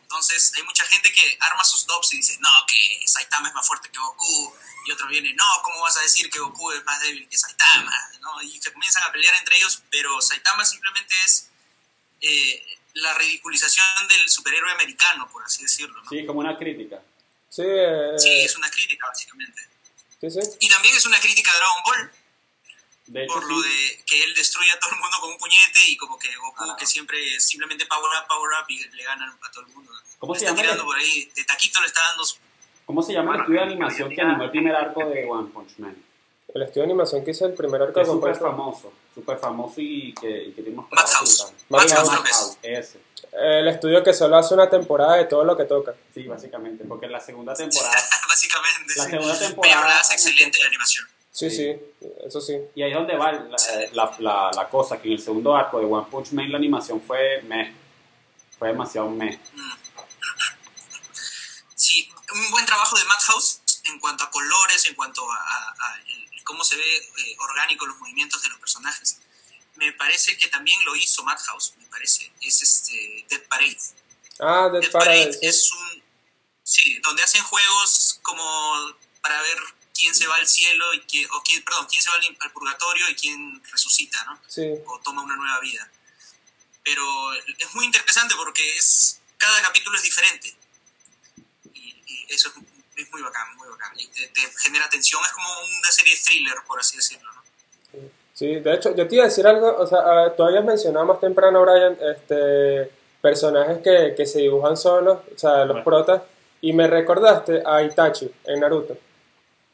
Entonces, 0.03 0.53
hay 0.57 0.65
mucha 0.65 0.85
gente 0.87 1.13
que 1.13 1.37
arma 1.41 1.63
sus 1.65 1.87
tops 1.87 2.13
y 2.15 2.17
dice, 2.17 2.37
no, 2.41 2.49
que 2.67 3.07
Saitama 3.07 3.49
es 3.49 3.55
más 3.55 3.67
fuerte 3.67 3.89
que 3.91 3.99
Goku. 3.99 4.55
Y 4.87 4.93
otro 4.93 5.07
viene, 5.07 5.33
no, 5.35 5.45
¿cómo 5.63 5.81
vas 5.81 5.97
a 5.97 6.01
decir 6.03 6.29
que 6.31 6.41
Goku 6.41 6.73
es 6.73 6.85
más 6.85 7.01
débil 7.01 7.29
que 7.29 7.39
Saitama? 7.39 8.11
¿No? 8.21 8.43
Y 8.43 8.61
se 8.61 8.73
comienzan 8.73 9.05
a 9.05 9.13
pelear 9.13 9.37
entre 9.37 9.57
ellos, 9.57 9.83
pero 9.91 10.21
Saitama 10.21 10.65
simplemente 10.65 11.15
es 11.25 11.49
eh, 12.21 12.79
la 12.95 13.15
ridiculización 13.15 13.87
del 14.09 14.29
superhéroe 14.29 14.73
americano, 14.73 15.29
por 15.31 15.45
así 15.45 15.63
decirlo. 15.63 16.03
¿no? 16.03 16.11
Sí, 16.11 16.27
como 16.27 16.41
una 16.41 16.57
crítica. 16.59 17.01
Sí, 17.55 17.63
eh, 17.65 18.13
Sí, 18.19 18.31
es 18.43 18.57
una 18.57 18.69
crítica, 18.71 19.07
básicamente. 19.07 19.63
sí, 20.21 20.31
sí. 20.31 20.41
Y 20.61 20.69
también 20.69 20.97
es 20.97 21.07
una 21.07 21.21
crítica 21.21 21.53
a 21.53 21.57
Dragon 21.57 21.83
Ball, 21.87 22.11
De 23.07 23.25
hecho, 23.25 23.33
por 23.35 23.45
lo 23.49 23.63
sí, 23.63 23.69
de 23.69 24.05
que 24.05 24.25
él 24.25 24.35
destruye 24.35 24.73
a 24.73 24.79
todo 24.81 24.93
el 24.93 24.99
mundo 24.99 25.17
con 25.21 25.31
un 25.31 25.39
puñete 25.39 25.81
y 25.89 25.97
como 25.97 26.19
que 26.19 26.35
Goku 26.37 26.75
que 26.77 26.87
siempre 26.87 27.39
simplemente 27.39 27.87
power 27.87 28.11
up, 28.21 28.27
power 28.27 28.51
up 28.61 28.65
y 28.69 28.83
le 28.89 29.05
gana 29.05 29.39
a 29.41 29.51
todo 29.53 29.67
el 29.67 29.73
mundo. 29.73 29.93
¿Cómo 30.19 30.33
Le 30.35 30.41
se 30.41 30.47
está 30.47 30.51
llama 30.57 30.63
el- 30.63 30.67
tirando 30.73 30.85
por 30.85 30.97
ahí, 30.99 31.31
de 31.35 31.45
taquito 31.45 31.81
le 31.81 31.87
está 31.87 32.01
dando 32.09 32.25
su... 32.25 32.37
¿Cómo 32.87 33.03
se 33.03 33.13
llama 33.13 33.35
el 33.35 33.41
estudio 33.43 33.61
de 33.61 33.67
animación 33.67 34.11
que 34.11 34.21
animó 34.21 34.45
el 34.45 34.51
primer 34.51 34.75
arco 34.75 35.05
de 35.09 35.25
One 35.25 35.51
Punch 35.53 35.79
Man? 35.79 35.97
El 36.55 36.63
estudio 36.63 36.83
de 36.83 36.89
animación 36.93 37.25
que 37.25 37.31
hizo 37.31 37.47
el 37.47 37.55
primer 37.55 37.81
arco 37.83 38.01
de 38.01 38.07
súper 38.07 38.31
One 38.31 38.39
Punch 38.39 38.43
Man. 38.43 38.51
famoso, 38.51 38.93
súper 39.15 39.39
famoso 39.39 39.75
y 39.81 40.13
que, 40.15 40.45
y 40.45 40.53
que 40.53 40.63
tiene 40.63 40.79
unos 40.79 40.91
Madhouse. 40.91 41.53
Madhouse, 41.69 41.93
que 41.93 42.01
es. 42.01 42.11
Madhouse, 42.11 42.59
ese. 42.63 43.01
El 43.33 43.69
estudio 43.69 44.03
que 44.03 44.13
solo 44.13 44.37
hace 44.37 44.55
una 44.55 44.69
temporada 44.71 45.17
de 45.17 45.25
todo 45.25 45.45
lo 45.45 45.57
que 45.57 45.65
toca. 45.65 45.95
Sí, 46.13 46.25
básicamente, 46.27 46.85
porque 46.85 47.07
en 47.07 47.13
la 47.13 47.21
segunda 47.21 47.55
temporada, 47.55 47.95
Básicamente. 48.29 48.93
la 48.97 49.05
sí. 49.05 49.11
segunda 49.11 49.35
Pero 49.35 49.49
temporada, 49.49 49.89
la 49.89 49.97
hace 50.01 50.15
excelente 50.15 50.59
la 50.61 50.69
animación. 50.69 51.07
Sí, 51.33 51.51
Sí. 51.51 51.57
sí, 52.01 52.09
eso 52.25 52.41
sí. 52.41 52.57
y 52.77 52.83
ahí 52.83 52.91
es 52.93 52.97
donde 52.97 53.17
va 53.17 53.33
la, 53.33 53.57
la, 53.93 54.17
la, 54.21 54.51
la 54.55 54.69
cosa, 54.69 54.99
que 55.01 55.09
en 55.09 55.15
el 55.15 55.21
segundo 55.21 55.57
arco 55.57 55.81
de 55.81 55.87
One 55.87 56.07
Punch 56.11 56.31
Man 56.33 56.51
la 56.53 56.59
animación 56.59 57.01
fue 57.03 57.43
meh, 57.43 57.75
fue 58.57 58.69
demasiado 58.69 59.11
meh. 59.11 59.41
Sí, 61.75 62.09
un 62.35 62.51
buen 62.51 62.65
trabajo 62.67 62.97
de 62.97 63.05
Madhouse 63.05 63.61
en 63.85 63.99
cuanto 63.99 64.25
a 64.25 64.31
colores, 64.31 64.85
en 64.89 64.95
cuanto 64.95 65.29
a, 65.31 65.37
a- 65.37 65.75
a 65.79 65.99
el- 66.07 66.45
cómo 66.45 66.63
se 66.63 66.77
ve 66.77 66.97
eh, 66.97 67.37
orgánico 67.39 67.87
los 67.87 67.99
movimientos 67.99 68.41
de 68.43 68.49
los 68.51 68.59
personajes. 68.59 69.19
Me 69.77 69.93
parece 69.93 70.37
que 70.37 70.49
también 70.49 70.79
lo 70.85 70.95
hizo 70.95 71.23
Madhouse, 71.25 71.75
me 71.79 71.87
parece. 71.87 72.33
Es 72.41 72.63
este 72.63 73.27
Dead 73.29 73.43
Parade. 73.49 73.79
Ah, 74.39 74.69
Dead 74.73 74.83
Dead 74.83 74.93
Parade 74.93 75.39
es 75.43 75.73
un... 75.73 76.03
Sí, 76.63 76.99
donde 77.01 77.23
hacen 77.23 77.43
juegos 77.43 78.19
como 78.23 78.97
para 79.21 79.41
ver 79.43 79.59
quién 79.93 80.15
se 80.15 80.27
va 80.27 80.37
al 80.37 80.47
cielo 80.47 80.95
y 80.95 81.01
quién, 81.03 81.29
o 81.33 81.43
quién, 81.43 81.63
perdón, 81.63 81.87
quién 81.91 82.03
se 82.03 82.09
va 82.11 82.17
al, 82.17 82.37
al 82.41 82.53
purgatorio 82.53 83.09
y 83.11 83.15
quién 83.15 83.63
resucita, 83.71 84.25
¿no? 84.25 84.41
Sí, 84.49 84.63
o 84.87 85.01
toma 85.01 85.23
una 85.23 85.37
nueva 85.37 85.61
vida. 85.61 85.91
Pero 86.83 87.35
es 87.35 87.75
muy 87.75 87.85
interesante 87.85 88.35
porque 88.37 88.77
es 88.77 89.21
cada 89.37 89.61
capítulo 89.63 89.97
es 89.97 90.03
diferente. 90.03 90.57
Y, 91.75 92.03
y 92.07 92.27
eso 92.29 92.49
es, 92.49 92.55
es 92.97 93.11
muy 93.11 93.23
bacán, 93.23 93.55
muy 93.57 93.69
bacán. 93.69 93.93
Y 93.99 94.07
te, 94.09 94.29
te 94.29 94.41
genera 94.59 94.89
tensión, 94.89 95.23
es 95.25 95.33
como 95.33 95.49
una 95.61 95.91
serie 95.91 96.17
thriller, 96.17 96.63
por 96.67 96.81
así 96.81 96.97
decirlo. 96.97 97.33
¿no? 97.33 97.43
sí. 97.91 98.11
De 98.39 98.75
hecho, 98.75 98.95
yo 98.97 99.07
te 99.07 99.15
iba 99.15 99.25
a 99.25 99.29
decir 99.29 99.47
algo, 99.47 99.77
o 99.79 99.87
sea, 99.87 99.99
ah, 100.05 100.33
tú 100.37 100.43
habías 100.43 100.65
mencionado 100.65 101.07
más 101.07 101.21
temprano, 101.21 101.63
Brian, 101.63 101.97
este, 102.15 102.91
personajes 103.21 103.79
que, 103.79 104.15
que 104.17 104.27
se 104.27 104.41
dibujan 104.41 104.77
solos, 104.77 105.19
o 105.35 105.39
sea, 105.39 105.59
los 105.65 105.69
Bueno. 105.69 105.85
protas, 105.85 106.23
y 106.61 106.73
me 106.73 106.87
recordaste 106.89 107.63
a 107.65 107.83
Itachi 107.83 108.29
en 108.47 108.61
Naruto. 108.61 108.97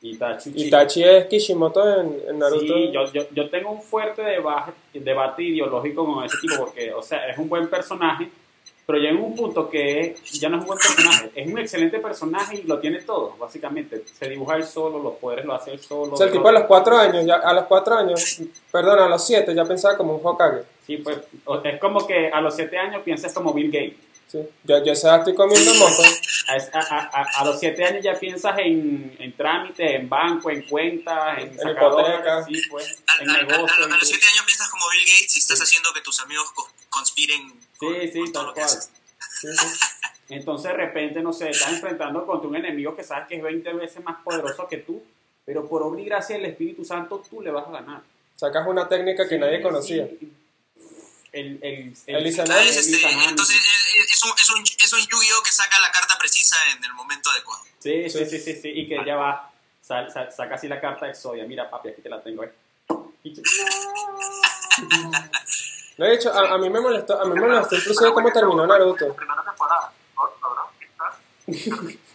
Itachi. 0.03 0.53
Itachi 0.55 1.05
es 1.05 1.27
Kishimoto 1.27 2.01
en, 2.01 2.20
en 2.29 2.38
Naruto. 2.38 2.61
Sí, 2.75 2.90
yo, 2.92 3.11
yo, 3.12 3.27
yo 3.33 3.49
tengo 3.51 3.70
un 3.70 3.83
fuerte 3.83 4.23
debate, 4.23 4.73
debate 4.94 5.42
ideológico 5.42 6.05
con 6.05 6.25
ese 6.25 6.37
tipo 6.40 6.57
porque, 6.59 6.92
o 6.92 7.03
sea, 7.03 7.29
es 7.29 7.38
un 7.38 7.49
buen 7.49 7.68
personaje, 7.68 8.31
pero 8.87 8.99
llega 8.99 9.11
en 9.12 9.23
un 9.25 9.35
punto 9.37 9.69
que 9.71 10.16
ya 10.33 10.49
no 10.49 10.57
es 10.57 10.61
un 10.62 10.66
buen 10.66 10.79
personaje, 10.79 11.31
es 11.35 11.47
un 11.53 11.59
excelente 11.59 11.99
personaje 12.01 12.57
y 12.57 12.62
lo 12.64 12.79
tiene 12.81 13.01
todo, 13.03 13.37
básicamente. 13.38 14.03
Se 14.19 14.29
dibuja 14.29 14.57
él 14.57 14.64
solo, 14.64 14.99
los 14.99 15.14
poderes 15.14 15.45
lo 15.45 15.55
hace 15.55 15.73
él 15.73 15.81
solo. 15.81 16.14
O 16.14 16.16
sea, 16.16 16.27
el 16.27 16.33
tipo 16.33 16.49
a 16.49 16.53
los 16.53 16.64
cuatro 16.64 16.97
años, 16.97 17.25
ya, 17.25 17.37
a 17.37 17.53
los 17.53 17.64
cuatro 17.64 17.95
años, 17.97 18.40
perdón, 18.73 18.99
a 18.99 19.09
los 19.09 19.25
siete 19.25 19.55
ya 19.55 19.64
pensaba 19.64 19.97
como 19.97 20.16
un 20.16 20.21
Hokage. 20.27 20.64
Sí, 20.87 20.97
pues, 20.97 21.19
es 21.64 21.79
como 21.81 22.07
que 22.07 22.29
a 22.29 22.40
los 22.40 22.55
siete 22.57 22.77
años 22.79 23.03
piensas 23.05 23.33
como 23.33 23.53
Bill 23.53 23.71
Gates. 23.71 23.97
Sí. 24.27 24.38
Yo, 24.62 24.85
yo 24.85 24.93
esa 24.93 25.16
estoy 25.16 25.35
comiendo 25.35 25.75
moco. 25.75 26.03
A, 26.47 26.79
a- 26.79 27.11
a- 27.12 27.40
a 27.40 27.45
los 27.45 27.59
siete 27.59 27.85
años 27.85 28.03
ya 28.05 28.14
piensas 28.14 28.57
en, 28.61 29.16
en 29.19 29.37
trámites, 29.37 29.90
en 30.01 30.09
banco, 30.09 30.51
en 30.51 30.62
cuentas, 30.62 31.38
en, 31.38 31.49
En 31.49 31.59
sacadores, 31.59 32.21
sí, 32.47 32.62
pues, 32.71 33.03
en 33.21 33.27
negocios. 33.27 33.87
a, 33.87 33.88
los 33.97 34.07
siete 34.09 34.27
años 34.29 34.45
piensas 34.47 34.69
como 34.71 34.85
Bill 34.93 35.03
Gates 35.05 35.37
y 35.37 35.40
estás 35.53 35.69
haciendo 35.69 35.92
que 35.92 36.01
tus 36.01 36.21
amigos 36.21 36.51
co- 36.53 36.71
conspiren 36.88 37.51
con, 37.77 37.94
Sí, 37.94 38.09
sí, 38.13 38.21
con 38.21 38.33
todo 38.33 38.46
lo 38.46 38.55
que 38.55 38.63
haces. 38.63 38.90
Sí, 39.40 39.48
sí. 39.57 39.67
Entonces 40.31 40.71
de 40.71 40.77
repente, 40.77 41.21
no 41.23 41.33
sé, 41.33 41.51
estás 41.51 41.73
enfrentando 41.73 42.25
contra 42.27 42.48
un 42.48 42.57
enemigo 42.57 42.94
que 42.94 43.03
sabes 43.05 43.27
que 43.29 43.37
es 43.37 43.42
20 43.42 43.73
veces 43.75 44.05
más 44.05 44.23
poderoso 44.23 44.69
que 44.69 44.79
tú, 44.79 45.03
pero 45.44 45.69
por 45.69 45.83
obra 45.83 46.01
y 46.01 46.05
gracia 46.05 46.37
del 46.37 46.46
Espíritu 46.46 46.85
Santo 46.85 47.23
tú 47.29 47.40
le 47.40 47.51
vas 47.51 47.67
a 47.67 47.71
ganar. 47.73 48.03
Sacas 48.37 48.67
una 48.69 48.88
técnica 48.88 49.25
que 49.29 49.35
Sí, 49.35 49.40
nadie 49.40 49.57
sí. 49.59 49.63
conocía. 49.63 50.09
El, 51.33 51.59
el, 51.63 51.94
El 52.07 52.27
es 52.27 52.38
este, 52.77 52.96
Izanami. 52.96 53.25
entonces 53.29 53.57
es, 53.57 54.13
es 54.13 54.25
un, 54.25 54.31
es, 54.40 54.51
un, 54.51 54.63
es 54.65 54.92
un 54.92 55.01
Yu-Gi-Oh 55.01 55.42
que 55.44 55.53
saca 55.53 55.79
la 55.81 55.92
carta 55.92 56.19
precisa 56.19 56.57
en 56.77 56.83
el 56.85 56.92
momento 56.94 57.31
adecuado. 57.31 57.63
Sí, 57.79 58.11
sí, 58.11 58.25
sí, 58.27 58.38
sí, 58.40 58.55
sí, 58.61 58.69
y 58.69 58.88
que 58.88 59.01
ya 59.07 59.15
va, 59.17 59.53
sal- 59.81 60.11
sal- 60.13 60.33
saca 60.33 60.57
así 60.57 60.67
la 60.69 60.81
carta 60.81 61.07
de 61.07 61.13
Exodia, 61.13 61.44
mira 61.44 61.71
papi, 61.71 61.90
aquí 61.90 62.03
te 62.03 62.09
la 62.09 62.21
tengo, 62.23 62.42
eh. 62.44 62.53
Y 63.23 63.33
tú- 63.35 63.42
No, 63.42 64.40
de 65.98 66.14
hecho, 66.14 66.33
a, 66.33 66.54
a 66.54 66.58
mí 66.58 66.70
me 66.70 66.81
molestó, 66.81 67.20
a 67.20 67.24
mí 67.24 67.35
me 67.35 67.46
molestó 67.46 67.76
inclusive 67.76 68.12
cómo 68.12 68.31
terminó 68.31 68.66
Naruto. 68.66 69.14
Primera 69.14 69.42
temporada. 69.44 69.92
¿no? 70.16 70.31
¿no? 70.54 71.90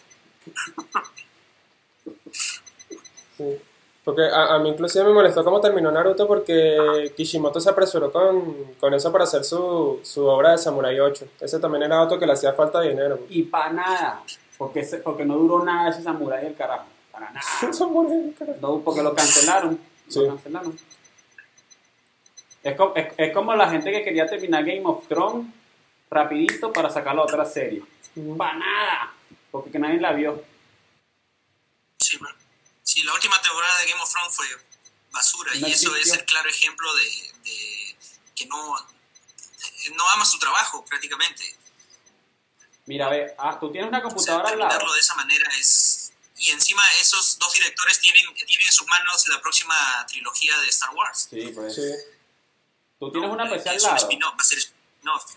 Sí. 3.38 3.62
Porque 4.06 4.22
a, 4.22 4.54
a 4.56 4.60
mí 4.60 4.70
inclusive 4.70 5.04
me 5.04 5.12
molestó 5.14 5.44
cómo 5.44 5.60
terminó 5.60 5.92
Naruto 5.92 6.28
porque 6.28 7.12
Kishimoto 7.18 7.60
se 7.60 7.70
apresuró 7.72 8.12
con, 8.12 8.76
con 8.80 8.94
eso 8.94 9.12
para 9.12 9.24
hacer 9.24 9.44
su, 9.44 10.00
su 10.04 10.26
obra 10.26 10.52
de 10.52 10.60
Samurai 10.60 11.00
8. 11.00 11.28
Ese 11.42 11.60
también 11.60 11.84
era 11.84 12.02
otro 12.02 12.20
que 12.20 12.28
le 12.28 12.34
hacía 12.34 12.54
falta 12.54 12.82
dinero. 12.82 13.20
Y 13.30 13.44
para 13.44 13.74
nada, 13.74 14.22
Porque, 14.58 14.84
porque 15.04 15.26
no 15.26 15.36
duró 15.38 15.66
nada 15.66 15.90
ese 15.90 16.04
samurái 16.04 16.44
del 16.46 16.56
carajo. 16.56 16.86
Para 17.12 17.32
nada. 17.32 17.42
Eso 17.70 17.90
muere, 17.90 18.32
carajo. 18.38 18.60
No, 18.62 18.80
porque 18.80 19.02
lo 19.02 19.14
cancelaron. 19.16 19.80
Sí. 20.08 20.20
Lo 20.20 20.28
cancelaron. 20.28 20.78
Es, 22.66 22.76
co- 22.76 22.94
es- 22.96 23.14
es 23.18 23.32
como 23.34 23.54
la 23.56 23.70
gente 23.70 23.92
que 23.92 24.04
quería 24.04 24.26
terminar 24.28 24.64
Game 24.66 24.82
of 24.86 25.08
Thrones 25.08 25.54
rapidito 26.10 26.74
para 26.74 26.90
sacar 26.90 27.16
la 27.16 27.22
otra 27.22 27.46
serie. 27.46 27.84
Para 28.38 28.54
nada. 28.58 29.14
Porque 29.52 29.72
que 29.72 29.80
nadie 29.80 30.00
la 30.00 30.12
vio. 30.14 30.44
Sí. 32.00 32.18
Sí, 32.84 33.04
la 33.04 33.14
última 33.14 33.40
temporada 33.42 33.80
de 33.82 33.90
Game 33.92 34.02
of 34.02 34.12
Thrones 34.12 34.36
fue 34.36 34.48
basura 35.12 35.52
No 35.56 35.68
y 35.68 35.72
eso 35.72 35.96
es 35.96 36.12
el 36.14 36.26
claro 36.26 36.50
ejemplo 36.50 36.94
de, 36.96 37.04
de 37.44 37.96
que 38.36 38.46
no, 38.48 38.76
no 39.96 40.10
ama 40.10 40.26
su 40.26 40.38
trabajo 40.40 40.84
prácticamente. 40.86 41.44
Mira, 42.88 43.10
ve, 43.10 43.34
ah, 43.38 43.58
tú 43.60 43.72
tienes 43.72 43.88
una 43.90 44.00
O 44.00 44.02
sea, 44.02 44.10
computadora 44.10 44.50
al 44.50 44.60
lado. 44.60 44.94
de 44.94 45.00
esa 45.00 45.16
manera 45.16 45.50
es... 45.60 46.12
Y 46.38 46.50
encima 46.52 46.84
esos 47.00 47.40
dos 47.40 47.54
directores 47.54 48.00
tienen, 48.02 48.22
tienen 48.34 48.68
en 48.68 48.74
sus 48.74 48.86
manos 48.88 49.28
la 49.30 49.40
próxima 49.40 49.76
trilogía 50.08 50.58
de 50.60 50.68
Star 50.68 50.90
Wars. 50.94 51.28
Sí, 51.30 51.52
pues. 51.56 51.74
Sí. 51.76 51.82
Tú 53.00 53.12
tienes 53.12 53.30
una 53.30 53.50
PC 53.50 53.70
al 53.70 53.82
lado. 53.82 53.96
spin-off, 53.98 54.34
va 54.34 54.38
a 54.40 54.44
ser 54.44 54.58
spin-off. 54.58 55.36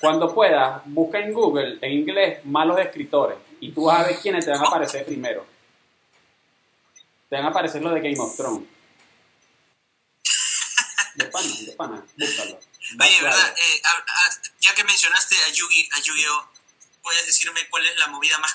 Cuando 0.00 0.34
puedas, 0.34 0.82
busca 0.86 1.18
en 1.18 1.32
Google, 1.32 1.78
en 1.80 1.92
inglés, 1.92 2.44
malos 2.44 2.78
escritores. 2.80 3.38
Y 3.60 3.70
tú 3.72 3.84
vas 3.84 4.00
a 4.00 4.06
ver 4.08 4.18
quiénes 4.20 4.44
te 4.44 4.50
van 4.50 4.60
a 4.64 4.68
aparecer 4.68 5.04
primero. 5.04 5.46
Te 7.28 7.36
van 7.36 7.46
a 7.46 7.48
aparecer 7.48 7.80
los 7.82 7.94
de 7.94 8.00
Game 8.00 8.18
of 8.18 8.36
Thrones. 8.36 8.68
De 11.14 11.24
pana, 11.26 11.48
de 11.60 11.72
pana, 11.72 12.06
búscalo. 12.16 12.58
Oye. 13.00 13.22
¿verdad? 13.22 13.54
Eh, 13.56 13.82
a- 13.84 13.98
a- 13.98 14.40
ya 14.60 14.74
que 14.74 14.82
mencionaste 14.84 15.36
a 15.46 15.52
Yugi, 15.52 15.88
a 15.92 16.00
Yu-Gi-Oh, 16.00 16.48
¿puedes 17.02 17.26
decirme 17.26 17.68
cuál 17.68 17.86
es 17.86 17.96
la 17.98 18.06
movida 18.08 18.38
más 18.38 18.54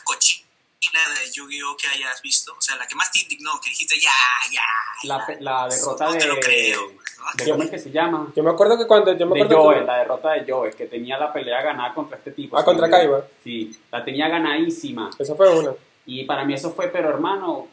cochina 0.79 1.01
de 1.19 1.31
Yu-Gi-Oh 1.31 1.75
que 1.77 1.87
hayas 1.87 2.21
visto? 2.21 2.53
O 2.57 2.61
sea, 2.61 2.75
la 2.75 2.87
que 2.87 2.95
más 2.95 3.11
te 3.11 3.19
indignó, 3.19 3.59
que 3.61 3.69
dijiste, 3.69 3.99
ya, 3.99 4.11
ya. 4.51 4.61
La, 5.03 5.25
la 5.39 5.67
derrota 5.67 6.05
No 6.05 6.11
de, 6.13 6.19
te 6.19 6.25
lo 6.27 6.39
creo. 6.39 6.81
¿no? 6.91 7.25
de. 7.35 7.51
¿Cómo 7.51 7.63
es 7.63 7.69
que 7.69 7.79
se 7.79 7.91
llama? 7.91 8.31
Yo 8.35 8.43
me 8.43 8.51
acuerdo 8.51 8.77
que 8.77 8.85
cuando. 8.87 9.13
Yo 9.17 9.25
me 9.25 9.39
De 9.39 9.43
acuerdo 9.45 9.73
que, 9.73 9.85
la 9.85 9.97
derrota 9.97 10.31
de 10.33 10.51
Joel, 10.51 10.75
que 10.75 10.85
tenía 10.85 11.17
la 11.17 11.33
pelea 11.33 11.61
ganada 11.61 11.93
contra 11.93 12.17
este 12.17 12.31
tipo. 12.31 12.57
Ah, 12.57 12.63
contra 12.63 12.89
Kaiba. 12.89 13.25
Sí, 13.43 13.77
la 13.91 14.03
tenía 14.03 14.27
ganadísima. 14.27 15.09
Esa 15.17 15.35
fue 15.35 15.49
una. 15.49 15.71
Y 16.05 16.23
para 16.25 16.45
mí 16.45 16.53
eso 16.53 16.71
fue, 16.73 16.87
pero 16.89 17.09
hermano. 17.09 17.67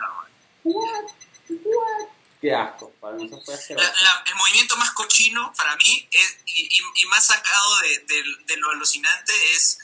What? 0.64 1.04
What? 1.50 2.08
Qué 2.40 2.52
asco. 2.54 2.90
Para 3.00 3.16
mí 3.16 3.26
eso 3.26 3.40
fue 3.40 3.54
La- 3.76 4.22
el 4.26 4.34
movimiento 4.34 4.76
más 4.76 4.90
cochino 4.92 5.52
para 5.56 5.76
mí 5.76 6.08
es, 6.10 6.38
y, 6.46 6.62
y- 6.64 7.02
y 7.02 7.06
más 7.06 7.26
sacado 7.26 7.78
de, 7.82 7.98
de- 8.00 8.44
de 8.46 8.56
lo 8.58 8.70
alucinante 8.70 9.32
es 9.54 9.78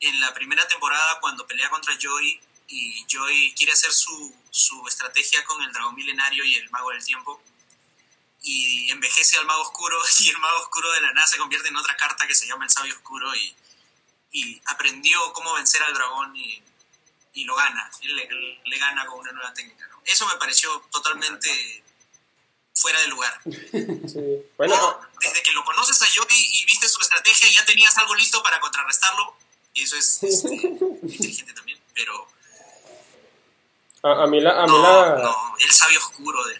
en 0.00 0.20
la 0.20 0.32
primera 0.32 0.66
temporada 0.68 1.18
cuando 1.20 1.46
pelea 1.46 1.68
contra 1.70 1.92
Joy 2.00 2.40
y 2.68 3.04
Joy 3.06 3.54
quiere 3.56 3.72
hacer 3.72 3.92
su, 3.92 4.34
su 4.50 4.86
estrategia 4.86 5.44
con 5.44 5.62
el 5.62 5.72
dragón 5.72 5.94
milenario 5.94 6.44
y 6.44 6.54
el 6.56 6.70
mago 6.70 6.90
del 6.90 7.04
tiempo 7.04 7.42
y 8.42 8.90
envejece 8.90 9.38
al 9.38 9.46
mago 9.46 9.62
oscuro 9.62 9.98
y 10.20 10.28
el 10.28 10.38
mago 10.38 10.60
oscuro 10.60 10.92
de 10.92 11.00
la 11.00 11.12
nada 11.12 11.26
se 11.26 11.38
convierte 11.38 11.68
en 11.68 11.76
otra 11.76 11.96
carta 11.96 12.26
que 12.26 12.34
se 12.34 12.46
llama 12.46 12.64
el 12.64 12.70
sabio 12.70 12.94
oscuro 12.94 13.34
y, 13.34 13.56
y 14.32 14.62
aprendió 14.66 15.32
cómo 15.32 15.54
vencer 15.54 15.82
al 15.82 15.94
dragón 15.94 16.36
y, 16.36 16.62
y 17.34 17.44
lo 17.44 17.54
gana, 17.56 17.90
le, 18.02 18.60
le 18.64 18.78
gana 18.78 19.06
con 19.06 19.20
una 19.20 19.32
nueva 19.32 19.52
técnica. 19.54 19.86
¿no? 19.88 20.02
Eso 20.04 20.26
me 20.26 20.36
pareció 20.36 20.80
totalmente 20.90 21.84
fuera 22.74 23.00
de 23.00 23.08
lugar. 23.08 23.40
Sí. 24.08 24.20
Bueno, 24.56 24.74
O, 24.74 25.00
desde 25.20 25.42
que 25.42 25.52
lo 25.52 25.62
conoces 25.64 26.00
a 26.00 26.08
Yogi 26.08 26.60
y 26.60 26.64
viste 26.64 26.88
su 26.88 27.00
estrategia, 27.00 27.50
ya 27.50 27.64
tenías 27.66 27.96
algo 27.98 28.14
listo 28.14 28.42
para 28.42 28.58
contrarrestarlo. 28.58 29.36
Y 29.74 29.82
eso 29.82 29.96
es 29.96 30.22
este, 30.22 30.48
inteligente 31.02 31.52
también. 31.52 31.78
Pero 31.92 32.26
a, 34.02 34.22
a 34.22 34.26
mí 34.26 34.40
la. 34.40 34.62
A 34.62 34.66
mí 34.66 34.72
no, 34.72 34.82
la 34.82 35.16
no, 35.22 35.34
el 35.58 35.70
sabio 35.70 35.98
oscuro 35.98 36.38
de 36.46 36.54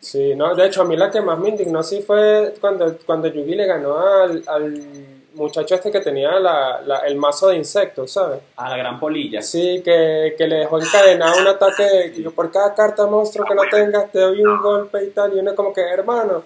Sí, 0.00 0.34
no, 0.36 0.54
de 0.54 0.66
hecho 0.66 0.82
a 0.82 0.84
mí 0.84 0.96
la 0.96 1.10
que 1.10 1.20
más 1.20 1.38
me 1.38 1.48
indignó 1.50 1.82
sí 1.82 2.02
fue 2.06 2.54
cuando, 2.60 2.96
cuando 3.04 3.28
Yugi 3.28 3.54
le 3.56 3.66
ganó 3.66 3.98
al, 3.98 4.42
al 4.46 5.16
muchacho 5.34 5.74
este 5.74 5.90
que 5.90 6.00
tenía 6.00 6.38
la, 6.38 6.80
la- 6.82 7.00
el 7.00 7.16
mazo 7.16 7.48
de 7.48 7.56
insectos, 7.56 8.12
¿sabes? 8.12 8.40
A 8.56 8.70
la 8.70 8.76
gran 8.76 8.98
polilla. 9.00 9.42
Sí, 9.42 9.82
que, 9.84 10.34
que 10.38 10.46
le 10.46 10.56
dejó 10.60 10.80
encadenado 10.80 11.40
un 11.40 11.48
ataque, 11.48 12.12
que 12.14 12.22
yo, 12.22 12.30
por 12.30 12.50
cada 12.50 12.74
carta 12.74 13.06
monstruo 13.06 13.44
que 13.46 13.54
no 13.54 13.62
tengas 13.70 14.10
te 14.10 14.20
doy 14.20 14.40
un 14.40 14.62
golpe 14.62 15.04
y 15.04 15.10
tal, 15.10 15.36
y 15.36 15.40
uno 15.40 15.54
como 15.54 15.72
que, 15.74 15.80
hermano, 15.82 16.44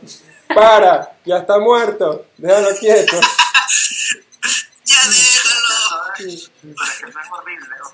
para, 0.54 1.12
ya 1.24 1.36
está 1.38 1.58
muerto, 1.58 2.24
déjalo 2.38 2.68
quieto. 2.80 3.16
¡Ya 4.84 4.96
déjalo! 5.06 5.62
Pero 6.18 6.28
es 6.30 6.50
que 6.50 7.08
eso 7.08 7.18
es 7.20 7.26
horrible. 7.32 7.66
O 7.84 7.88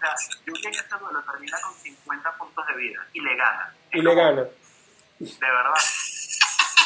en 0.66 0.74
este 0.74 0.96
duelo 0.98 1.22
termina 1.22 1.60
con 1.60 1.74
50 1.74 2.38
puntos 2.38 2.66
de 2.66 2.76
vida 2.76 3.06
y 3.12 3.20
le 3.20 3.36
gana. 3.36 3.74
Y 3.92 4.00
le 4.00 4.14
gana. 4.14 4.42
De 5.18 5.36
verdad. 5.40 5.74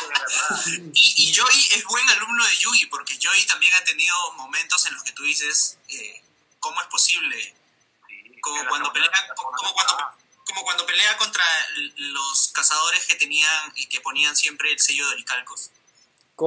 De 0.00 0.08
verdad. 0.08 0.60
Y, 0.94 1.28
y 1.28 1.34
Joey 1.34 1.68
es 1.72 1.84
buen 1.84 2.08
alumno 2.10 2.44
de 2.44 2.56
Yugi, 2.56 2.86
porque 2.86 3.18
Joey 3.22 3.44
también 3.46 3.72
ha 3.74 3.84
tenido 3.84 4.16
momentos 4.32 4.86
en 4.86 4.94
los 4.94 5.02
que 5.02 5.12
tú 5.12 5.22
dices, 5.22 5.78
eh, 5.88 6.22
¿cómo 6.58 6.80
es 6.80 6.86
posible? 6.88 7.54
Sí, 8.08 8.40
como 8.40 8.64
cuando 8.66 8.92
pelea 8.92 9.10
como, 9.36 9.50
cuando 9.50 9.74
temporada. 9.74 10.16
como 10.46 10.62
cuando 10.64 10.86
pelea 10.86 11.16
contra 11.16 11.44
los 11.96 12.52
cazadores 12.54 13.06
que 13.06 13.16
tenían 13.16 13.72
y 13.74 13.86
que 13.86 14.00
ponían 14.00 14.34
siempre 14.36 14.72
el 14.72 14.80
sello 14.80 15.06
de 15.08 15.14
oricalcos 15.14 15.70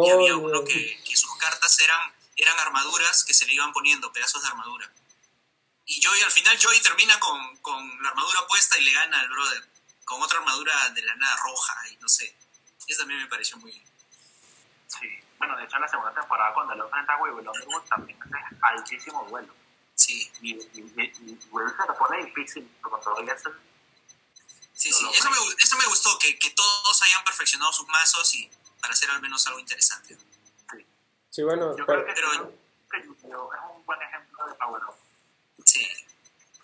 y 0.03 0.09
había 0.09 0.35
uno 0.35 0.63
que, 0.63 1.01
que 1.03 1.15
sus 1.15 1.37
cartas 1.37 1.79
eran 1.79 2.13
eran 2.35 2.59
armaduras 2.59 3.23
que 3.23 3.33
se 3.33 3.45
le 3.45 3.53
iban 3.53 3.71
poniendo 3.71 4.11
pedazos 4.11 4.41
de 4.41 4.49
armadura 4.49 4.91
y 5.85 6.01
Joey 6.03 6.21
al 6.21 6.31
final 6.31 6.57
Joey 6.61 6.79
termina 6.81 7.19
con, 7.19 7.57
con 7.57 8.03
la 8.03 8.09
armadura 8.09 8.45
puesta 8.47 8.77
y 8.77 8.83
le 8.83 8.91
gana 8.93 9.19
al 9.19 9.29
brother 9.29 9.63
con 10.03 10.21
otra 10.21 10.39
armadura 10.39 10.89
de 10.89 11.01
la 11.03 11.15
nada 11.15 11.35
roja 11.43 11.75
y 11.91 11.97
no 11.97 12.07
sé 12.09 12.35
eso 12.87 12.99
también 12.99 13.21
me 13.21 13.27
pareció 13.27 13.57
muy 13.57 13.71
Sí. 14.87 15.07
Bueno, 15.37 15.57
de 15.57 15.63
hecho, 15.65 15.75
en 15.75 15.81
la 15.81 15.87
segunda 15.89 16.13
temporada, 16.13 16.53
cuando 16.53 16.73
él 16.73 16.79
enfrenta 16.79 17.13
a 17.13 17.17
Will 17.21 17.33
Underwood, 17.47 17.81
también 17.89 18.17
es 18.23 18.57
altísimo 18.61 19.25
duelo. 19.29 19.53
sí 19.95 20.31
Y, 20.41 20.51
y, 20.53 20.59
y, 20.73 21.03
y 21.03 21.39
Will 21.51 21.67
se 21.69 21.87
lo 21.87 21.97
pone 21.97 22.23
difícil, 22.23 22.69
todavía 22.81 23.33
es 23.33 23.45
el 23.45 23.53
sí 24.73 24.91
sí 24.91 25.05
eso 25.13 25.29
me, 25.29 25.37
eso 25.61 25.77
me 25.77 25.85
gustó 25.87 26.17
que, 26.19 26.37
que 26.39 26.49
todos 26.51 27.01
hayan 27.03 27.23
perfeccionado 27.23 27.71
sus 27.73 27.87
mazos 27.87 28.33
y 28.35 28.49
para 28.81 28.93
hacer 28.93 29.09
al 29.09 29.21
menos 29.21 29.45
algo 29.47 29.59
interesante 29.59 30.17
sí. 30.71 30.85
Sí, 31.31 31.43
bueno, 31.43 31.75
Yo 31.77 31.85
pero- 31.85 32.03
creo 32.03 32.05
que, 32.05 32.21
pero- 32.21 32.33
yo 32.33 32.53
que 32.91 33.03
Yu-Gi-Oh 33.07 33.53
es 33.53 33.59
un 33.75 33.85
buen 33.85 34.01
ejemplo 34.01 34.45
de 34.47 34.53
Power 34.55 34.83
Up. 34.85 34.95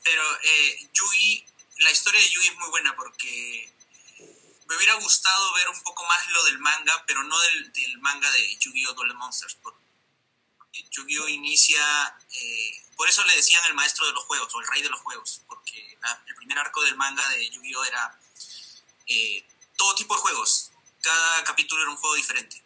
Pero 0.03 0.23
eh, 0.43 0.89
Yugi, 0.93 1.45
la 1.79 1.91
historia 1.91 2.21
de 2.21 2.29
Yugi 2.29 2.47
es 2.47 2.55
muy 2.57 2.69
buena 2.69 2.95
porque 2.95 3.71
me 4.67 4.75
hubiera 4.77 4.93
gustado 4.95 5.53
ver 5.53 5.69
un 5.69 5.81
poco 5.83 6.05
más 6.05 6.27
lo 6.29 6.43
del 6.45 6.59
manga, 6.59 7.03
pero 7.05 7.23
no 7.23 7.39
del, 7.41 7.71
del 7.73 7.97
manga 7.99 8.31
de 8.31 8.55
Yu-Gi-Oh! 8.57 8.93
Duel 8.93 9.13
Monsters. 9.15 9.55
porque 9.61 9.81
Yu-Gi-Oh! 10.91 11.27
inicia, 11.27 12.17
eh, 12.31 12.81
por 12.95 13.07
eso 13.09 13.23
le 13.25 13.35
decían 13.35 13.63
el 13.65 13.73
maestro 13.73 14.05
de 14.05 14.13
los 14.13 14.23
juegos 14.23 14.53
o 14.55 14.61
el 14.61 14.67
rey 14.67 14.81
de 14.81 14.89
los 14.89 15.01
juegos, 15.01 15.41
porque 15.47 15.97
la- 16.01 16.23
el 16.25 16.35
primer 16.35 16.57
arco 16.59 16.81
del 16.83 16.95
manga 16.95 17.27
de 17.29 17.49
Yu-Gi-Oh! 17.49 17.83
era 17.85 18.17
eh, 19.07 19.45
todo 19.77 19.93
tipo 19.95 20.15
de 20.15 20.21
juegos, 20.21 20.71
cada 21.01 21.43
capítulo 21.43 21.81
era 21.81 21.91
un 21.91 21.97
juego 21.97 22.15
diferente. 22.15 22.63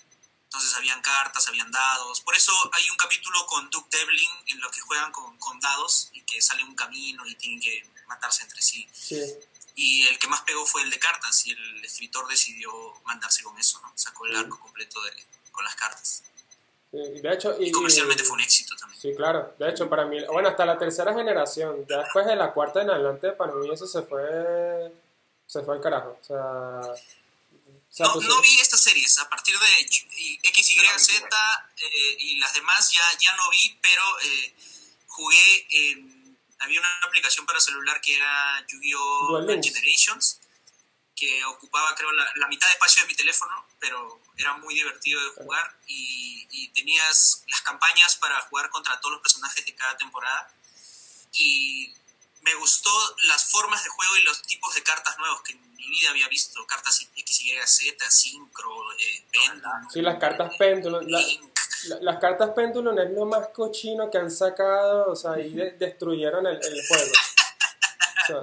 Entonces 0.55 0.77
habían 0.77 1.01
cartas, 1.01 1.49
habían 1.49 1.69
dados. 1.69 2.21
Por 2.21 2.33
eso 2.33 2.53
hay 2.71 2.89
un 2.89 2.95
capítulo 2.95 3.45
con 3.45 3.69
Duke 3.69 3.97
Devlin 3.97 4.29
en 4.47 4.61
lo 4.61 4.71
que 4.71 4.79
juegan 4.79 5.11
con, 5.11 5.37
con 5.37 5.59
dados 5.59 6.09
y 6.13 6.21
que 6.21 6.41
sale 6.41 6.63
un 6.63 6.73
camino 6.75 7.25
y 7.25 7.35
tienen 7.35 7.59
que 7.59 7.85
matarse 8.07 8.43
entre 8.43 8.61
sí. 8.61 8.87
sí. 8.93 9.21
Y 9.75 10.07
el 10.07 10.17
que 10.17 10.27
más 10.27 10.43
pegó 10.43 10.65
fue 10.65 10.83
el 10.83 10.89
de 10.89 10.97
cartas 10.97 11.45
y 11.45 11.51
el 11.51 11.83
escritor 11.83 12.25
decidió 12.29 12.71
mandarse 13.03 13.43
con 13.43 13.57
eso, 13.57 13.81
¿no? 13.81 13.91
Sacó 13.95 14.27
el 14.27 14.37
arco 14.37 14.57
completo 14.57 15.01
de, 15.01 15.11
con 15.51 15.65
las 15.65 15.75
cartas. 15.75 16.23
De 16.93 17.33
hecho, 17.33 17.57
y, 17.59 17.65
Y 17.65 17.71
comercialmente 17.71 18.23
fue 18.23 18.35
un 18.35 18.41
éxito 18.41 18.77
también. 18.77 19.01
Sí, 19.01 19.13
claro. 19.13 19.53
De 19.59 19.69
hecho, 19.69 19.89
para 19.89 20.05
mí, 20.05 20.23
bueno, 20.31 20.47
hasta 20.47 20.65
la 20.65 20.77
tercera 20.77 21.13
generación, 21.13 21.85
ya 21.89 21.97
después 21.97 22.25
de 22.25 22.37
la 22.37 22.53
cuarta 22.53 22.81
en 22.81 22.91
adelante, 22.91 23.33
para 23.33 23.51
mí 23.51 23.69
eso 23.69 23.85
se 23.85 24.03
fue, 24.03 24.93
se 25.45 25.61
fue 25.63 25.75
al 25.75 25.81
carajo. 25.81 26.17
O 26.21 26.23
sea, 26.23 26.95
sea, 27.95 28.07
No, 28.07 28.13
pues, 28.13 28.27
no 28.27 28.41
vi 28.41 28.59
estas 28.59 28.81
series, 28.81 29.17
a 29.19 29.29
partir 29.29 29.57
de 29.57 29.79
X, 29.79 30.05
Y, 30.11 30.79
Z 30.97 31.29
eh, 31.77 32.17
y 32.19 32.39
las 32.39 32.53
demás 32.53 32.91
ya, 32.91 33.03
ya 33.19 33.35
no 33.35 33.49
vi, 33.49 33.77
pero 33.81 34.19
eh, 34.21 34.55
jugué 35.07 35.67
en... 35.69 36.37
Había 36.59 36.79
una 36.79 36.89
aplicación 37.03 37.45
para 37.45 37.59
celular 37.59 38.01
que 38.01 38.15
era 38.15 38.65
Yu-Gi-Oh! 38.67 39.45
Generations, 39.61 40.39
que 41.15 41.43
ocupaba 41.45 41.93
creo 41.95 42.11
la, 42.11 42.29
la 42.35 42.47
mitad 42.47 42.67
de 42.67 42.73
espacio 42.73 43.03
de 43.03 43.07
mi 43.09 43.15
teléfono, 43.15 43.67
pero 43.79 44.21
era 44.37 44.53
muy 44.57 44.73
divertido 44.73 45.23
de 45.23 45.29
jugar 45.43 45.79
y, 45.87 46.47
y 46.51 46.67
tenías 46.69 47.43
las 47.47 47.61
campañas 47.61 48.15
para 48.17 48.41
jugar 48.41 48.69
contra 48.69 48.99
todos 48.99 49.13
los 49.13 49.21
personajes 49.21 49.65
de 49.65 49.75
cada 49.75 49.95
temporada 49.97 50.53
y 51.31 51.93
me 52.41 52.55
gustó 52.55 52.91
las 53.23 53.51
formas 53.51 53.83
de 53.83 53.89
juego 53.89 54.17
y 54.17 54.23
los 54.23 54.41
tipos 54.43 54.73
de 54.75 54.83
cartas 54.83 55.17
nuevos 55.17 55.41
que 55.41 55.53
mi 55.87 55.99
vida 55.99 56.09
había 56.09 56.27
visto, 56.27 56.65
cartas 56.67 56.99
X, 57.15 57.41
Y, 57.41 57.51
Z, 57.65 58.09
Synchro, 58.11 58.91
eh, 58.99 59.25
Pendulum, 59.31 59.89
sí, 59.91 60.01
las 60.01 60.17
cartas 60.19 60.51
la- 60.59 61.01
la- 61.87 61.99
las 62.01 62.19
cartas 62.19 62.49
péndulo 62.55 62.99
es 62.99 63.11
lo 63.11 63.25
más 63.25 63.49
cochino 63.53 64.09
que 64.09 64.17
han 64.17 64.31
sacado, 64.31 65.11
o 65.11 65.15
sea, 65.15 65.31
de- 65.33 65.75
destruyeron 65.77 66.45
el, 66.47 66.55
el 66.63 66.87
juego. 66.87 67.11
O 67.11 68.25
sea, 68.27 68.37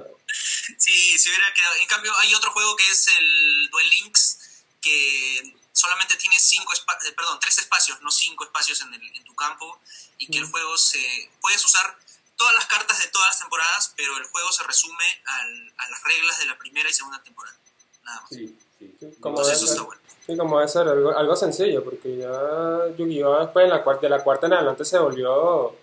Sí, 0.77 1.17
se 1.19 1.29
hubiera 1.29 1.53
quedado. 1.53 1.75
En 1.75 1.87
cambio, 1.87 2.15
hay 2.19 2.33
otro 2.35 2.51
juego 2.51 2.75
que 2.77 2.89
es 2.89 3.07
el 3.19 3.69
Duel 3.69 3.89
Links, 3.89 4.39
que 4.81 5.55
solamente 5.73 6.15
tiene 6.15 6.39
cinco 6.39 6.73
eh, 6.73 7.11
perdón, 7.15 7.37
tres 7.41 7.57
espacios, 7.57 8.01
no 8.01 8.09
cinco 8.09 8.45
espacios 8.45 8.81
en, 8.81 8.93
el- 8.93 9.15
en 9.17 9.23
tu 9.25 9.35
campo, 9.35 9.81
y 10.17 10.27
que 10.27 10.37
el 10.39 10.45
juego 10.45 10.77
se. 10.77 11.31
Puedes 11.41 11.63
usar 11.65 11.97
todas 12.43 12.55
las 12.55 12.65
cartas 12.65 12.99
de 13.01 13.07
todas 13.07 13.29
las 13.29 13.39
temporadas, 13.39 13.93
pero 13.95 14.17
el 14.17 14.25
juego 14.25 14.51
se 14.51 14.63
resume 14.63 15.05
al- 15.25 15.73
a 15.77 15.89
las 15.89 16.03
reglas 16.03 16.39
de 16.39 16.45
la 16.47 16.57
primera 16.57 16.89
y 16.89 16.93
segunda 16.93 17.23
temporada. 17.23 17.55
Nada 18.03 18.19
más. 18.19 18.29
Sí, 18.29 18.47
sí. 18.79 18.95
Sí, 18.99 19.15
como 19.21 19.37
Entonces, 19.39 19.53
debe 19.53 19.55
eso 19.55 19.65
ser. 19.67 19.73
está 19.75 19.83
bueno. 19.83 20.01
Sí, 20.27 20.37
como 20.37 20.57
debe 20.59 20.69
ser, 20.69 20.87
algo, 20.89 21.17
algo 21.17 21.35
sencillo, 21.37 21.83
porque 21.85 22.17
ya 22.17 22.95
Yu-Gi-Oh! 22.97 23.39
después 23.39 23.63
en 23.63 23.69
la 23.69 23.81
cuarta, 23.81 24.01
de 24.01 24.09
la 24.09 24.21
cuarta 24.23 24.47
en 24.47 24.53
adelante 24.53 24.83
se 24.83 24.97
volvió 24.99 25.73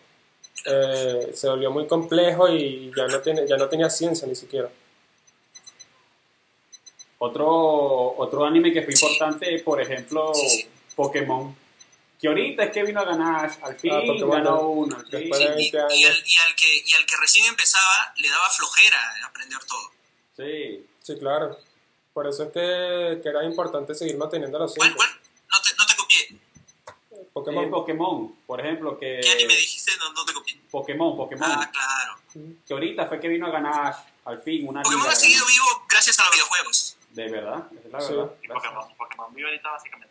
eh, 0.67 1.33
se 1.35 1.49
volvió 1.49 1.71
muy 1.71 1.87
complejo 1.87 2.47
y 2.49 2.93
ya 2.95 3.07
no, 3.07 3.21
tiene, 3.21 3.47
ya 3.49 3.57
no 3.57 3.67
tenía 3.71 3.89
ciencia 3.89 4.29
ni 4.29 4.35
siquiera. 4.35 4.69
Otro, 7.19 7.47
otro 8.19 8.45
anime 8.45 8.71
que 8.73 8.83
fue 8.83 8.93
importante, 8.95 9.59
por 9.61 9.81
ejemplo, 9.81 10.33
Sí, 10.35 10.49
sí. 10.49 10.69
Pokémon. 10.95 11.57
Que 12.21 12.29
ahorita 12.29 12.65
es 12.65 12.73
que 12.73 12.83
vino 12.83 13.01
a 13.01 13.05
ganar, 13.05 13.51
al 13.63 13.77
fin 13.77 13.93
Ah, 13.95 14.01
Pokémon, 14.07 14.31
ganó 14.31 14.51
¿no? 14.57 14.61
uno. 14.69 14.97
al 14.97 15.07
fin. 15.07 15.11
De- 15.11 15.25
Y, 15.25 15.31
20 15.31 15.77
y 15.97 16.05
al, 16.05 16.23
y 16.27 16.37
al 16.37 16.55
que, 16.55 16.83
y 16.87 16.93
al 16.95 17.07
que 17.07 17.17
recién 17.19 17.47
empezaba 17.47 18.13
le 18.17 18.29
daba 18.29 18.51
flojera 18.51 18.99
aprender 19.27 19.59
todo. 19.65 19.91
Sí. 20.37 20.87
Sí, 21.03 21.19
claro. 21.19 21.57
Por 22.13 22.27
eso 22.27 22.43
es 22.45 22.49
que, 22.53 23.21
que 23.23 23.29
era 23.29 23.43
importante 23.45 23.95
seguir 23.95 24.17
manteniendo 24.19 24.59
los 24.59 24.75
¿Cuál, 24.75 24.89
cinco. 24.91 24.99
cuál? 25.03 25.21
No 25.53 25.63
te, 25.63 25.71
no 25.79 25.87
te 25.87 25.97
copié. 25.97 26.41
Pokémon. 27.33 27.65
Eh, 27.65 27.69
Pokémon, 27.69 28.35
por 28.47 28.61
ejemplo, 28.61 28.99
que 28.99 29.21
¿Qué 29.23 29.31
anime 29.31 29.55
dijiste? 29.57 29.93
No, 29.99 30.13
no 30.13 30.25
te 30.25 30.33
copié. 30.35 30.61
Pokémon, 30.71 31.17
Pokémon, 31.17 31.51
Ah, 31.51 31.71
claro. 31.73 32.21
que 32.67 32.73
ahorita 32.75 33.07
fue 33.07 33.19
que 33.21 33.29
vino 33.29 33.47
a 33.47 33.51
ganar 33.51 33.95
al 34.27 34.43
fin 34.43 34.69
una 34.69 34.83
Pokémon 34.83 35.05
liga. 35.05 35.13
ha 35.13 35.17
seguido 35.17 35.47
vivo 35.47 35.87
gracias 35.89 36.19
a 36.21 36.25
los 36.25 36.33
videojuegos. 36.33 36.97
De 37.11 37.29
verdad, 37.31 37.67
es 37.85 37.91
la 37.93 38.01
Sí. 38.01 38.13
verdad. 38.15 38.33
Y 38.43 38.49
Pokémon, 38.49 38.97
Pokémon 38.97 39.35
vive 39.35 39.49
ahorita 39.49 39.71
básicamente. 39.71 40.10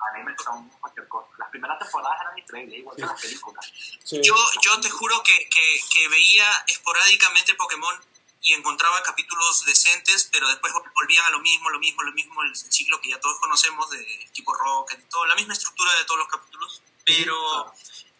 Sí. 0.00 0.14
Anime 0.14 0.34
son 0.42 0.68
cualquier 0.80 1.08
cosa. 1.08 1.28
Las 1.38 1.50
primeras 1.50 1.78
temporadas 1.78 2.18
eran 2.22 2.38
increíbles, 2.38 2.78
igual 2.78 2.96
que 2.96 3.02
las 3.02 3.20
películas. 3.20 3.72
Sí. 4.04 4.20
Yo, 4.22 4.34
yo 4.62 4.80
te 4.80 4.88
juro 4.90 5.22
que, 5.22 5.48
que, 5.48 5.80
que 5.92 6.08
veía 6.08 6.50
esporádicamente 6.68 7.54
Pokémon 7.54 7.94
y 8.42 8.54
encontraba 8.54 9.02
capítulos 9.02 9.64
decentes, 9.66 10.28
pero 10.32 10.48
después 10.48 10.72
vol- 10.72 10.90
volvían 10.94 11.26
a 11.26 11.30
lo 11.30 11.40
mismo, 11.40 11.68
lo 11.68 11.78
mismo, 11.78 12.02
lo 12.02 12.12
mismo, 12.12 12.42
el 12.42 12.56
ciclo 12.56 12.98
que 13.00 13.10
ya 13.10 13.20
todos 13.20 13.38
conocemos 13.40 13.90
de 13.90 14.30
tipo 14.32 14.54
Rocket 14.54 14.98
y 14.98 15.08
todo, 15.10 15.26
la 15.26 15.34
misma 15.34 15.52
estructura 15.52 15.94
de 15.96 16.04
todos 16.04 16.20
los 16.20 16.28
capítulos. 16.28 16.82
Pero 17.04 17.74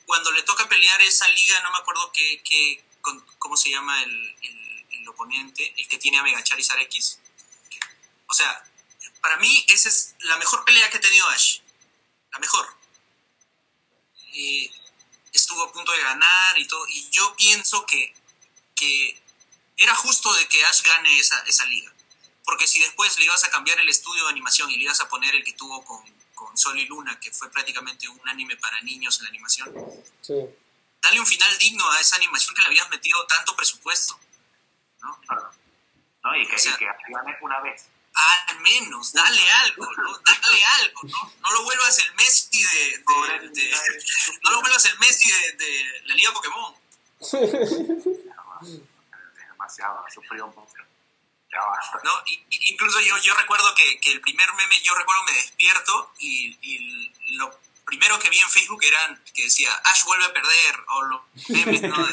cuando 0.04 0.30
le 0.32 0.42
toca 0.42 0.68
pelear 0.68 1.00
esa 1.02 1.26
liga, 1.28 1.60
no 1.62 1.70
me 1.70 1.78
acuerdo 1.78 2.12
qué, 2.12 2.42
qué- 2.44 2.84
con- 3.00 3.24
cómo 3.38 3.56
se 3.56 3.70
llama 3.70 4.02
el, 4.02 4.36
el- 4.42 4.86
el 4.90 5.08
oponente, 5.08 5.72
el 5.78 5.88
que 5.88 5.96
tiene 5.96 6.18
a 6.18 6.22
Mega 6.22 6.44
Charizard 6.44 6.80
X. 6.80 7.18
O 8.26 8.34
sea, 8.34 8.62
para 9.22 9.38
mí 9.38 9.64
esa 9.68 9.88
es 9.88 10.14
la 10.20 10.36
mejor 10.36 10.64
pelea 10.66 10.90
que 10.90 10.98
ha 10.98 11.00
tenido 11.00 11.26
Ash. 11.30 11.60
La 12.32 12.38
mejor. 12.38 12.66
Y 14.32 14.70
estuvo 15.32 15.62
a 15.64 15.72
punto 15.72 15.92
de 15.92 16.02
ganar 16.02 16.58
y 16.58 16.66
todo. 16.66 16.86
Y 16.88 17.08
yo 17.10 17.34
pienso 17.36 17.84
que, 17.86 18.14
que 18.74 19.20
era 19.76 19.94
justo 19.94 20.32
de 20.34 20.46
que 20.48 20.64
Ash 20.64 20.82
gane 20.82 21.18
esa, 21.18 21.40
esa 21.46 21.64
liga. 21.66 21.92
Porque 22.44 22.66
si 22.66 22.80
después 22.80 23.18
le 23.18 23.24
ibas 23.26 23.44
a 23.44 23.50
cambiar 23.50 23.78
el 23.80 23.88
estudio 23.88 24.24
de 24.24 24.30
animación 24.30 24.70
y 24.70 24.76
le 24.76 24.84
ibas 24.84 25.00
a 25.00 25.08
poner 25.08 25.34
el 25.34 25.44
que 25.44 25.52
tuvo 25.54 25.84
con, 25.84 26.02
con 26.34 26.56
Sol 26.56 26.78
y 26.78 26.86
Luna, 26.86 27.18
que 27.20 27.30
fue 27.32 27.50
prácticamente 27.50 28.08
un 28.08 28.28
anime 28.28 28.56
para 28.56 28.80
niños 28.82 29.18
en 29.18 29.24
la 29.24 29.28
animación, 29.30 29.74
Sí. 30.20 30.34
dale 31.02 31.20
un 31.20 31.26
final 31.26 31.56
digno 31.58 31.88
a 31.90 32.00
esa 32.00 32.16
animación 32.16 32.54
que 32.54 32.62
le 32.62 32.68
habías 32.68 32.88
metido 32.90 33.24
tanto 33.26 33.54
presupuesto. 33.56 34.18
¿no? 35.02 35.18
Claro. 35.26 35.50
¿No? 36.24 36.36
Y 36.36 36.46
que, 36.46 36.56
O 36.56 36.58
sea- 36.58 36.72
y 36.74 36.76
que 36.76 36.84
gane 36.86 37.36
una 37.40 37.60
vez. 37.60 37.86
Al 38.48 38.60
menos, 38.60 39.12
dale 39.12 39.50
algo, 39.50 39.86
¿no? 39.96 40.18
Dale 40.24 40.64
algo, 40.80 41.00
¿no? 41.04 41.32
No 41.40 41.52
lo 41.52 41.62
vuelvas 41.64 41.98
el 42.00 42.14
Messi 42.14 42.62
de... 42.62 42.98
de- 42.98 43.48
de- 43.48 43.74
no 44.42 44.50
lo 44.50 44.60
vuelvas 44.60 44.84
el 44.86 44.98
Messi 44.98 45.30
de, 45.30 45.52
de 45.52 46.02
la 46.06 46.14
Liga 46.14 46.32
Pokémon. 46.32 46.74
Es 47.20 47.30
demasiado, 49.48 50.04
ha 50.06 50.10
sufrido 50.10 50.46
un 50.46 50.52
poco. 50.54 50.74
¿no? 52.04 52.12
Incluso 52.50 53.00
yo, 53.00 53.18
yo 53.18 53.34
recuerdo 53.34 53.74
que, 53.74 53.98
que 54.00 54.12
el 54.12 54.20
primer 54.20 54.52
meme, 54.54 54.80
yo 54.82 54.94
recuerdo 54.94 55.22
me 55.24 55.32
despierto 55.32 56.12
y, 56.18 56.56
y 56.62 57.12
lo 57.36 57.50
primero 57.90 58.18
que 58.18 58.30
vi 58.30 58.38
en 58.38 58.48
Facebook 58.48 58.82
era 58.84 59.20
que 59.34 59.42
decía 59.44 59.70
Ash 59.84 60.04
vuelve 60.04 60.24
a 60.26 60.32
perder 60.32 60.74
o 60.88 61.02
los 61.02 61.20
memes, 61.48 61.82
¿no? 61.82 61.96
De, 62.06 62.12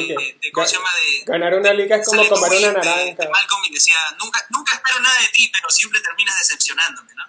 de- 0.00 0.06
de- 0.14 0.38
de- 0.42 0.52
¿cómo 0.52 0.66
se 0.66 0.76
llama? 0.76 0.90
De, 0.94 1.22
Ganar 1.24 1.54
una 1.54 1.72
liga 1.72 1.96
es 1.96 2.06
como 2.06 2.22
comer 2.28 2.58
una 2.58 2.72
naranja. 2.72 3.22
de 3.24 3.28
Malcolm 3.30 3.64
y 3.64 3.70
decía, 3.72 3.96
nunca, 4.18 4.44
nunca 4.50 4.74
espero 4.74 5.00
nada 5.00 5.18
de 5.20 5.28
ti, 5.28 5.48
pero 5.52 5.70
siempre 5.70 6.00
terminas 6.00 6.38
decepcionándome, 6.38 7.14
¿no? 7.14 7.24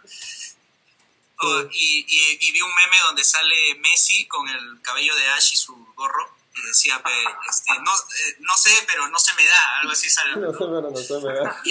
O- 1.39 1.62
y, 1.72 2.06
y- 2.08 2.38
y 2.41 2.51
vi 2.51 2.62
un 2.62 2.74
meme 2.76 2.97
donde 3.06 3.24
sale 3.24 3.76
Messi 3.76 4.26
con 4.28 4.47
el 4.47 4.82
cabello 4.82 5.16
de 5.16 5.28
Ash 5.32 5.54
y 5.54 5.56
su 5.58 5.76
gorro 5.95 6.36
y 6.56 6.62
decía, 6.68 7.01
este, 7.49 7.74
no, 7.82 7.91
eh, 7.95 8.36
no 8.39 8.56
sé, 8.56 8.72
pero 8.88 9.08
no 9.10 9.18
se 9.18 9.34
me 9.34 9.43
da, 9.45 9.78
algo 9.80 9.91
así 9.91 10.10
sale. 10.10 10.34
No 10.38 10.51
pero 10.58 10.82
no 10.82 10.95
se 10.97 11.14
me 11.20 11.34
da. 11.34 11.62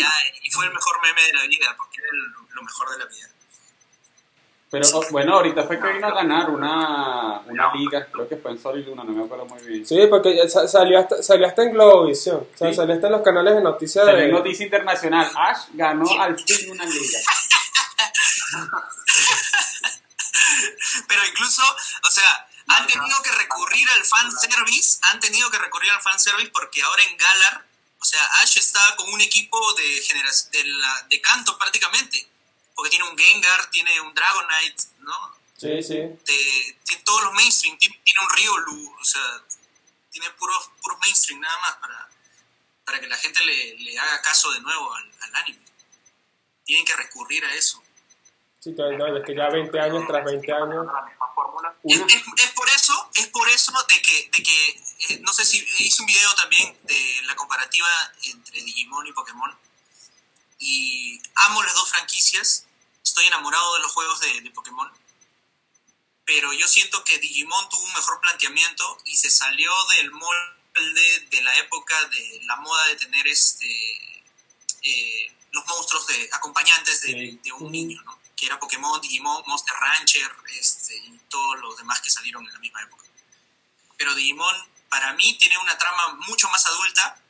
Y 0.43 0.51
fue 0.51 0.67
el 0.67 0.73
mejor 0.73 1.01
meme 1.03 1.23
de 1.23 1.33
la 1.35 1.47
vida, 1.47 1.75
porque 1.77 2.01
era 2.01 2.09
el- 2.13 2.55
lo 2.55 2.63
mejor 2.63 2.91
de 2.91 2.99
la 2.99 3.05
vida. 3.07 3.29
Pero 4.73 4.89
bueno, 5.11 5.35
ahorita 5.35 5.65
fue 5.65 5.79
que 5.79 5.87
vino 5.93 6.07
a 6.07 6.15
ganar 6.15 6.49
una, 6.49 7.41
una 7.41 7.75
liga, 7.75 8.07
creo 8.11 8.27
que 8.27 8.39
fue 8.39 8.53
en 8.53 8.59
Sol 8.59 8.81
y 8.81 8.85
Luna, 8.85 9.05
no 9.05 9.13
me 9.13 9.25
acuerdo 9.25 9.45
muy 9.45 9.63
bien. 9.63 9.87
Sí, 9.87 9.99
porque 10.09 10.49
sa- 10.49 10.67
salió 10.67 10.99
hasta, 10.99 11.23
salió 11.23 11.47
hasta 11.47 11.63
en 11.63 11.73
Globovisión. 11.73 12.49
O 12.55 12.57
sea, 12.57 12.71
Sí. 12.71 12.77
salió 12.77 12.95
hasta 12.95 13.09
en 13.09 13.13
los 13.13 13.23
canales 13.23 13.55
de 13.55 13.61
noticias 13.61 14.03
Salió 14.07 14.21
en 14.21 14.27
de... 14.29 14.33
noticia 14.33 14.65
internacional, 14.65 15.31
Ash 15.37 15.65
ganó 15.75 16.07
al 16.19 16.39
fin 16.39 16.71
una 16.71 16.87
liga. 16.87 17.19
Pero 21.07 21.27
incluso, 21.27 21.63
o 22.05 22.11
sea, 22.11 22.49
han 22.69 22.87
tenido 22.87 23.23
que 23.23 23.31
recurrir 23.33 23.87
al 23.95 24.03
fanservice, 24.05 24.99
han 25.03 25.21
tenido 25.21 25.51
que 25.51 25.59
recurrir 25.59 25.91
al 25.91 26.01
fanservice 26.01 26.51
porque 26.51 26.83
ahora 26.83 27.03
en 27.05 27.17
Galar, 27.19 27.65
o 28.01 28.05
sea, 28.05 28.21
Ash 28.43 28.57
está 28.59 28.81
con 28.97 29.13
un 29.13 29.21
equipo 29.21 29.59
de, 29.75 30.01
genera- 30.03 30.31
de, 30.51 30.65
la- 30.65 31.07
de 31.11 31.21
canto 31.21 31.59
prácticamente. 31.59 32.27
Porque 32.83 32.97
tiene 32.97 33.09
un 33.09 33.17
Gengar, 33.17 33.71
tiene 33.71 34.01
un 34.01 34.13
Dragonite, 34.13 34.83
¿no? 34.99 35.37
Sí, 35.57 35.81
sí. 35.85 35.95
de, 35.95 36.77
tiene 36.85 37.03
todos 37.05 37.23
los 37.23 37.33
mainstream, 37.33 37.79
tiene, 37.79 38.01
tiene 38.03 38.21
un 38.21 38.37
Riolu, 38.37 38.97
o 38.99 39.05
sea, 39.05 39.23
tiene 40.11 40.29
puros, 40.31 40.69
puros 40.83 40.99
mainstream 40.99 41.39
nada 41.39 41.57
más 41.61 41.77
para, 41.77 42.09
para 42.85 42.99
que 42.99 43.07
la 43.07 43.17
gente 43.19 43.39
le, 43.45 43.77
le 43.77 43.97
haga 43.97 44.21
caso 44.23 44.51
de 44.51 44.63
nuevo 44.63 44.93
al, 44.95 45.13
al 45.21 45.35
anime. 45.37 45.63
Tienen 46.65 46.85
que 46.85 46.97
recurrir 46.97 47.45
a 47.45 47.55
eso. 47.55 47.81
Sí, 48.59 48.75
que, 48.75 48.83
no, 48.97 49.17
es 49.17 49.25
que 49.25 49.37
ya 49.37 49.49
20 49.49 49.79
años 49.79 50.05
tras 50.09 50.25
20 50.25 50.53
años. 50.53 50.87
Es 51.85 52.51
por 52.51 52.69
eso, 52.69 53.11
es 53.15 53.29
por 53.29 53.49
eso 53.49 53.73
de 53.95 54.03
que, 54.03 54.29
de 54.33 54.43
que 54.43 54.69
eh, 55.09 55.21
no 55.21 55.33
sé 55.33 55.45
si 55.45 55.65
hice 55.79 56.03
un 56.03 56.07
video 56.07 56.35
también 56.35 56.77
de 56.83 57.21
la 57.27 57.37
comparativa 57.37 57.87
entre 58.25 58.61
Digimon 58.61 59.07
y 59.07 59.13
Pokémon. 59.13 59.57
Y 60.59 61.23
amo 61.47 61.63
las 61.63 61.75
dos 61.75 61.89
franquicias. 61.89 62.67
Estoy 63.13 63.27
enamorado 63.27 63.75
de 63.75 63.81
los 63.81 63.93
juegos 63.93 64.21
de, 64.21 64.41
de 64.41 64.51
Pokémon. 64.53 64.91
Pero 66.25 66.51
yo 66.55 66.67
siento 66.67 67.05
que 67.05 67.19
Digimon 67.19 67.69
tuvo 67.69 67.83
un 67.83 67.93
mejor 67.93 68.19
planteamiento 68.23 68.99
y 69.05 69.15
se 69.15 69.29
salió 69.29 69.71
del 69.99 70.11
molde 70.13 71.29
de 71.31 71.43
la 71.43 71.55
época 71.57 72.09
de 72.09 72.41
la 72.45 72.57
moda 72.57 72.87
de 72.87 72.97
tener 72.97 73.29
este 73.29 73.69
eh, 74.81 75.31
los 75.51 75.67
monstruos 75.67 76.07
de 76.07 76.31
acompañantes 76.33 77.03
de, 77.03 77.39
de 77.45 77.53
un 77.53 77.71
niño, 77.71 78.01
¿no? 78.03 78.19
Que 78.35 78.47
era 78.47 78.59
Pokémon, 78.59 78.99
Digimon, 79.03 79.45
Monster 79.47 79.77
Rancher, 79.77 80.35
este, 80.59 80.97
y 80.97 81.21
todos 81.29 81.61
los 81.61 81.77
demás 81.77 82.01
que 82.01 82.09
salieron 82.09 82.47
en 82.47 82.55
la 82.55 82.61
misma 82.61 82.83
época. 82.83 83.05
Pero 83.99 84.15
Digimon, 84.15 84.57
para 84.89 85.13
mí, 85.13 85.37
tiene 85.37 85.59
una 85.59 85.77
trama 85.77 86.15
mucho 86.27 86.49
más 86.49 86.65
adulta 86.65 87.23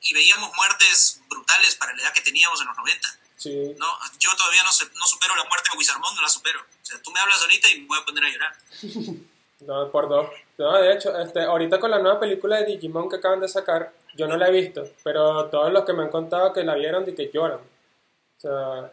y 0.00 0.14
veíamos 0.14 0.52
muertes 0.56 1.20
brutales 1.28 1.76
para 1.76 1.94
la 1.94 2.02
edad 2.02 2.12
que 2.12 2.22
teníamos 2.22 2.60
en 2.60 2.66
los 2.66 2.76
90. 2.76 3.20
Sí. 3.44 3.74
¿no? 3.78 3.86
Yo 4.18 4.30
todavía 4.36 4.62
no, 4.62 4.72
se- 4.72 4.86
no 4.94 5.06
supero 5.06 5.36
la 5.36 5.44
muerte 5.44 5.68
de 5.72 5.78
Wizardmon, 5.78 6.14
no 6.16 6.22
la 6.22 6.28
supero. 6.28 6.60
O 6.60 6.84
sea, 6.84 7.00
tú 7.02 7.10
me 7.12 7.20
hablas 7.20 7.40
ahorita 7.42 7.68
y 7.70 7.80
me 7.80 7.86
voy 7.86 7.98
a 8.00 8.04
poner 8.04 8.24
a 8.24 8.30
llorar. 8.30 8.56
No, 9.60 9.90
por 9.90 10.08
dos. 10.10 10.28
No, 10.58 10.72
de 10.76 10.92
hecho, 10.92 11.16
este, 11.20 11.40
ahorita 11.42 11.80
con 11.80 11.90
la 11.90 11.98
nueva 11.98 12.20
película 12.20 12.56
de 12.58 12.66
Digimon 12.66 13.08
que 13.08 13.16
acaban 13.16 13.40
de 13.40 13.48
sacar, 13.48 13.94
yo 14.14 14.26
no 14.26 14.36
la 14.36 14.48
he 14.48 14.52
visto, 14.52 14.84
pero 15.02 15.46
todos 15.48 15.72
los 15.72 15.84
que 15.86 15.94
me 15.94 16.02
han 16.02 16.10
contado 16.10 16.52
que 16.52 16.64
la 16.64 16.74
vieron 16.74 17.08
y 17.08 17.14
que 17.14 17.30
lloran. 17.32 17.60
O 17.60 18.40
sea, 18.40 18.92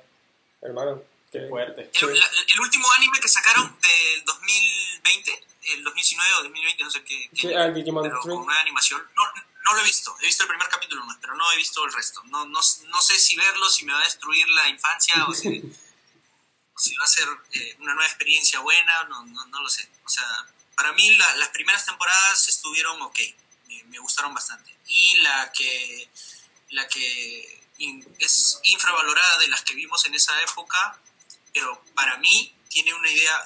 hermano, 0.62 1.02
que 1.30 1.40
qué 1.42 1.48
fuerte. 1.50 1.82
El, 1.82 1.90
Sí. 1.92 2.06
la- 2.06 2.30
el 2.54 2.60
último 2.62 2.90
anime 2.94 3.20
que 3.20 3.28
sacaron 3.28 3.66
del 3.82 4.24
2020, 4.24 5.46
el 5.74 5.84
2019 5.84 6.34
o 6.40 6.44
2020, 6.44 6.84
no 6.86 6.90
sé 6.92 7.04
qué, 7.04 7.30
qué 7.32 7.42
Sí, 7.42 7.48
el 7.52 7.74
Digimon 7.74 8.04
pero 8.04 8.22
Tree. 8.22 8.34
con 8.36 8.46
nueva 8.46 8.62
animación, 8.62 9.02
no, 9.16 9.24
no 9.64 9.74
lo 9.74 9.82
he 9.82 9.84
visto. 9.84 10.16
He 10.22 10.26
visto 10.26 10.44
el 10.44 10.50
primer 10.50 10.68
capítulo 10.70 11.06
más, 11.06 11.18
pero 11.22 11.36
no 11.36 11.52
he 11.52 11.58
visto 11.58 11.84
el 11.86 11.94
resto. 11.94 12.22
No, 12.26 12.46
no, 12.46 12.60
no 12.60 13.02
sé 13.02 13.20
si 13.20 13.36
verlo, 13.36 13.70
si 13.70 13.86
me 13.86 13.94
va 13.94 14.00
a 14.00 14.04
destruir 14.04 14.48
la 14.50 14.68
infancia 14.70 15.26
o 15.28 15.34
si, 15.34 15.60
va 15.60 17.04
a 17.04 17.08
ser 17.08 17.28
eh, 17.54 17.76
una 17.80 17.94
nueva 17.94 18.08
experiencia 18.10 18.60
buena, 18.60 19.04
no, 19.04 19.24
no, 19.26 19.46
no 19.48 19.62
lo 19.62 19.70
sé. 19.70 19.90
O 20.04 20.10
sea, 20.10 20.26
para 20.76 20.92
mí 20.94 21.14
la- 21.16 21.36
las 21.36 21.50
primeras 21.50 21.86
temporadas 21.86 22.48
estuvieron 22.50 23.02
ok, 23.02 23.20
me, 23.68 23.84
me 23.86 24.00
gustaron 24.00 24.34
bastante. 24.34 24.76
Y 24.88 25.18
la 25.18 25.52
que, 25.52 26.10
la 26.70 26.88
que 26.88 27.64
in- 27.78 28.16
es 28.20 28.60
infravalorada 28.64 29.38
de 29.40 29.48
las 29.50 29.62
que 29.64 29.76
vimos 29.76 30.06
en 30.06 30.16
esa 30.16 30.40
época, 30.42 31.00
pero 31.54 31.84
para 31.94 32.18
mí 32.18 32.56
tiene 32.70 32.94
una 32.94 33.10
idea 33.10 33.44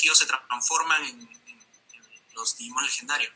elegidos 0.00 0.18
se 0.18 0.26
transforman 0.26 1.04
en, 1.04 1.20
en- 1.20 1.60
en 1.92 2.10
los 2.34 2.56
Digimon 2.56 2.84
legendarios. 2.84 3.32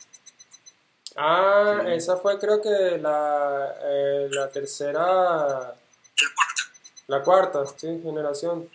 Ah, 1.17 1.81
Sí. 1.85 1.93
esa 1.93 2.17
fue 2.17 2.39
creo 2.41 2.61
que 2.63 2.99
la, 2.99 3.75
eh, 3.83 4.29
la 4.31 4.51
tercera, 4.51 5.75
El 6.17 6.35
cuarto. 6.35 6.63
la 7.09 7.23
cuarta, 7.23 7.65
sí, 7.79 7.87
generación. 8.03 8.71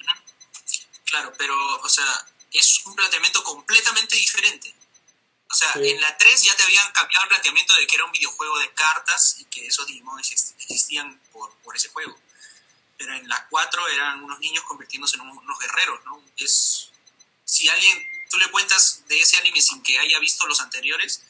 Claro, 1.05 1.33
pero, 1.37 1.55
o 1.81 1.89
sea, 1.89 2.05
es 2.53 2.85
un 2.85 2.95
planteamiento 2.95 3.43
completamente 3.43 4.15
diferente. 4.15 4.73
O 5.51 5.53
sea, 5.55 5.73
Sí. 5.73 5.89
en 5.89 5.99
la 5.99 6.15
3 6.15 6.43
ya 6.43 6.55
te 6.55 6.63
habían 6.63 6.91
cambiado 6.91 7.23
el 7.23 7.29
planteamiento 7.29 7.73
de 7.73 7.87
que 7.87 7.95
era 7.95 8.05
un 8.05 8.11
videojuego 8.11 8.59
de 8.59 8.71
cartas 8.73 9.35
y 9.39 9.45
que 9.45 9.65
esos 9.65 9.87
Digimon 9.87 10.19
exist- 10.19 10.53
existían 10.59 11.19
por, 11.33 11.51
por 11.63 11.75
ese 11.75 11.89
juego. 11.89 12.15
Pero 12.97 13.13
en 13.15 13.27
la 13.27 13.47
4 13.49 13.87
eran 13.87 14.23
unos 14.23 14.39
niños 14.39 14.63
convirtiéndose 14.65 15.15
en 15.15 15.21
unos, 15.23 15.37
unos 15.43 15.59
guerreros, 15.59 15.99
¿no? 16.05 16.21
Es, 16.37 16.91
si 17.49 17.67
alguien, 17.67 17.97
tú 18.29 18.37
le 18.37 18.49
cuentas 18.51 19.03
de 19.07 19.19
ese 19.19 19.37
anime 19.37 19.59
sin 19.59 19.81
que 19.81 19.97
haya 19.97 20.19
visto 20.19 20.45
los 20.45 20.61
anteriores, 20.61 21.23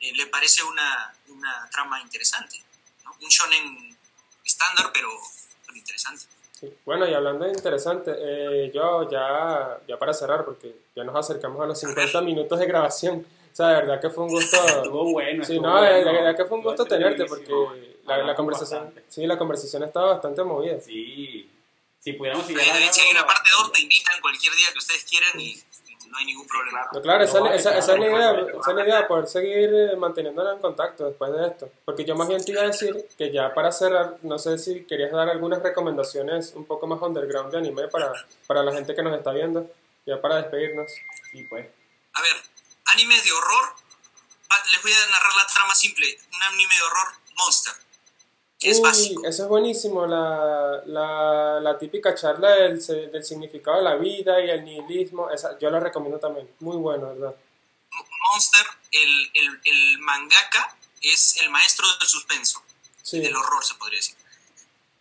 eh, 0.00 0.12
le 0.14 0.26
parece 0.26 0.62
una, 0.62 1.14
una 1.28 1.68
trama 1.70 2.00
interesante. 2.00 2.56
¿no? 3.04 3.12
Un 3.20 3.28
shonen 3.28 3.96
estándar, 4.44 4.90
pero, 4.94 5.10
pero 5.66 5.76
interesante. 5.76 6.24
Sí. 6.58 6.72
Bueno, 6.86 7.06
y 7.06 7.12
hablando 7.12 7.44
de 7.44 7.50
interesante, 7.52 8.12
eh, 8.16 8.72
yo 8.74 9.08
ya, 9.10 9.78
ya 9.86 9.98
para 9.98 10.14
cerrar, 10.14 10.46
porque 10.46 10.74
ya 10.96 11.04
nos 11.04 11.14
acercamos 11.14 11.60
a 11.62 11.66
los 11.66 11.78
50 11.78 12.22
minutos 12.22 12.58
de 12.58 12.66
grabación. 12.66 13.26
O 13.52 13.54
sea, 13.54 13.68
de 13.68 13.74
verdad 13.74 14.00
que 14.00 14.08
fue 14.08 14.24
un 14.24 14.30
gusto. 14.30 14.56
Estuvo 14.66 15.12
bueno. 15.12 15.44
Sí, 15.44 15.52
estuvo 15.52 15.68
no, 15.68 15.82
de 15.82 16.02
bueno. 16.02 16.12
verdad 16.12 16.36
que 16.36 16.44
fue 16.46 16.56
un 16.56 16.64
gusto 16.64 16.86
tenerte, 16.86 17.26
porque 17.26 17.98
la, 18.06 18.18
la 18.22 18.34
conversación, 18.34 18.86
bastante. 18.86 19.04
sí, 19.12 19.26
la 19.26 19.36
conversación 19.36 19.82
estaba 19.82 20.12
bastante 20.14 20.42
movida. 20.44 20.80
Sí. 20.80 21.50
Si 22.08 22.12
pudiéramos 22.14 22.46
seguir 22.46 22.62
Ahí, 22.62 22.70
hablando- 22.70 22.92
si 22.92 23.00
hay 23.02 23.10
una 23.10 23.26
parte 23.26 23.50
2, 23.58 23.72
te 23.72 23.80
invitan 23.80 24.20
cualquier 24.20 24.54
día 24.54 24.68
que 24.72 24.78
ustedes 24.78 25.04
quieran 25.04 25.38
y 25.40 25.62
no 26.08 26.16
hay 26.16 26.24
ningún 26.24 26.46
problema. 26.46 26.88
No, 26.90 27.02
claro, 27.02 27.22
esa, 27.24 27.38
No, 27.40 27.52
esa, 27.52 27.76
esa 27.76 27.92
es 27.92 27.98
la 28.00 28.06
claro, 28.06 28.40
idea, 28.46 28.60
esa 28.60 28.70
es 28.70 28.76
la 28.76 28.82
idea, 28.84 29.06
poder 29.08 29.26
seguir 29.26 29.68
eh, 29.74 29.96
manteniéndonos 29.96 30.54
en 30.54 30.60
contacto 30.62 31.04
después 31.04 31.30
de 31.32 31.46
esto. 31.48 31.70
Porque 31.84 32.04
yo 32.06 32.14
más 32.16 32.28
bien 32.28 32.42
te 32.42 32.52
iba 32.52 32.62
a 32.62 32.66
decir 32.66 33.06
que 33.18 33.30
ya 33.30 33.52
para 33.52 33.70
cerrar, 33.72 34.16
no 34.22 34.38
sé 34.38 34.56
si 34.56 34.84
querías 34.86 35.12
dar 35.12 35.28
algunas 35.28 35.62
recomendaciones 35.62 36.52
un 36.54 36.64
poco 36.64 36.86
más 36.86 36.98
underground 37.02 37.52
de 37.52 37.58
anime 37.58 37.88
para, 37.88 38.10
para 38.46 38.62
la 38.62 38.72
gente 38.72 38.94
que 38.94 39.02
nos 39.02 39.14
está 39.18 39.32
viendo, 39.32 39.70
ya 40.06 40.18
para 40.20 40.36
despedirnos. 40.36 40.90
Sí, 41.30 41.44
pues. 41.44 41.66
A 42.14 42.22
ver, 42.22 42.36
animes 42.86 43.22
de 43.24 43.32
horror. 43.32 43.74
Va- 44.50 44.64
Les 44.72 44.82
voy 44.82 44.92
a 44.92 45.10
narrar 45.10 45.34
la 45.36 45.46
trama 45.46 45.74
simple. 45.74 46.18
Un 46.34 46.42
anime 46.42 46.74
de 46.74 46.82
horror, 46.84 47.08
Monster. 47.36 47.74
Es 48.60 48.78
Uy, 48.78 48.82
básico. 48.82 49.26
eso 49.26 49.42
es 49.44 49.48
buenísimo, 49.48 50.06
la, 50.06 50.82
la, 50.86 51.60
la 51.60 51.78
típica 51.78 52.14
charla 52.14 52.50
del, 52.50 52.82
significado 53.24 53.76
de 53.76 53.84
la 53.84 53.94
vida 53.94 54.44
y 54.44 54.50
el 54.50 54.64
nihilismo, 54.64 55.30
esa, 55.30 55.56
yo 55.58 55.70
la 55.70 55.78
recomiendo 55.78 56.18
también, 56.18 56.50
muy 56.58 56.76
bueno, 56.76 57.08
¿verdad? 57.14 57.36
Monster, 58.32 58.66
el, 58.90 59.30
el, 59.34 59.60
el 59.64 59.98
mangaka, 60.00 60.76
es 61.00 61.36
el 61.36 61.50
maestro 61.50 61.86
del 62.00 62.08
suspenso. 62.08 62.62
Sí, 63.02 63.20
del 63.20 63.34
horror, 63.34 63.64
se 63.64 63.74
podría 63.76 63.98
decir. 64.00 64.16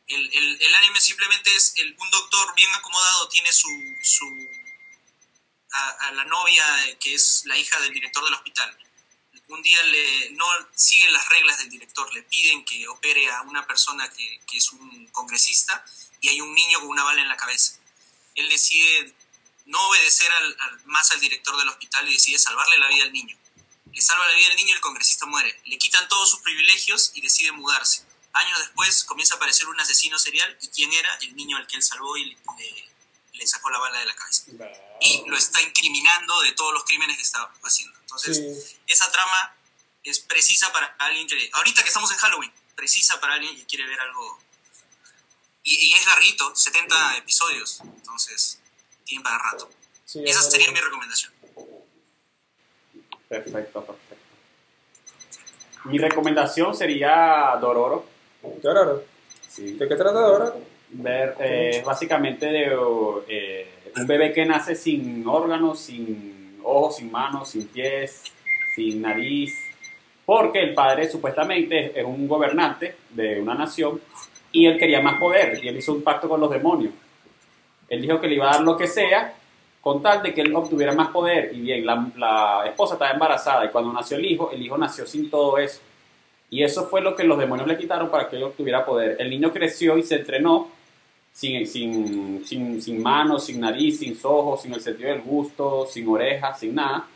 El, 0.08 0.30
el, 0.34 0.62
el 0.62 0.76
anime 0.76 1.01
simplemente 1.01 1.53
es 1.55 1.74
el, 1.78 1.95
un 1.99 2.10
doctor 2.12 2.55
bien 2.55 2.72
acomodado, 2.76 3.28
tiene 3.28 3.51
su, 3.51 3.68
su 4.03 4.26
a, 5.74 6.08
a 6.08 6.12
la 6.12 6.24
novia 6.26 6.64
eh, 6.88 6.97
que 6.99 7.14
es 7.16 7.43
la 7.45 7.58
hija 7.58 7.80
del 7.82 7.91
director 7.91 8.24
del 8.24 8.36
hospital. 8.36 8.78
Un 9.50 9.62
día 9.62 9.82
le, 9.84 10.32
no 10.32 10.45
sigue 10.76 11.10
las 11.12 11.28
reglas 11.30 11.60
del 11.60 11.70
director, 11.70 12.14
le 12.14 12.24
piden 12.24 12.66
que 12.66 12.88
opere 12.88 13.30
a 13.32 13.41
una 13.43 13.66
persona 13.66 14.10
que, 14.12 14.41
es 14.52 14.72
un 14.72 15.08
congresista 15.08 15.86
y 16.20 16.30
hay 16.30 16.41
un 16.41 16.54
niño 16.54 16.80
con 16.80 16.89
una 16.89 17.04
bala 17.04 17.22
en 17.22 17.28
la 17.28 17.38
cabeza. 17.38 17.78
Él 18.36 18.50
decide 18.50 19.14
no 19.66 19.80
obedecer 19.88 20.32
al- 20.32 20.58
más 20.86 21.12
al 21.12 21.20
director 21.20 21.58
del 21.58 21.70
hospital 21.70 22.08
y 22.10 22.14
decide 22.14 22.39
salvarle 22.39 22.78
la 22.78 22.88
vida 22.89 23.04
al 23.04 23.14
niño. 23.14 23.38
Le 23.93 24.02
salva 24.02 24.28
la 24.28 24.34
vida 24.34 24.50
al 24.52 24.58
niño 24.58 24.70
y 24.70 24.74
el 24.74 24.82
congresista 24.82 25.26
muere. 25.26 25.60
Le 25.66 25.78
quitan 25.78 26.08
todos 26.08 26.30
sus 26.30 26.41
privilegios 26.41 27.12
y 27.16 27.22
decide 27.22 27.52
mudarse. 27.52 28.06
Años 28.34 28.60
después 28.60 29.04
comienza 29.06 29.36
a 29.36 29.38
aparecer 29.38 29.68
un 29.68 29.80
asesino 29.80 30.20
serial 30.20 30.58
y 30.62 30.68
quién 30.68 30.91
era 30.93 31.16
el 31.22 31.36
niño 31.36 31.58
al 31.58 31.66
que 31.68 31.78
él 31.78 31.84
salvó 31.84 32.16
y 32.18 32.26
le, 32.26 32.38
le- 33.38 33.48
sacó 33.48 33.70
la 33.70 33.80
bala 33.80 34.00
de 34.00 34.06
la 34.06 34.16
cabeza. 34.16 34.44
Y 35.00 35.24
lo 35.28 35.38
está 35.38 35.62
incriminando 35.62 36.42
de 36.42 36.52
todos 36.54 36.74
los 36.74 36.84
crímenes 36.84 37.16
que 37.18 37.24
está 37.24 37.50
haciendo. 37.64 37.98
Entonces, 38.02 38.38
sí, 38.38 38.78
esa 38.88 39.12
trama 39.12 39.56
es 40.04 40.20
precisa 40.20 40.72
para 40.74 40.88
alguien 41.00 41.28
que, 41.28 41.50
ahorita 41.54 41.82
que 41.84 41.88
estamos 41.90 42.12
en 42.12 42.18
Halloween, 42.18 42.52
precisa 42.76 43.20
para 43.20 43.34
alguien 43.36 43.56
que 43.56 43.66
quiere 43.66 43.86
ver 43.88 44.00
algo. 44.00 44.40
Y, 45.64 45.90
y 45.90 45.94
es 45.94 46.06
larguito, 46.06 46.56
70 46.56 47.18
episodios. 47.18 47.82
Entonces, 47.82 48.60
tienen 49.04 49.24
para 49.24 49.38
rato. 49.38 49.70
sí, 50.06 50.22
Esa 50.26 50.40
es 50.40 50.50
sería 50.52 50.72
mi 50.72 50.80
recomendación. 50.80 51.34
Perfecto, 53.30 53.86
perfecto. 53.86 54.26
Mi 55.86 55.98
recomendación 55.98 56.76
sería 56.76 57.58
Dororo. 57.60 58.10
Dororo. 58.62 59.04
Sí. 59.50 59.74
¿De 59.74 59.88
qué 59.88 59.96
trata 59.96 60.20
Dororo? 60.20 60.62
Ver, 60.90 61.36
eh, 61.40 61.84
básicamente 61.86 62.46
de 62.46 62.72
eh, 63.28 63.68
un 63.98 64.08
bebé 64.08 64.32
que 64.32 64.46
nace 64.46 64.74
sin 64.74 65.28
órganos, 65.28 65.80
sin 65.80 66.60
ojos, 66.64 66.98
sin 66.98 67.12
manos, 67.12 67.50
sin 67.50 67.68
pies, 67.68 68.24
sin 68.74 69.02
nariz, 69.02 69.54
porque 70.26 70.62
el 70.62 70.74
padre 70.74 71.10
supuestamente 71.10 72.00
es 72.00 72.06
un 72.06 72.28
gobernante 72.28 72.96
de 73.10 73.42
una 73.42 73.54
nación 73.54 74.00
y 74.52 74.66
él 74.66 74.78
quería 74.78 75.02
más 75.02 75.20
poder 75.20 75.60
y 75.62 75.68
él 75.68 75.78
hizo 75.78 75.94
un 75.94 76.04
pacto 76.04 76.30
con 76.30 76.40
los 76.40 76.50
demonios. 76.50 76.94
Él 77.90 78.02
dijo 78.02 78.20
que 78.20 78.28
le 78.28 78.36
iba 78.36 78.50
a 78.50 78.54
dar 78.56 78.62
lo 78.62 78.78
que 78.78 78.88
sea 78.88 79.34
con 79.82 80.02
tal 80.02 80.22
de 80.22 80.34
que 80.34 80.42
él 80.42 80.56
obtuviera 80.56 80.94
más 80.94 81.10
poder 81.10 81.52
y 81.54 81.62
bien, 81.62 81.86
la, 81.86 82.10
la 82.16 82.64
esposa 82.66 82.94
estaba 82.94 83.12
embarazada 83.12 83.66
y 83.66 83.70
cuando 83.70 83.92
nació 83.92 84.18
el 84.18 84.26
hijo, 84.26 84.52
el 84.52 84.62
hijo 84.62 84.78
nació 84.78 85.06
sin 85.06 85.30
todo 85.30 85.58
eso. 85.58 85.82
Y 86.50 86.64
eso 86.64 86.88
fue 86.88 87.02
lo 87.02 87.14
que 87.16 87.26
los 87.26 87.38
demonios 87.38 87.68
le 87.68 87.78
quitaron 87.78 88.10
para 88.10 88.30
que 88.30 88.38
él 88.38 88.44
obtuviera 88.44 88.86
poder. 88.86 89.18
El 89.20 89.30
niño 89.30 89.52
creció 89.52 89.98
y 89.98 90.04
se 90.04 90.16
entrenó 90.16 90.77
sin, 91.38 91.68
sin, 91.68 92.44
sin, 92.44 92.82
sin 92.82 93.00
manos, 93.00 93.46
sin 93.46 93.60
nariz, 93.60 94.00
sin 94.00 94.18
ojos, 94.24 94.64
sin 94.64 94.74
el 94.74 94.82
sentido 94.82 95.10
del 95.10 95.22
gusto, 95.22 95.86
sin 95.86 96.08
orejas, 96.10 96.60
sin 96.60 96.74
nada. 96.74 97.08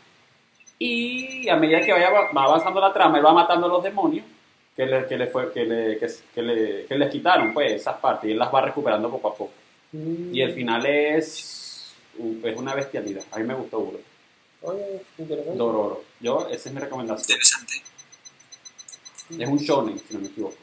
Y 0.78 1.48
a 1.48 1.56
medida 1.56 1.80
que 1.80 1.90
vaya 1.90 2.08
va 2.08 2.44
avanzando 2.44 2.80
la 2.80 2.92
trama, 2.92 3.18
él 3.18 3.26
va 3.26 3.32
matando 3.32 3.66
a 3.66 3.70
los 3.70 3.82
demonios 3.82 4.24
que 4.76 4.86
le, 4.86 5.06
que 5.08 5.16
le, 5.18 5.26
fue, 5.26 5.52
que 5.52 5.64
le, 5.64 5.98
que, 5.98 6.06
que 6.32 6.40
le, 6.40 6.86
que 6.86 6.94
les 6.94 7.10
quitaron 7.10 7.52
pues, 7.52 7.72
esas 7.72 7.96
partes 7.96 8.28
y 8.28 8.32
él 8.32 8.38
las 8.38 8.54
va 8.54 8.60
recuperando 8.60 9.10
poco 9.10 9.28
a 9.28 9.34
poco. 9.34 9.52
Y 9.92 10.40
el 10.40 10.52
final 10.54 10.86
es, 10.86 11.92
es 12.44 12.56
una 12.56 12.76
bestialidad. 12.76 13.24
A 13.32 13.38
mí 13.38 13.44
me 13.44 13.54
gustó 13.54 13.80
Uro. 13.80 13.98
Oye, 14.62 15.02
interesante. 15.18 15.58
Dororo. 15.58 16.04
Yo, 16.20 16.46
esa 16.48 16.68
es 16.68 16.74
mi 16.74 16.80
recomendación. 16.80 17.36
Interesante. 17.36 17.82
Es 19.36 19.48
un 19.48 19.58
shonen, 19.58 19.98
si 19.98 20.14
no 20.14 20.20
me 20.20 20.28
equivoco. 20.28 20.61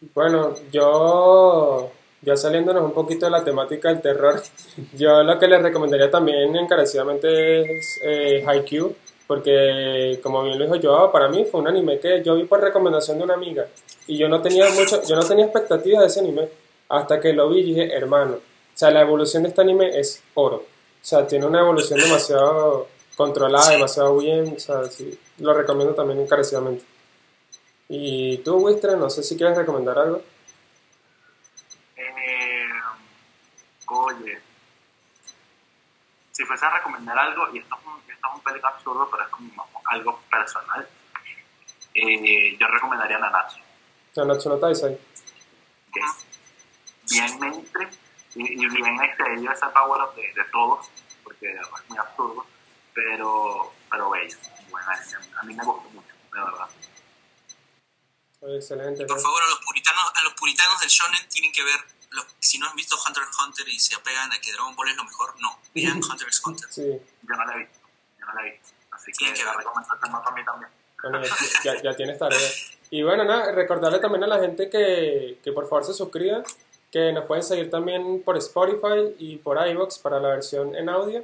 Bueno, 0.00 0.54
yo, 0.70 1.90
ya 2.22 2.36
saliéndonos 2.36 2.84
un 2.84 2.92
poquito 2.92 3.26
de 3.26 3.32
la 3.32 3.42
temática 3.42 3.88
del 3.88 4.00
terror, 4.00 4.40
yo 4.96 5.24
lo 5.24 5.38
que 5.38 5.48
les 5.48 5.60
recomendaría 5.60 6.08
también 6.08 6.54
encarecidamente 6.54 7.78
es 7.78 8.00
eh, 8.04 8.44
Haikyuu, 8.46 8.94
porque 9.26 10.20
como 10.22 10.44
bien 10.44 10.56
lo 10.56 10.66
dijo 10.66 10.78
Joao, 10.80 11.10
para 11.10 11.28
mí 11.28 11.44
fue 11.44 11.60
un 11.60 11.68
anime 11.68 11.98
que 11.98 12.22
yo 12.22 12.36
vi 12.36 12.44
por 12.44 12.60
recomendación 12.60 13.18
de 13.18 13.24
una 13.24 13.34
amiga 13.34 13.66
y 14.06 14.16
yo 14.16 14.28
no 14.28 14.40
tenía 14.40 14.70
mucho, 14.70 15.02
yo 15.04 15.16
no 15.16 15.22
tenía 15.24 15.46
expectativas 15.46 16.00
de 16.02 16.06
ese 16.06 16.20
anime 16.20 16.48
hasta 16.88 17.20
que 17.20 17.32
lo 17.32 17.48
vi 17.50 17.60
y 17.60 17.64
dije, 17.64 17.92
hermano, 17.92 18.34
o 18.34 18.78
sea, 18.78 18.92
la 18.92 19.00
evolución 19.00 19.42
de 19.42 19.48
este 19.48 19.62
anime 19.62 19.98
es 19.98 20.22
oro, 20.34 20.58
o 20.58 21.04
sea, 21.04 21.26
tiene 21.26 21.44
una 21.44 21.60
evolución 21.60 21.98
demasiado 21.98 22.86
controlada, 23.16 23.72
demasiado 23.72 24.16
bien, 24.16 24.54
o 24.56 24.60
sea, 24.60 24.84
sí, 24.84 25.18
lo 25.38 25.52
recomiendo 25.52 25.92
también 25.92 26.20
encarecidamente. 26.20 26.84
Y 27.88 28.38
tú, 28.38 28.56
Wistre, 28.56 28.96
no 28.96 29.08
sé 29.08 29.22
si 29.22 29.36
quieres 29.36 29.56
recomendar 29.56 29.98
algo. 29.98 30.22
Eh, 31.96 32.68
oye, 33.86 34.38
si 36.32 36.44
fuese 36.44 36.66
a 36.66 36.70
recomendar 36.76 37.18
algo, 37.18 37.48
y 37.54 37.58
esto 37.58 37.76
es 37.76 37.86
un, 37.86 37.98
esto 38.12 38.28
es 38.28 38.34
un 38.34 38.40
pelín 38.42 38.64
absurdo, 38.64 39.08
pero 39.10 39.22
es 39.24 39.28
como 39.30 39.68
algo 39.86 40.20
personal, 40.30 40.88
eh, 41.94 42.56
yo 42.58 42.66
recomendaría 42.68 43.18
Nanatsu, 43.18 43.58
Nanatsu 44.16 44.48
no 44.50 44.58
Taisai. 44.58 44.92
es 45.94 46.26
bien 47.10 47.38
mainstream 47.40 47.90
y, 48.34 48.64
y 48.64 48.68
bien 48.68 49.02
excedido 49.02 49.52
ese 49.52 49.66
power 49.74 50.02
up 50.02 50.14
de, 50.14 50.22
de 50.34 50.44
todos, 50.52 50.90
porque 51.24 51.50
es 51.50 51.88
muy 51.88 51.98
absurdo, 51.98 52.46
pero, 52.94 53.72
pero 53.90 54.10
bello. 54.10 54.36
Bueno, 54.70 54.86
a, 54.90 55.40
a 55.40 55.42
mí 55.44 55.54
me 55.54 55.64
gustó 55.64 55.88
mucho, 55.90 56.14
de 56.34 56.40
verdad. 56.40 56.68
Excelente. 58.42 59.04
Por 59.04 59.20
favor, 59.20 59.42
a 59.42 59.46
los 59.50 59.58
puritanos, 59.64 60.04
a 60.14 60.24
los 60.24 60.34
puritanos 60.34 60.80
del 60.80 60.88
shonen 60.88 61.28
tienen 61.28 61.52
que 61.52 61.64
ver 61.64 61.76
los- 62.10 62.26
si 62.40 62.58
no 62.58 62.68
han 62.68 62.76
visto 62.76 62.96
Hunter 62.96 63.22
x 63.24 63.36
Hunter 63.44 63.68
y 63.68 63.78
se 63.78 63.94
apegan 63.94 64.32
a 64.32 64.40
que 64.40 64.52
Dragon 64.52 64.74
Ball 64.76 64.88
es 64.88 64.96
lo 64.96 65.04
mejor, 65.04 65.34
no. 65.40 65.58
Vean 65.74 65.96
Hunter 66.02 66.26
x 66.28 66.42
Hunter. 66.46 66.68
Sí, 66.70 66.82
Yo 67.22 67.34
no 67.36 67.44
la 67.44 67.54
he 67.54 67.58
visto. 67.58 67.78
Yo 68.18 68.26
no 68.26 68.34
la 68.34 68.46
he 68.46 68.50
visto. 68.52 68.68
Así 68.92 69.12
Tienen 69.12 69.34
que 69.34 69.40
que 69.40 69.44
la 69.44 69.50
verla. 69.56 69.64
recomendación 69.70 70.14
va 70.14 70.22
para 70.22 70.36
mí 70.36 70.44
también. 70.44 70.70
bueno, 71.02 71.22
ya, 71.64 71.82
ya- 71.82 71.96
tienes 71.96 72.18
tarea. 72.18 72.38
Y 72.90 73.02
bueno, 73.02 73.24
nada, 73.24 73.52
recordarle 73.52 73.98
también 73.98 74.24
a 74.24 74.26
la 74.26 74.38
gente 74.38 74.70
que, 74.70 75.38
que 75.44 75.52
por 75.52 75.68
favor 75.68 75.84
se 75.84 75.92
suscriban, 75.92 76.42
que 76.90 77.12
nos 77.12 77.26
pueden 77.26 77.42
seguir 77.44 77.70
también 77.70 78.22
por 78.22 78.36
Spotify 78.38 79.14
y 79.18 79.36
por 79.36 79.58
iVoox 79.68 79.98
para 79.98 80.18
la 80.20 80.28
versión 80.28 80.74
en 80.74 80.88
audio. 80.88 81.22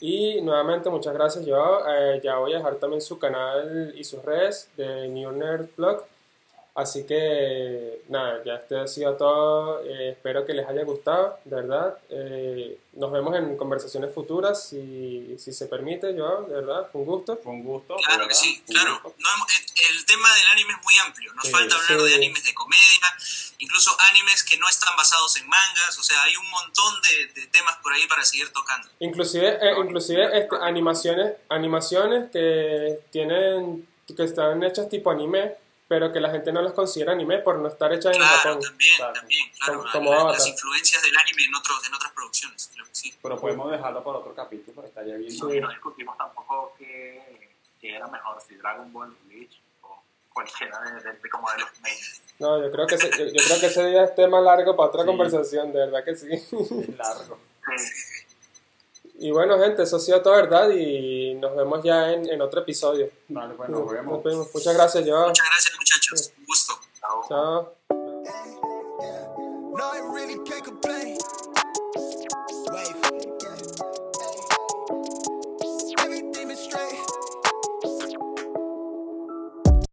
Y 0.00 0.40
nuevamente 0.40 0.88
muchas 0.90 1.12
gracias, 1.14 1.44
yo 1.44 1.82
eh, 1.86 2.20
ya 2.24 2.36
voy 2.36 2.54
a 2.54 2.56
dejar 2.58 2.76
también 2.76 3.00
su 3.02 3.18
canal 3.18 3.92
y 3.96 4.02
sus 4.04 4.22
redes 4.24 4.70
de 4.76 5.08
New 5.08 5.30
Nerd 5.32 5.68
Blog. 5.76 6.04
Así 6.76 7.06
que 7.06 8.02
nada, 8.08 8.42
ya 8.44 8.54
esto 8.56 8.80
ha 8.80 8.88
sido 8.88 9.16
todo. 9.16 9.84
Eh, 9.84 10.10
espero 10.10 10.44
que 10.44 10.54
les 10.54 10.66
haya 10.66 10.82
gustado, 10.82 11.38
de 11.44 11.54
verdad. 11.54 11.98
Eh, 12.10 12.78
nos 12.94 13.12
vemos 13.12 13.36
en 13.36 13.56
conversaciones 13.56 14.12
futuras, 14.12 14.68
si, 14.70 15.36
si 15.38 15.52
se 15.52 15.66
permite, 15.66 16.16
yo, 16.16 16.42
de 16.42 16.54
verdad, 16.56 16.90
con 16.90 17.04
gusto. 17.04 17.40
Un 17.44 17.62
gusto. 17.62 17.94
Claro 18.04 18.26
que 18.26 18.34
sí, 18.34 18.60
claro. 18.66 19.00
No 19.04 19.10
el, 19.10 19.94
el 19.96 20.04
tema 20.04 20.28
del 20.34 20.46
anime 20.48 20.72
es 20.72 20.84
muy 20.84 20.94
amplio. 21.06 21.32
Nos 21.34 21.44
Sí, 21.44 21.52
falta 21.52 21.76
hablar 21.76 22.00
sí. 22.00 22.06
de 22.08 22.14
animes 22.16 22.42
de 22.42 22.54
comedia, 22.54 23.06
incluso 23.58 23.92
animes 24.10 24.42
que 24.42 24.56
no 24.58 24.68
están 24.68 24.96
basados 24.96 25.36
en 25.36 25.48
mangas. 25.48 25.96
O 25.96 26.02
sea, 26.02 26.24
hay 26.24 26.34
un 26.36 26.50
montón 26.50 26.94
de, 27.02 27.40
de 27.40 27.46
temas 27.48 27.76
por 27.84 27.92
ahí 27.92 28.04
para 28.08 28.24
seguir 28.24 28.52
tocando. 28.52 28.88
Inclusive, 28.98 29.58
eh, 29.62 29.74
inclusive 29.78 30.24
este, 30.36 30.56
animaciones, 30.60 31.34
animaciones 31.50 32.30
que 32.32 32.98
tienen, 33.12 33.88
que 34.08 34.24
están 34.24 34.60
hechas 34.64 34.88
tipo 34.88 35.12
anime, 35.12 35.54
pero 35.94 36.10
que 36.12 36.18
la 36.18 36.28
gente 36.28 36.50
no 36.52 36.60
las 36.60 36.72
considera 36.72 37.12
anime 37.12 37.38
por 37.38 37.56
no 37.60 37.68
estar 37.68 37.92
hechas 37.92 38.16
en 38.16 38.20
Claro, 38.20 38.36
Japón. 38.38 38.60
también, 38.62 38.96
Claro. 38.96 39.12
también, 39.14 39.52
claro. 39.64 39.78
Como- 39.92 40.10
como 40.10 40.32
las 40.32 40.44
influencias 40.48 41.00
del 41.04 41.16
anime 41.16 41.44
en, 41.44 41.54
otros, 41.54 41.86
en 41.86 41.94
otras 41.94 42.12
producciones, 42.12 42.68
creo 42.74 42.84
que 42.84 42.94
sí. 42.96 43.14
Pero 43.22 43.38
podemos 43.40 43.70
dejarlo 43.70 44.02
para 44.02 44.18
otro 44.18 44.34
capítulo, 44.34 44.74
porque 44.74 44.88
estaría 44.88 45.14
bien. 45.14 45.30
Sí. 45.30 45.38
Y 45.52 45.60
no 45.60 45.68
discutimos 45.70 46.18
tampoco 46.18 46.74
qué, 46.76 47.56
qué 47.80 47.94
era 47.94 48.08
mejor, 48.08 48.42
si 48.42 48.56
Dragon 48.56 48.92
Ball, 48.92 49.16
Bleach 49.26 49.60
o 49.82 50.02
cualquiera 50.32 50.80
de, 50.80 51.00
de- 51.00 51.12
de- 51.12 51.30
como 51.30 51.48
de 51.52 51.58
los 51.58 51.80
main. 51.80 51.94
No, 52.40 52.60
yo 52.60 52.72
creo 52.72 52.86
que 52.88 52.96
ese, 52.96 53.10
yo, 53.10 53.26
yo 53.26 53.44
creo 53.46 53.60
que 53.60 53.66
ese 53.66 53.86
día 53.86 54.02
es 54.02 54.14
tema 54.16 54.40
largo 54.40 54.74
para 54.74 54.88
otra 54.88 55.02
Sí. 55.02 55.06
conversación, 55.06 55.72
de 55.72 55.78
verdad 55.78 56.02
que 56.04 56.16
sí. 56.16 56.26
Es 56.32 56.50
largo. 56.98 57.38
Sí. 57.78 58.20
Y 59.16 59.30
bueno, 59.30 59.56
gente, 59.60 59.84
eso 59.84 59.96
ha 59.96 60.00
sido 60.00 60.20
todo, 60.20 60.34
¿verdad? 60.34 60.68
Y 60.70 61.34
nos 61.34 61.54
vemos 61.54 61.80
ya 61.84 62.10
en, 62.12 62.28
en 62.28 62.42
otro 62.42 62.62
episodio. 62.62 63.08
Vale, 63.28 63.54
pues 63.54 63.70
nos 63.70 63.88
vemos. 63.88 64.12
Nos 64.12 64.24
vemos. 64.24 64.48
Muchas 64.52 64.74
gracias, 64.74 65.04
yo. 65.06 65.28
Muchas 65.28 65.46
gracias, 65.46 65.72
just 66.10 66.32
gusto. 66.46 66.74
So. 67.28 67.68
No, 69.76 69.84
I 69.84 70.00
really 70.12 70.38
can't 70.44 70.64
complain. 70.64 71.18
Wave. 72.72 73.13